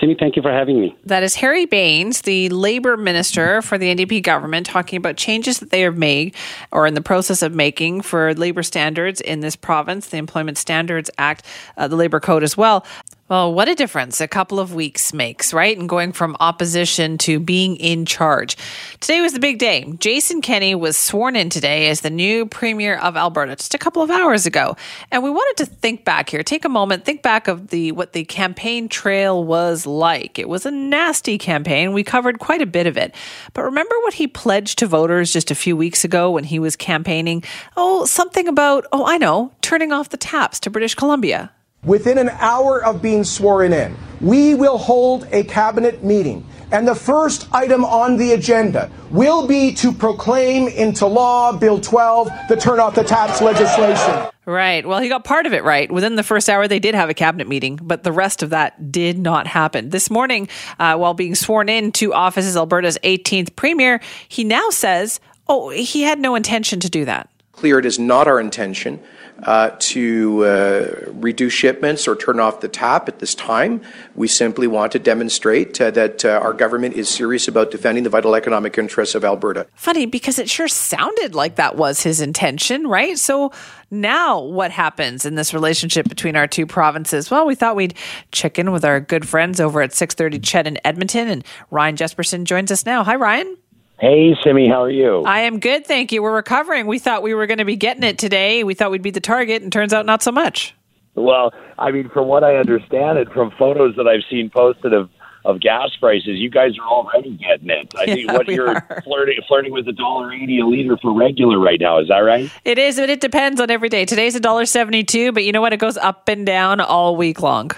Simi, 0.00 0.16
thank 0.18 0.34
you 0.34 0.42
for 0.42 0.50
having 0.50 0.80
me. 0.80 0.96
That 1.04 1.22
is 1.22 1.36
Harry 1.36 1.64
Bains, 1.64 2.22
the 2.22 2.48
labor 2.48 2.96
minister 2.96 3.62
for 3.62 3.78
the 3.78 3.94
NDP 3.94 4.22
government, 4.22 4.66
talking 4.66 4.96
about 4.96 5.16
changes 5.16 5.60
that 5.60 5.70
they 5.70 5.82
have 5.82 5.96
made 5.96 6.34
or 6.72 6.88
in 6.88 6.94
the 6.94 7.00
process 7.00 7.40
of 7.40 7.54
making 7.54 8.00
for 8.00 8.34
labor 8.34 8.64
standards 8.64 9.20
in 9.20 9.40
this 9.40 9.54
province, 9.54 10.08
the 10.08 10.16
Employment 10.16 10.58
Standards 10.58 11.08
Act, 11.18 11.44
uh, 11.76 11.86
the 11.86 11.94
Labor 11.94 12.18
Code 12.18 12.42
as 12.42 12.56
well. 12.56 12.84
Well, 13.32 13.54
what 13.54 13.66
a 13.66 13.74
difference 13.74 14.20
a 14.20 14.28
couple 14.28 14.60
of 14.60 14.74
weeks 14.74 15.14
makes, 15.14 15.54
right? 15.54 15.78
And 15.78 15.88
going 15.88 16.12
from 16.12 16.36
opposition 16.38 17.16
to 17.16 17.40
being 17.40 17.76
in 17.76 18.04
charge. 18.04 18.58
Today 19.00 19.22
was 19.22 19.32
the 19.32 19.40
big 19.40 19.58
day. 19.58 19.90
Jason 20.00 20.42
Kenney 20.42 20.74
was 20.74 20.98
sworn 20.98 21.34
in 21.34 21.48
today 21.48 21.88
as 21.88 22.02
the 22.02 22.10
new 22.10 22.44
Premier 22.44 22.98
of 22.98 23.16
Alberta 23.16 23.56
just 23.56 23.74
a 23.74 23.78
couple 23.78 24.02
of 24.02 24.10
hours 24.10 24.44
ago. 24.44 24.76
And 25.10 25.22
we 25.22 25.30
wanted 25.30 25.64
to 25.64 25.70
think 25.74 26.04
back 26.04 26.28
here, 26.28 26.42
take 26.42 26.66
a 26.66 26.68
moment, 26.68 27.06
think 27.06 27.22
back 27.22 27.48
of 27.48 27.68
the 27.68 27.92
what 27.92 28.12
the 28.12 28.26
campaign 28.26 28.86
trail 28.86 29.42
was 29.42 29.86
like. 29.86 30.38
It 30.38 30.50
was 30.50 30.66
a 30.66 30.70
nasty 30.70 31.38
campaign. 31.38 31.94
We 31.94 32.04
covered 32.04 32.38
quite 32.38 32.60
a 32.60 32.66
bit 32.66 32.86
of 32.86 32.98
it. 32.98 33.14
But 33.54 33.62
remember 33.62 33.94
what 34.00 34.12
he 34.12 34.26
pledged 34.26 34.78
to 34.80 34.86
voters 34.86 35.32
just 35.32 35.50
a 35.50 35.54
few 35.54 35.74
weeks 35.74 36.04
ago 36.04 36.30
when 36.30 36.44
he 36.44 36.58
was 36.58 36.76
campaigning? 36.76 37.44
Oh, 37.78 38.04
something 38.04 38.46
about, 38.46 38.84
oh, 38.92 39.06
I 39.06 39.16
know, 39.16 39.52
turning 39.62 39.90
off 39.90 40.10
the 40.10 40.18
taps 40.18 40.60
to 40.60 40.68
British 40.68 40.94
Columbia. 40.94 41.50
Within 41.84 42.16
an 42.16 42.28
hour 42.38 42.84
of 42.84 43.02
being 43.02 43.24
sworn 43.24 43.72
in, 43.72 43.96
we 44.20 44.54
will 44.54 44.78
hold 44.78 45.26
a 45.32 45.42
cabinet 45.42 46.04
meeting. 46.04 46.46
And 46.70 46.86
the 46.86 46.94
first 46.94 47.48
item 47.52 47.84
on 47.84 48.18
the 48.18 48.34
agenda 48.34 48.88
will 49.10 49.48
be 49.48 49.74
to 49.74 49.90
proclaim 49.90 50.68
into 50.68 51.08
law 51.08 51.50
Bill 51.50 51.80
12, 51.80 52.30
the 52.48 52.54
Turn 52.54 52.78
Off 52.78 52.94
the 52.94 53.02
Taps 53.02 53.42
legislation. 53.42 54.30
Right. 54.46 54.86
Well, 54.86 55.00
he 55.00 55.08
got 55.08 55.24
part 55.24 55.44
of 55.44 55.54
it 55.54 55.64
right. 55.64 55.90
Within 55.90 56.14
the 56.14 56.22
first 56.22 56.48
hour, 56.48 56.68
they 56.68 56.78
did 56.78 56.94
have 56.94 57.10
a 57.10 57.14
cabinet 57.14 57.48
meeting, 57.48 57.80
but 57.82 58.04
the 58.04 58.12
rest 58.12 58.44
of 58.44 58.50
that 58.50 58.92
did 58.92 59.18
not 59.18 59.48
happen. 59.48 59.90
This 59.90 60.08
morning, 60.08 60.46
uh, 60.78 60.96
while 60.96 61.14
being 61.14 61.34
sworn 61.34 61.68
in 61.68 61.90
to 61.92 62.14
office 62.14 62.46
as 62.46 62.56
Alberta's 62.56 62.96
18th 63.02 63.56
premier, 63.56 64.00
he 64.28 64.44
now 64.44 64.70
says, 64.70 65.18
oh, 65.48 65.70
he 65.70 66.02
had 66.02 66.20
no 66.20 66.36
intention 66.36 66.78
to 66.78 66.88
do 66.88 67.04
that. 67.06 67.28
Clear 67.50 67.80
it 67.80 67.86
is 67.86 67.98
not 67.98 68.28
our 68.28 68.38
intention 68.38 69.02
to 69.42 70.44
uh, 70.44 71.10
reduce 71.12 71.52
shipments 71.52 72.06
or 72.06 72.14
turn 72.14 72.40
off 72.40 72.60
the 72.60 72.68
tap 72.68 73.08
at 73.08 73.18
this 73.18 73.34
time. 73.34 73.80
We 74.14 74.28
simply 74.28 74.66
want 74.66 74.92
to 74.92 74.98
demonstrate 74.98 75.80
uh, 75.80 75.90
that 75.92 76.24
uh, 76.24 76.40
our 76.42 76.52
government 76.52 76.94
is 76.94 77.08
serious 77.08 77.48
about 77.48 77.70
defending 77.70 78.04
the 78.04 78.10
vital 78.10 78.34
economic 78.34 78.78
interests 78.78 79.14
of 79.14 79.24
Alberta. 79.24 79.66
Funny 79.74 80.06
because 80.06 80.38
it 80.38 80.48
sure 80.48 80.68
sounded 80.68 81.34
like 81.34 81.56
that 81.56 81.76
was 81.76 82.02
his 82.02 82.20
intention, 82.20 82.86
right? 82.86 83.18
So 83.18 83.52
now 83.90 84.40
what 84.40 84.70
happens 84.70 85.24
in 85.24 85.34
this 85.34 85.52
relationship 85.52 86.08
between 86.08 86.36
our 86.36 86.46
two 86.46 86.66
provinces? 86.66 87.30
Well, 87.30 87.46
we 87.46 87.54
thought 87.54 87.76
we'd 87.76 87.94
check 88.30 88.58
in 88.58 88.72
with 88.72 88.84
our 88.84 89.00
good 89.00 89.28
friends 89.28 89.60
over 89.60 89.82
at 89.82 89.92
630 89.92 90.38
CHED 90.38 90.66
in 90.66 90.78
Edmonton 90.84 91.28
and 91.28 91.44
Ryan 91.70 91.96
Jespersen 91.96 92.44
joins 92.44 92.70
us 92.70 92.86
now. 92.86 93.04
Hi, 93.04 93.16
Ryan. 93.16 93.56
Hey, 94.02 94.34
Simi, 94.42 94.66
how 94.68 94.82
are 94.82 94.90
you? 94.90 95.22
I 95.22 95.42
am 95.42 95.60
good, 95.60 95.86
thank 95.86 96.10
you. 96.10 96.24
We're 96.24 96.34
recovering. 96.34 96.88
We 96.88 96.98
thought 96.98 97.22
we 97.22 97.34
were 97.34 97.46
going 97.46 97.58
to 97.58 97.64
be 97.64 97.76
getting 97.76 98.02
it 98.02 98.18
today. 98.18 98.64
We 98.64 98.74
thought 98.74 98.90
we'd 98.90 99.00
be 99.00 99.12
the 99.12 99.20
target, 99.20 99.62
and 99.62 99.72
turns 99.72 99.94
out 99.94 100.06
not 100.06 100.24
so 100.24 100.32
much. 100.32 100.74
Well, 101.14 101.54
I 101.78 101.92
mean, 101.92 102.08
from 102.08 102.26
what 102.26 102.42
I 102.42 102.56
understand 102.56 103.18
it, 103.18 103.32
from 103.32 103.52
photos 103.56 103.94
that 103.94 104.08
I've 104.08 104.24
seen 104.28 104.50
posted 104.50 104.92
of 104.92 105.08
of 105.44 105.60
gas 105.60 105.90
prices, 106.00 106.40
you 106.40 106.50
guys 106.50 106.72
are 106.80 106.88
already 106.88 107.36
getting 107.36 107.70
it. 107.70 107.94
I 107.96 108.06
think 108.06 108.32
what 108.32 108.48
you're 108.48 108.70
are. 108.70 109.02
flirting 109.04 109.38
flirting 109.46 109.72
with 109.72 109.86
a 109.86 109.92
dollar 109.92 110.32
eighty 110.32 110.58
a 110.58 110.66
liter 110.66 110.96
for 110.96 111.16
regular 111.16 111.60
right 111.60 111.78
now. 111.80 112.00
Is 112.00 112.08
that 112.08 112.18
right? 112.18 112.50
It 112.64 112.78
is, 112.78 112.96
but 112.96 113.08
it 113.08 113.20
depends 113.20 113.60
on 113.60 113.70
every 113.70 113.88
day. 113.88 114.04
Today's 114.04 114.34
a 114.34 114.40
dollar 114.40 114.66
seventy-two, 114.66 115.30
but 115.30 115.44
you 115.44 115.52
know 115.52 115.60
what? 115.60 115.72
It 115.72 115.78
goes 115.78 115.96
up 115.96 116.28
and 116.28 116.44
down 116.44 116.80
all 116.80 117.14
week 117.14 117.40
long. 117.40 117.70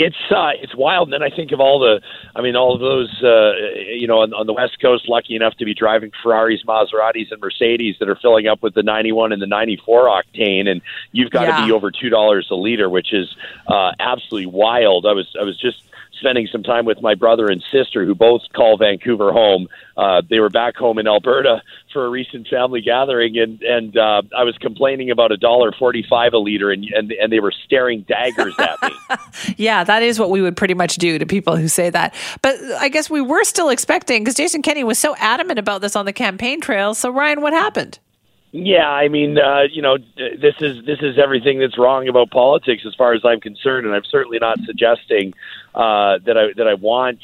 It's 0.00 0.16
uh, 0.30 0.50
it's 0.62 0.76
wild. 0.76 1.08
And 1.08 1.12
then 1.12 1.24
I 1.24 1.34
think 1.34 1.50
of 1.50 1.58
all 1.58 1.80
the, 1.80 2.00
I 2.36 2.40
mean, 2.40 2.54
all 2.54 2.72
of 2.72 2.80
those, 2.80 3.10
uh, 3.20 3.52
you 3.90 4.06
know, 4.06 4.20
on, 4.20 4.32
on 4.32 4.46
the 4.46 4.52
West 4.52 4.80
Coast, 4.80 5.08
lucky 5.08 5.34
enough 5.34 5.54
to 5.56 5.64
be 5.64 5.74
driving 5.74 6.12
Ferraris, 6.22 6.62
Maseratis, 6.64 7.32
and 7.32 7.40
Mercedes 7.40 7.96
that 7.98 8.08
are 8.08 8.14
filling 8.14 8.46
up 8.46 8.62
with 8.62 8.74
the 8.74 8.84
91 8.84 9.32
and 9.32 9.42
the 9.42 9.46
94 9.48 10.04
octane, 10.06 10.68
and 10.68 10.82
you've 11.10 11.30
got 11.30 11.46
to 11.46 11.48
Yeah. 11.48 11.66
be 11.66 11.72
over 11.72 11.90
two 11.90 12.10
dollars 12.10 12.46
a 12.52 12.54
liter, 12.54 12.88
which 12.88 13.12
is 13.12 13.34
uh, 13.66 13.90
absolutely 13.98 14.46
wild. 14.46 15.04
I 15.04 15.12
was 15.14 15.26
I 15.38 15.42
was 15.42 15.58
just 15.58 15.82
spending 16.18 16.48
some 16.50 16.62
time 16.62 16.84
with 16.84 17.00
my 17.00 17.14
brother 17.14 17.46
and 17.46 17.62
sister 17.72 18.04
who 18.04 18.14
both 18.14 18.42
call 18.54 18.76
Vancouver 18.76 19.32
home. 19.32 19.68
Uh, 19.96 20.22
they 20.28 20.38
were 20.38 20.50
back 20.50 20.76
home 20.76 20.98
in 20.98 21.06
Alberta 21.06 21.62
for 21.92 22.06
a 22.06 22.08
recent 22.08 22.46
family 22.48 22.80
gathering, 22.80 23.38
and 23.38 23.62
and 23.62 23.96
uh, 23.96 24.22
I 24.36 24.44
was 24.44 24.56
complaining 24.58 25.10
about 25.10 25.32
a 25.32 25.36
dollar 25.36 25.72
forty-five 25.72 26.32
a 26.32 26.38
liter, 26.38 26.70
and 26.70 26.84
and 26.84 27.12
and 27.12 27.32
they 27.32 27.40
were 27.40 27.52
staring 27.52 28.02
daggers 28.02 28.54
at 28.58 28.82
me. 28.82 28.90
Yeah, 29.56 29.84
that 29.84 30.02
is 30.02 30.18
what 30.18 30.30
we 30.30 30.42
would 30.42 30.56
pretty 30.56 30.74
much 30.74 30.96
do 30.96 31.18
to 31.18 31.26
people 31.26 31.56
who 31.56 31.68
say 31.68 31.90
that. 31.90 32.14
But 32.42 32.56
I 32.78 32.88
guess 32.88 33.08
we 33.08 33.20
were 33.20 33.44
still 33.44 33.70
expecting 33.70 34.22
because 34.22 34.34
Jason 34.34 34.62
Kenney 34.62 34.84
was 34.84 34.98
so 34.98 35.14
adamant 35.18 35.58
about 35.58 35.80
this 35.80 35.96
on 35.96 36.04
the 36.04 36.12
campaign 36.12 36.60
trail. 36.60 36.94
So 36.94 37.10
Ryan, 37.10 37.40
what 37.40 37.52
happened? 37.52 37.98
Yeah, 38.50 38.88
I 38.88 39.08
mean, 39.08 39.38
uh, 39.38 39.64
you 39.70 39.82
know, 39.82 39.98
this 40.16 40.54
is 40.60 40.84
this 40.86 41.00
is 41.02 41.18
everything 41.18 41.58
that's 41.58 41.76
wrong 41.76 42.08
about 42.08 42.30
politics, 42.30 42.84
as 42.86 42.94
far 42.94 43.12
as 43.12 43.20
I'm 43.24 43.40
concerned, 43.40 43.86
and 43.86 43.94
I'm 43.94 44.04
certainly 44.04 44.38
not 44.38 44.58
suggesting 44.64 45.34
uh, 45.74 46.18
that 46.24 46.38
I 46.38 46.52
that 46.56 46.66
I 46.66 46.74
want 46.74 47.20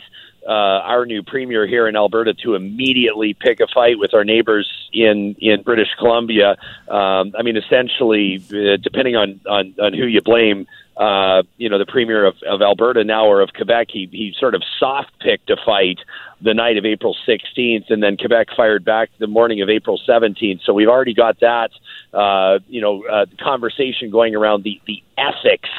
uh, 0.46 0.50
our 0.50 1.06
new 1.06 1.22
premier 1.22 1.66
here 1.66 1.88
in 1.88 1.96
Alberta 1.96 2.34
to 2.44 2.54
immediately 2.54 3.32
pick 3.32 3.60
a 3.60 3.66
fight 3.66 3.98
with 3.98 4.12
our 4.12 4.24
neighbors 4.24 4.70
in 4.92 5.34
in 5.40 5.62
British 5.62 5.88
Columbia. 5.98 6.56
Um, 6.88 7.32
I 7.38 7.42
mean, 7.42 7.56
essentially, 7.56 8.44
uh, 8.50 8.76
depending 8.82 9.16
on, 9.16 9.40
on 9.48 9.74
on 9.80 9.94
who 9.94 10.04
you 10.04 10.20
blame, 10.20 10.66
uh, 10.96 11.42
you 11.56 11.68
know, 11.68 11.78
the 11.78 11.86
premier 11.86 12.24
of, 12.24 12.36
of 12.48 12.62
Alberta 12.62 13.02
now 13.02 13.26
or 13.26 13.40
of 13.40 13.50
Quebec, 13.52 13.88
he 13.90 14.08
he 14.12 14.34
sort 14.38 14.54
of 14.54 14.62
soft 14.78 15.10
picked 15.20 15.50
a 15.50 15.56
fight 15.64 15.98
the 16.40 16.54
night 16.54 16.76
of 16.76 16.84
April 16.84 17.16
16th, 17.26 17.90
and 17.90 18.02
then 18.02 18.16
Quebec 18.16 18.48
fired 18.56 18.84
back 18.84 19.10
the 19.18 19.26
morning 19.26 19.60
of 19.60 19.68
April 19.68 20.00
17th. 20.06 20.60
So 20.64 20.72
we've 20.72 20.88
already 20.88 21.14
got 21.14 21.40
that, 21.40 21.70
uh, 22.12 22.58
you 22.68 22.80
know, 22.80 23.04
uh, 23.06 23.26
conversation 23.42 24.10
going 24.10 24.34
around 24.34 24.62
the 24.62 24.80
the 24.86 25.02
ethics 25.18 25.70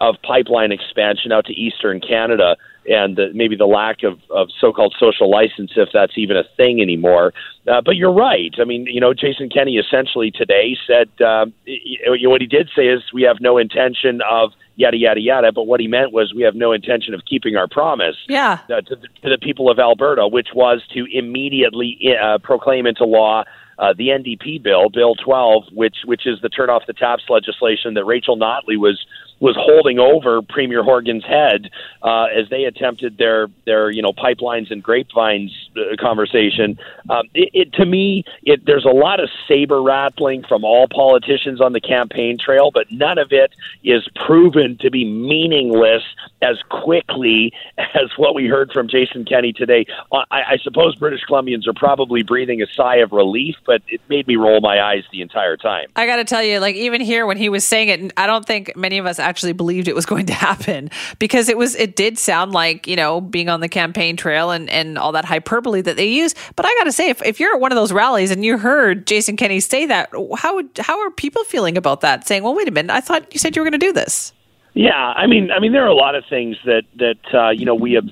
of 0.00 0.16
pipeline 0.22 0.72
expansion 0.72 1.32
out 1.32 1.46
to 1.46 1.52
eastern 1.52 2.00
Canada 2.00 2.56
and 2.88 3.16
the, 3.16 3.30
maybe 3.34 3.54
the 3.56 3.66
lack 3.66 4.02
of, 4.02 4.18
of 4.30 4.48
so-called 4.60 4.94
social 4.98 5.30
license, 5.30 5.72
if 5.76 5.90
that's 5.92 6.14
even 6.16 6.36
a 6.36 6.44
thing 6.56 6.80
anymore. 6.80 7.32
Uh, 7.66 7.80
but 7.84 7.96
you're 7.96 8.12
right. 8.12 8.54
I 8.60 8.64
mean, 8.64 8.86
you 8.86 9.00
know, 9.00 9.12
Jason 9.14 9.48
Kenney 9.50 9.76
essentially 9.76 10.30
today 10.30 10.76
said 10.86 11.08
um, 11.24 11.52
y- 11.66 11.78
y- 12.06 12.16
what 12.28 12.40
he 12.40 12.46
did 12.46 12.70
say 12.74 12.86
is 12.88 13.02
we 13.12 13.22
have 13.22 13.40
no 13.40 13.58
intention 13.58 14.20
of 14.28 14.52
yada 14.76 14.96
yada 14.96 15.20
yada. 15.20 15.52
But 15.52 15.64
what 15.64 15.80
he 15.80 15.88
meant 15.88 16.12
was 16.12 16.32
we 16.34 16.42
have 16.42 16.54
no 16.54 16.72
intention 16.72 17.12
of 17.14 17.20
keeping 17.28 17.56
our 17.56 17.68
promise 17.68 18.16
Yeah. 18.28 18.58
uh, 18.70 18.80
to, 18.80 18.96
the, 18.96 19.08
to 19.22 19.28
the 19.30 19.38
people 19.38 19.70
of 19.70 19.78
Alberta, 19.78 20.26
which 20.28 20.48
was 20.54 20.82
to 20.94 21.04
immediately 21.12 21.98
uh, 22.20 22.38
proclaim 22.38 22.86
into 22.86 23.04
law 23.04 23.44
uh, 23.78 23.94
the 23.96 24.08
NDP 24.08 24.60
bill, 24.60 24.88
Bill 24.90 25.14
12, 25.14 25.64
which 25.72 25.98
which 26.04 26.26
is 26.26 26.40
the 26.42 26.48
turn 26.48 26.68
off 26.68 26.82
the 26.88 26.92
taps 26.92 27.22
legislation 27.28 27.94
that 27.94 28.04
Rachel 28.04 28.36
Notley 28.36 28.76
was 28.76 28.98
was 29.40 29.56
holding 29.56 29.98
over 29.98 30.42
Premier 30.42 30.82
Horgan's 30.82 31.24
head 31.24 31.70
uh, 32.02 32.24
as 32.24 32.48
they 32.50 32.64
attempted 32.64 33.18
their 33.18 33.48
their 33.66 33.90
you 33.90 34.02
know 34.02 34.12
pipelines 34.12 34.70
and 34.70 34.82
grapevines 34.82 35.52
uh, 35.76 35.96
conversation. 36.00 36.78
Um, 37.08 37.28
it, 37.34 37.50
it, 37.52 37.72
to 37.74 37.86
me, 37.86 38.24
it, 38.42 38.64
there's 38.66 38.84
a 38.84 38.94
lot 38.94 39.20
of 39.20 39.28
saber 39.46 39.82
rattling 39.82 40.44
from 40.44 40.64
all 40.64 40.86
politicians 40.88 41.60
on 41.60 41.72
the 41.72 41.80
campaign 41.80 42.38
trail, 42.38 42.70
but 42.72 42.90
none 42.90 43.18
of 43.18 43.32
it 43.32 43.52
is 43.84 44.06
proven 44.26 44.76
to 44.78 44.90
be 44.90 45.04
meaningless 45.04 46.02
as 46.42 46.58
quickly 46.68 47.52
as 47.78 48.10
what 48.16 48.34
we 48.34 48.46
heard 48.46 48.72
from 48.72 48.88
Jason 48.88 49.24
Kenney 49.24 49.52
today. 49.52 49.86
Uh, 50.12 50.24
I, 50.30 50.42
I 50.42 50.56
suppose 50.62 50.94
British 50.96 51.22
Columbians 51.28 51.66
are 51.66 51.74
probably 51.74 52.22
breathing 52.22 52.62
a 52.62 52.66
sigh 52.66 52.96
of 52.96 53.12
relief, 53.12 53.56
but 53.66 53.82
it 53.88 54.00
made 54.08 54.26
me 54.26 54.36
roll 54.36 54.60
my 54.60 54.80
eyes 54.80 55.04
the 55.12 55.22
entire 55.22 55.56
time. 55.56 55.88
I 55.96 56.06
got 56.06 56.16
to 56.16 56.24
tell 56.24 56.42
you, 56.42 56.58
like 56.58 56.76
even 56.76 57.00
here 57.00 57.26
when 57.26 57.36
he 57.36 57.48
was 57.48 57.64
saying 57.64 57.88
it, 57.88 58.12
I 58.16 58.26
don't 58.26 58.44
think 58.44 58.76
many 58.76 58.98
of 58.98 59.06
us 59.06 59.18
actually 59.28 59.52
believed 59.52 59.88
it 59.88 59.94
was 59.94 60.06
going 60.06 60.26
to 60.26 60.32
happen 60.48 60.90
because 61.18 61.48
it 61.48 61.58
was 61.58 61.74
it 61.76 61.96
did 61.96 62.18
sound 62.18 62.52
like 62.52 62.86
you 62.86 62.96
know 62.96 63.20
being 63.20 63.48
on 63.48 63.60
the 63.60 63.68
campaign 63.68 64.16
trail 64.16 64.50
and 64.50 64.68
and 64.70 64.98
all 64.98 65.12
that 65.12 65.24
hyperbole 65.24 65.82
that 65.82 65.96
they 65.96 66.08
use. 66.08 66.34
But 66.56 66.66
I 66.66 66.74
got 66.78 66.84
to 66.84 66.92
say, 66.92 67.10
if, 67.10 67.22
if 67.22 67.38
you're 67.40 67.54
at 67.54 67.60
one 67.60 67.72
of 67.72 67.76
those 67.76 67.92
rallies 67.92 68.30
and 68.30 68.44
you 68.44 68.58
heard 68.58 69.06
Jason 69.06 69.36
Kenney 69.36 69.60
say 69.60 69.86
that, 69.86 70.10
how 70.36 70.54
would 70.54 70.70
how 70.78 70.98
are 71.00 71.10
people 71.10 71.44
feeling 71.44 71.76
about 71.76 72.00
that? 72.00 72.26
Saying, 72.26 72.42
well, 72.42 72.54
wait 72.54 72.68
a 72.68 72.72
minute, 72.72 72.92
I 72.92 73.00
thought 73.00 73.32
you 73.32 73.38
said 73.38 73.54
you 73.54 73.62
were 73.62 73.68
going 73.68 73.78
to 73.78 73.86
do 73.86 73.92
this. 73.92 74.32
Yeah, 74.74 74.92
I 74.94 75.26
mean, 75.26 75.50
I 75.50 75.58
mean, 75.58 75.72
there 75.72 75.84
are 75.84 75.88
a 75.88 75.94
lot 75.94 76.14
of 76.14 76.24
things 76.30 76.56
that 76.64 76.84
that 76.96 77.34
uh, 77.34 77.50
you 77.50 77.64
know 77.64 77.74
we 77.74 77.92
have. 77.94 78.08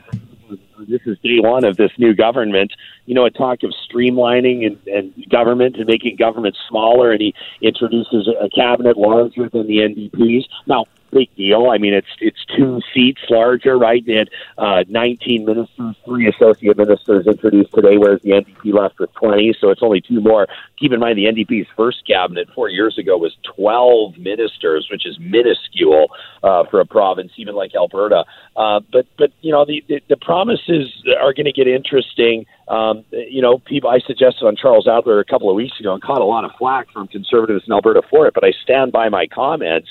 This 0.88 1.00
is 1.06 1.18
day 1.20 1.40
one 1.40 1.64
of 1.64 1.76
this 1.76 1.90
new 1.96 2.14
government. 2.14 2.72
You 3.06 3.14
know, 3.14 3.24
a 3.24 3.30
talk 3.30 3.62
of 3.62 3.72
streamlining 3.88 4.66
and, 4.66 4.78
and 4.86 5.28
government 5.28 5.76
and 5.76 5.86
making 5.86 6.16
government 6.16 6.56
smaller, 6.68 7.12
and 7.12 7.20
he 7.20 7.34
introduces 7.60 8.28
a 8.28 8.48
cabinet 8.50 8.96
larger 8.96 9.48
than 9.48 9.66
the 9.66 9.78
NDP's. 9.78 10.46
Now, 10.66 10.84
big 11.10 11.34
deal. 11.34 11.70
I 11.70 11.78
mean, 11.78 11.94
it's 11.94 12.08
it's 12.20 12.44
two 12.56 12.80
seats 12.92 13.20
larger, 13.30 13.78
right? 13.78 14.04
They 14.04 14.14
had 14.14 14.30
uh, 14.58 14.84
19 14.88 15.44
ministers, 15.44 15.96
three 16.04 16.28
associate 16.28 16.76
ministers 16.76 17.26
introduced 17.26 17.72
today, 17.72 17.96
whereas 17.96 18.20
the 18.22 18.30
NDP 18.30 18.72
left 18.72 18.98
with 18.98 19.12
20, 19.14 19.54
so 19.60 19.70
it's 19.70 19.82
only 19.82 20.00
two 20.00 20.20
more. 20.20 20.46
Keep 20.78 20.92
in 20.92 21.00
mind, 21.00 21.18
the 21.18 21.24
NDP's 21.24 21.68
first 21.76 22.06
cabinet 22.06 22.48
four 22.54 22.68
years 22.68 22.98
ago 22.98 23.16
was 23.16 23.36
12 23.56 24.18
ministers, 24.18 24.88
which 24.90 25.06
is 25.06 25.18
minuscule 25.18 26.08
uh, 26.42 26.64
for 26.64 26.80
a 26.80 26.86
province, 26.86 27.32
even 27.36 27.54
like 27.54 27.74
Alberta. 27.74 28.24
Uh, 28.56 28.80
but 28.92 29.06
but 29.16 29.32
you 29.40 29.52
know, 29.52 29.64
the 29.64 29.84
the, 29.88 30.00
the 30.08 30.16
promises 30.16 30.92
are 31.20 31.32
going 31.32 31.46
to 31.46 31.52
get 31.52 31.66
interesting. 31.66 32.46
Um, 32.68 33.04
you 33.12 33.40
know, 33.40 33.58
people. 33.58 33.88
I 33.90 34.00
suggested 34.00 34.44
on 34.44 34.56
Charles 34.56 34.88
Adler 34.88 35.20
a 35.20 35.24
couple 35.24 35.48
of 35.48 35.54
weeks 35.54 35.78
ago 35.78 35.92
and 35.94 36.02
caught 36.02 36.20
a 36.20 36.24
lot 36.24 36.44
of 36.44 36.50
flack 36.58 36.90
from 36.92 37.06
conservatives 37.06 37.62
in 37.64 37.72
Alberta 37.72 38.02
for 38.10 38.26
it. 38.26 38.34
But 38.34 38.44
I 38.44 38.52
stand 38.62 38.90
by 38.90 39.08
my 39.08 39.28
comments 39.28 39.88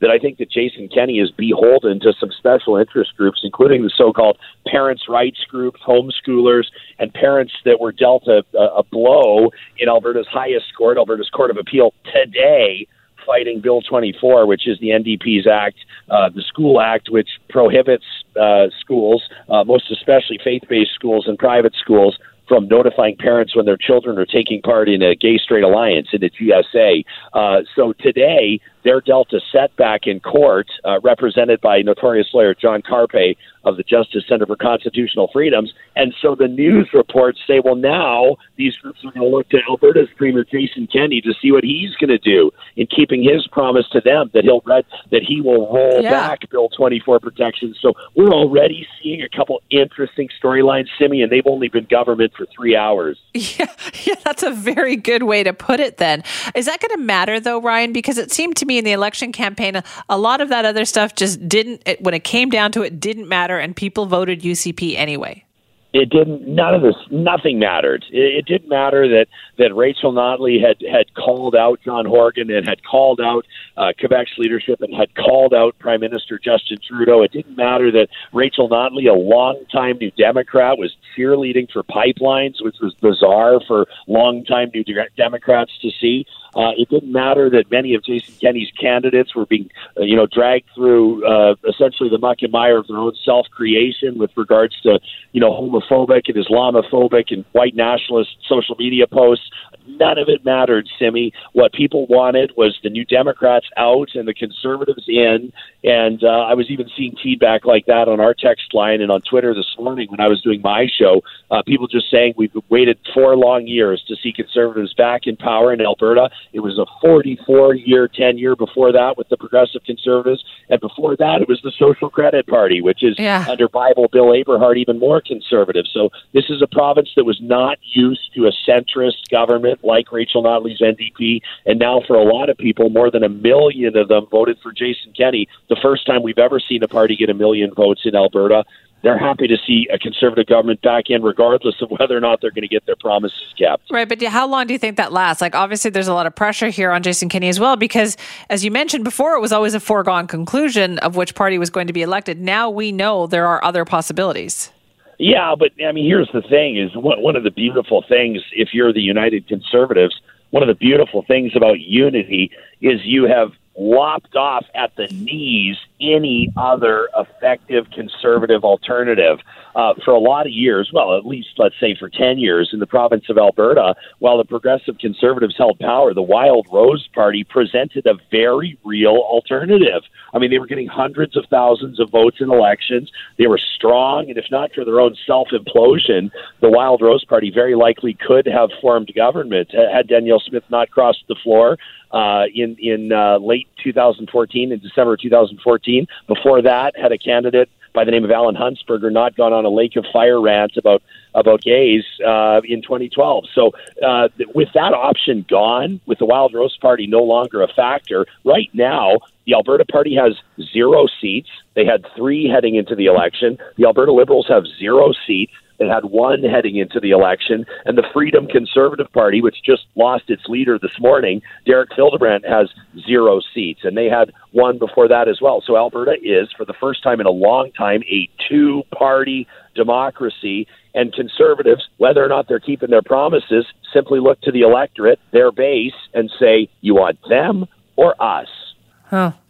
that 0.00 0.10
I 0.10 0.18
think 0.18 0.36
that 0.38 0.50
Jason 0.50 0.88
Kenney 0.88 1.20
is 1.20 1.30
beholden 1.30 2.00
to 2.00 2.12
some 2.20 2.30
special 2.36 2.76
interest 2.76 3.16
groups, 3.16 3.40
including 3.42 3.82
the 3.82 3.90
so-called 3.96 4.38
parents' 4.66 5.08
rights 5.08 5.40
groups, 5.48 5.80
homeschoolers, 5.86 6.64
and 6.98 7.12
parents 7.14 7.54
that 7.64 7.80
were 7.80 7.92
dealt 7.92 8.26
a, 8.28 8.42
a 8.58 8.82
blow 8.82 9.50
in 9.78 9.88
Alberta's 9.88 10.28
highest 10.30 10.66
court, 10.76 10.98
Alberta's 10.98 11.30
Court 11.30 11.50
of 11.50 11.56
Appeal 11.56 11.94
today 12.12 12.86
fighting 13.28 13.60
Bill 13.60 13.82
24, 13.82 14.46
which 14.46 14.66
is 14.66 14.80
the 14.80 14.88
NDP's 14.88 15.46
act, 15.46 15.76
uh, 16.08 16.30
the 16.34 16.42
School 16.42 16.80
Act, 16.80 17.08
which 17.10 17.28
prohibits 17.50 18.06
uh, 18.40 18.68
schools, 18.80 19.22
uh, 19.50 19.62
most 19.64 19.84
especially 19.92 20.38
faith 20.42 20.62
based 20.66 20.92
schools 20.94 21.26
and 21.28 21.38
private 21.38 21.74
schools, 21.78 22.18
from 22.48 22.66
notifying 22.68 23.14
parents 23.18 23.54
when 23.54 23.66
their 23.66 23.76
children 23.76 24.18
are 24.18 24.24
taking 24.24 24.62
part 24.62 24.88
in 24.88 25.02
a 25.02 25.14
gay 25.14 25.36
straight 25.36 25.62
alliance 25.62 26.08
in 26.14 26.20
the 26.22 26.30
GSA. 26.30 27.04
Uh, 27.34 27.60
so 27.76 27.92
today, 28.00 28.58
they're 28.84 29.00
dealt 29.00 29.32
a 29.32 29.40
setback 29.52 30.06
in 30.06 30.20
court, 30.20 30.66
uh, 30.84 31.00
represented 31.02 31.60
by 31.60 31.82
notorious 31.82 32.28
lawyer 32.32 32.54
John 32.54 32.82
Carpay 32.82 33.36
of 33.64 33.76
the 33.76 33.82
Justice 33.82 34.24
Center 34.28 34.46
for 34.46 34.56
Constitutional 34.56 35.28
Freedoms. 35.32 35.72
And 35.96 36.14
so 36.22 36.34
the 36.34 36.48
news 36.48 36.88
reports 36.94 37.38
say, 37.46 37.60
well, 37.62 37.74
now 37.74 38.36
these 38.56 38.76
groups 38.76 39.00
are 39.04 39.10
going 39.12 39.28
to 39.28 39.36
look 39.36 39.48
to 39.50 39.58
Alberta's 39.68 40.08
Premier 40.16 40.44
Jason 40.44 40.86
Kenney 40.86 41.20
to 41.22 41.34
see 41.42 41.50
what 41.52 41.64
he's 41.64 41.94
going 41.96 42.08
to 42.08 42.18
do 42.18 42.50
in 42.76 42.86
keeping 42.86 43.22
his 43.22 43.46
promise 43.48 43.86
to 43.90 44.00
them 44.00 44.30
that 44.32 44.44
he'll 44.44 44.62
read, 44.64 44.84
that 45.10 45.22
he 45.22 45.40
will 45.40 45.72
roll 45.74 46.00
Yeah. 46.02 46.10
back 46.12 46.48
Bill 46.50 46.68
24 46.70 47.20
protections. 47.20 47.76
So 47.82 47.92
we're 48.14 48.30
already 48.32 48.86
seeing 49.02 49.22
a 49.22 49.28
couple 49.28 49.60
interesting 49.70 50.28
storylines, 50.42 50.86
Simi, 50.98 51.20
and 51.22 51.30
they've 51.30 51.46
only 51.46 51.68
been 51.68 51.84
government 51.90 52.32
for 52.36 52.46
three 52.56 52.76
hours. 52.76 53.18
Yeah, 53.34 53.66
Yeah, 54.04 54.14
that's 54.24 54.42
a 54.42 54.50
very 54.52 54.94
good 54.96 55.24
way 55.24 55.42
to 55.42 55.52
put 55.52 55.80
it 55.80 55.96
then. 55.98 56.22
Is 56.54 56.66
that 56.66 56.80
going 56.80 56.96
to 56.98 57.04
matter 57.04 57.40
though, 57.40 57.60
Ryan? 57.60 57.92
Because 57.92 58.18
it 58.18 58.30
seemed 58.30 58.56
to 58.56 58.66
me 58.68 58.78
in 58.78 58.84
the 58.84 58.92
election 58.92 59.32
campaign, 59.32 59.82
a, 60.08 60.18
lot 60.18 60.40
of 60.40 60.50
that 60.50 60.64
other 60.64 60.84
stuff 60.84 61.16
just 61.16 61.48
didn't, 61.48 61.82
it, 61.86 62.00
when 62.00 62.14
it 62.14 62.22
came 62.22 62.50
down 62.50 62.70
to 62.72 62.82
it, 62.82 63.00
didn't 63.00 63.28
matter 63.28 63.58
and 63.58 63.74
people 63.74 64.06
voted 64.06 64.42
UCP 64.42 64.96
anyway. 64.96 65.44
It 65.92 66.10
didn't 66.10 66.46
none 66.46 66.74
of 66.74 66.82
this 66.82 66.96
nothing 67.10 67.58
mattered. 67.58 68.04
It, 68.10 68.38
it 68.38 68.46
didn't 68.46 68.68
matter 68.68 69.08
that 69.08 69.26
that 69.56 69.74
Rachel 69.74 70.12
Notley 70.12 70.60
had 70.60 70.76
had 70.90 71.14
called 71.14 71.56
out 71.56 71.80
John 71.82 72.04
Horgan 72.04 72.50
and 72.50 72.68
had 72.68 72.84
called 72.84 73.20
out 73.20 73.46
uh, 73.76 73.92
Quebec's 73.98 74.36
leadership 74.36 74.82
and 74.82 74.94
had 74.94 75.14
called 75.14 75.54
out 75.54 75.78
Prime 75.78 76.00
Minister 76.00 76.38
Justin 76.38 76.78
Trudeau. 76.86 77.22
It 77.22 77.32
didn't 77.32 77.56
matter 77.56 77.90
that 77.92 78.08
Rachel 78.32 78.68
Notley 78.68 79.10
a 79.10 79.14
longtime 79.14 79.98
New 79.98 80.10
Democrat 80.10 80.78
was 80.78 80.94
cheerleading 81.16 81.70
for 81.72 81.82
pipelines 81.82 82.62
which 82.62 82.76
was 82.80 82.94
bizarre 82.94 83.60
for 83.66 83.86
longtime 84.06 84.70
New 84.74 84.84
De- 84.84 85.08
Democrats 85.16 85.72
to 85.80 85.90
see. 86.00 86.26
Uh, 86.54 86.72
it 86.76 86.88
didn't 86.88 87.12
matter 87.12 87.50
that 87.50 87.70
many 87.70 87.94
of 87.94 88.02
Jason 88.02 88.34
Kenney's 88.40 88.70
candidates 88.80 89.34
were 89.34 89.46
being, 89.46 89.70
uh, 89.96 90.02
you 90.02 90.16
know, 90.16 90.26
dragged 90.26 90.68
through 90.74 91.24
uh, 91.26 91.54
essentially 91.68 92.08
the 92.08 92.18
muck 92.18 92.38
and 92.40 92.50
mire 92.50 92.78
of 92.78 92.86
their 92.86 92.96
own 92.96 93.14
self 93.24 93.46
creation 93.50 94.18
with 94.18 94.30
regards 94.36 94.80
to, 94.80 94.98
you 95.32 95.40
know, 95.40 95.54
homophobic 95.80 96.22
and 96.28 96.36
Islamophobic 96.36 97.26
and 97.30 97.44
white 97.52 97.74
nationalist 97.74 98.30
social 98.48 98.76
media 98.78 99.06
posts. 99.06 99.48
None 99.86 100.18
of 100.18 100.28
it 100.28 100.44
mattered, 100.44 100.86
Simi. 100.98 101.32
What 101.54 101.72
people 101.72 102.06
wanted 102.08 102.52
was 102.56 102.78
the 102.82 102.90
new 102.90 103.06
Democrats 103.06 103.66
out 103.78 104.10
and 104.14 104.28
the 104.28 104.34
conservatives 104.34 105.04
in. 105.08 105.50
And 105.82 106.22
uh, 106.22 106.28
I 106.28 106.54
was 106.54 106.68
even 106.68 106.90
seeing 106.94 107.16
feedback 107.22 107.64
like 107.64 107.86
that 107.86 108.06
on 108.06 108.20
our 108.20 108.34
text 108.34 108.74
line 108.74 109.00
and 109.00 109.10
on 109.10 109.22
Twitter 109.22 109.54
this 109.54 109.74
morning 109.78 110.08
when 110.10 110.20
I 110.20 110.28
was 110.28 110.42
doing 110.42 110.60
my 110.60 110.86
show. 110.98 111.22
Uh, 111.50 111.62
people 111.62 111.86
just 111.86 112.10
saying 112.10 112.34
we've 112.36 112.52
waited 112.68 112.98
four 113.14 113.34
long 113.36 113.66
years 113.66 114.04
to 114.08 114.16
see 114.16 114.30
conservatives 114.32 114.92
back 114.92 115.22
in 115.26 115.36
power 115.36 115.72
in 115.72 115.80
Alberta. 115.80 116.28
It 116.52 116.60
was 116.60 116.78
a 116.78 116.84
44 117.00 117.74
year 117.74 118.08
tenure 118.08 118.56
before 118.56 118.92
that 118.92 119.16
with 119.16 119.28
the 119.30 119.38
progressive 119.38 119.82
conservatives. 119.84 120.44
And 120.68 120.80
before 120.80 121.16
that, 121.16 121.40
it 121.40 121.48
was 121.48 121.60
the 121.62 121.72
Social 121.78 122.10
Credit 122.10 122.46
Party, 122.46 122.82
which 122.82 123.02
is 123.02 123.18
Yeah. 123.18 123.46
under 123.48 123.68
Bible 123.68 124.08
Bill 124.12 124.26
Aberhart 124.26 124.76
even 124.76 124.98
more 124.98 125.22
conservative. 125.22 125.67
So 125.92 126.10
this 126.32 126.44
is 126.48 126.62
a 126.62 126.66
province 126.66 127.10
that 127.16 127.24
was 127.24 127.40
not 127.40 127.78
used 127.82 128.32
to 128.34 128.46
a 128.46 128.52
centrist 128.68 129.28
government 129.30 129.84
like 129.84 130.10
Rachel 130.12 130.42
Notley's 130.42 130.80
NDP. 130.80 131.40
And 131.66 131.78
now, 131.78 132.02
for 132.06 132.16
a 132.16 132.24
lot 132.24 132.48
of 132.48 132.56
people, 132.56 132.90
more 132.90 133.10
than 133.10 133.22
a 133.22 133.28
million 133.28 133.96
of 133.96 134.08
them 134.08 134.26
voted 134.30 134.58
for 134.62 134.72
Jason 134.72 135.12
Kenney. 135.16 135.48
The 135.68 135.76
first 135.80 136.06
time 136.06 136.22
we've 136.22 136.38
ever 136.38 136.60
seen 136.60 136.82
a 136.82 136.88
party 136.88 137.16
get 137.16 137.30
a 137.30 137.34
million 137.34 137.72
votes 137.74 138.02
in 138.04 138.14
Alberta. 138.14 138.64
They're 139.02 139.18
happy 139.18 139.46
to 139.46 139.56
see 139.64 139.86
a 139.92 139.98
conservative 139.98 140.46
government 140.46 140.82
back 140.82 141.04
in, 141.08 141.22
regardless 141.22 141.80
of 141.80 141.90
whether 141.90 142.16
or 142.16 142.20
not 142.20 142.40
they're 142.40 142.50
going 142.50 142.62
to 142.62 142.68
get 142.68 142.84
their 142.84 142.96
promises 142.96 143.54
kept. 143.56 143.84
Right, 143.90 144.08
but 144.08 144.20
how 144.24 144.48
long 144.48 144.66
do 144.66 144.72
you 144.72 144.78
think 144.78 144.96
that 144.96 145.12
lasts? 145.12 145.40
Like, 145.40 145.54
obviously, 145.54 145.90
there's 145.90 146.08
a 146.08 146.14
lot 146.14 146.26
of 146.26 146.34
pressure 146.34 146.68
here 146.68 146.90
on 146.90 147.02
Jason 147.04 147.28
Kenney 147.28 147.48
as 147.48 147.60
well, 147.60 147.76
because 147.76 148.16
as 148.50 148.64
you 148.64 148.72
mentioned 148.72 149.04
before, 149.04 149.34
it 149.34 149.40
was 149.40 149.52
always 149.52 149.74
a 149.74 149.80
foregone 149.80 150.26
conclusion 150.26 150.98
of 150.98 151.14
which 151.14 151.36
party 151.36 151.58
was 151.58 151.70
going 151.70 151.86
to 151.86 151.92
be 151.92 152.02
elected. 152.02 152.40
Now 152.40 152.70
we 152.70 152.90
know 152.90 153.28
there 153.28 153.46
are 153.46 153.62
other 153.62 153.84
possibilities. 153.84 154.72
Yeah, 155.18 155.54
but 155.58 155.72
I 155.84 155.92
mean, 155.92 156.06
here's 156.06 156.30
the 156.32 156.42
thing: 156.42 156.78
is 156.78 156.90
one 156.94 157.36
of 157.36 157.42
the 157.42 157.50
beautiful 157.50 158.04
things 158.08 158.40
if 158.52 158.68
you're 158.72 158.92
the 158.92 159.00
United 159.00 159.48
Conservatives, 159.48 160.20
one 160.50 160.62
of 160.62 160.68
the 160.68 160.74
beautiful 160.74 161.22
things 161.26 161.52
about 161.56 161.80
unity 161.80 162.50
is 162.80 163.00
you 163.04 163.24
have 163.24 163.52
lopped 163.78 164.34
off 164.34 164.66
at 164.74 164.94
the 164.96 165.06
knees 165.06 165.76
any 166.00 166.52
other 166.56 167.08
effective 167.16 167.86
conservative 167.90 168.64
alternative. 168.64 169.38
Uh, 169.74 169.94
for 170.04 170.12
a 170.12 170.18
lot 170.18 170.46
of 170.46 170.52
years, 170.52 170.90
well, 170.92 171.16
at 171.16 171.24
least 171.24 171.48
let's 171.58 171.78
say 171.78 171.94
for 171.94 172.08
10 172.08 172.38
years 172.38 172.70
in 172.72 172.80
the 172.80 172.86
province 172.86 173.24
of 173.28 173.38
Alberta, 173.38 173.94
while 174.18 174.36
the 174.36 174.44
progressive 174.44 174.98
conservatives 174.98 175.54
held 175.56 175.78
power, 175.78 176.12
the 176.12 176.22
Wildrose 176.22 177.06
Party 177.14 177.44
presented 177.44 178.06
a 178.06 178.14
very 178.30 178.78
real 178.84 179.16
alternative. 179.16 180.02
I 180.34 180.38
mean, 180.38 180.50
they 180.50 180.58
were 180.58 180.66
getting 180.66 180.88
hundreds 180.88 181.36
of 181.36 181.44
thousands 181.48 182.00
of 182.00 182.10
votes 182.10 182.38
in 182.40 182.50
elections. 182.50 183.10
They 183.38 183.46
were 183.46 183.60
strong, 183.76 184.28
and 184.28 184.38
if 184.38 184.46
not 184.50 184.72
for 184.72 184.84
their 184.84 185.00
own 185.00 185.16
self 185.26 185.48
implosion, 185.52 186.30
the 186.60 186.70
Wildrose 186.70 187.24
Party 187.24 187.52
very 187.54 187.76
likely 187.76 188.14
could 188.14 188.46
have 188.46 188.70
formed 188.80 189.12
government 189.14 189.72
uh, 189.74 189.92
had 189.92 190.08
Danielle 190.08 190.40
Smith 190.40 190.64
not 190.70 190.90
crossed 190.90 191.24
the 191.28 191.36
floor 191.42 191.76
uh, 192.10 192.44
in 192.54 192.76
in 192.78 193.12
uh, 193.12 193.38
late 193.38 193.68
2014, 193.82 194.72
in 194.72 194.78
December 194.78 195.16
2014. 195.16 196.06
Before 196.26 196.62
that, 196.62 196.98
had 196.98 197.12
a 197.12 197.18
candidate 197.18 197.68
by 197.94 198.04
the 198.04 198.10
name 198.10 198.24
of 198.24 198.30
Allan 198.30 198.54
Hunsperger 198.54 199.10
not 199.10 199.36
gone 199.36 199.52
on 199.52 199.64
a 199.64 199.68
lake 199.68 199.96
of 199.96 200.04
fire 200.12 200.40
rant 200.40 200.76
about 200.76 201.02
about 201.34 201.62
gays 201.62 202.04
uh, 202.26 202.60
in 202.64 202.82
2012. 202.82 203.46
So 203.54 203.72
uh, 204.06 204.28
with 204.54 204.68
that 204.74 204.92
option 204.92 205.44
gone, 205.48 206.00
with 206.06 206.18
the 206.18 206.24
Wildrose 206.24 206.76
Party 206.80 207.06
no 207.06 207.22
longer 207.22 207.62
a 207.62 207.68
factor, 207.68 208.26
right 208.44 208.70
now 208.72 209.18
the 209.46 209.54
Alberta 209.54 209.84
Party 209.84 210.14
has 210.14 210.36
zero 210.72 211.06
seats. 211.20 211.48
They 211.74 211.84
had 211.84 212.06
three 212.16 212.48
heading 212.48 212.74
into 212.74 212.94
the 212.94 213.06
election. 213.06 213.58
The 213.76 213.86
Alberta 213.86 214.12
Liberals 214.12 214.46
have 214.48 214.64
zero 214.78 215.12
seats. 215.26 215.52
They 215.78 215.86
had 215.86 216.04
one 216.04 216.42
heading 216.42 216.76
into 216.76 217.00
the 217.00 217.10
election, 217.10 217.64
and 217.84 217.96
the 217.96 218.06
Freedom 218.12 218.46
Conservative 218.46 219.10
Party, 219.12 219.40
which 219.40 219.62
just 219.64 219.86
lost 219.94 220.24
its 220.28 220.42
leader 220.48 220.78
this 220.78 220.98
morning, 220.98 221.40
Derek 221.66 221.90
Fildebrandt, 221.94 222.44
has 222.44 222.68
zero 223.06 223.40
seats, 223.54 223.80
and 223.84 223.96
they 223.96 224.06
had 224.06 224.32
one 224.52 224.78
before 224.78 225.08
that 225.08 225.28
as 225.28 225.40
well. 225.40 225.62
So 225.64 225.76
Alberta 225.76 226.16
is, 226.22 226.48
for 226.56 226.64
the 226.64 226.74
first 226.74 227.02
time 227.02 227.20
in 227.20 227.26
a 227.26 227.30
long 227.30 227.70
time, 227.72 228.02
a 228.10 228.28
two-party 228.48 229.46
democracy, 229.74 230.66
and 230.94 231.12
conservatives, 231.12 231.88
whether 231.98 232.24
or 232.24 232.28
not 232.28 232.48
they're 232.48 232.58
keeping 232.58 232.90
their 232.90 233.02
promises, 233.02 233.64
simply 233.92 234.18
look 234.18 234.40
to 234.40 234.50
the 234.50 234.62
electorate, 234.62 235.20
their 235.30 235.52
base, 235.52 235.94
and 236.12 236.30
say, 236.40 236.68
"You 236.80 236.96
want 236.96 237.18
them 237.28 237.66
or 237.94 238.20
us?" 238.20 238.48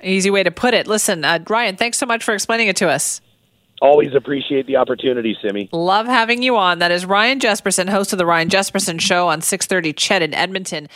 Easy 0.02 0.30
way 0.30 0.42
to 0.42 0.50
put 0.50 0.74
it. 0.74 0.86
Listen, 0.86 1.24
uh, 1.24 1.38
Ryan, 1.48 1.76
thanks 1.76 1.96
so 1.98 2.06
much 2.06 2.22
for 2.22 2.34
explaining 2.34 2.68
it 2.68 2.76
to 2.76 2.88
us. 2.88 3.20
Always 3.80 4.14
appreciate 4.14 4.66
the 4.66 4.76
opportunity, 4.76 5.36
Simi. 5.40 5.68
Love 5.72 6.06
having 6.06 6.42
you 6.42 6.56
on. 6.56 6.80
That 6.80 6.90
is 6.90 7.06
Ryan 7.06 7.38
Jespersen, 7.38 7.88
host 7.88 8.12
of 8.12 8.18
the 8.18 8.26
Ryan 8.26 8.48
Jespersen 8.48 9.00
Show 9.00 9.28
on 9.28 9.40
630 9.40 9.92
CHED 9.92 10.22
in 10.22 10.34
Edmonton. 10.34 10.88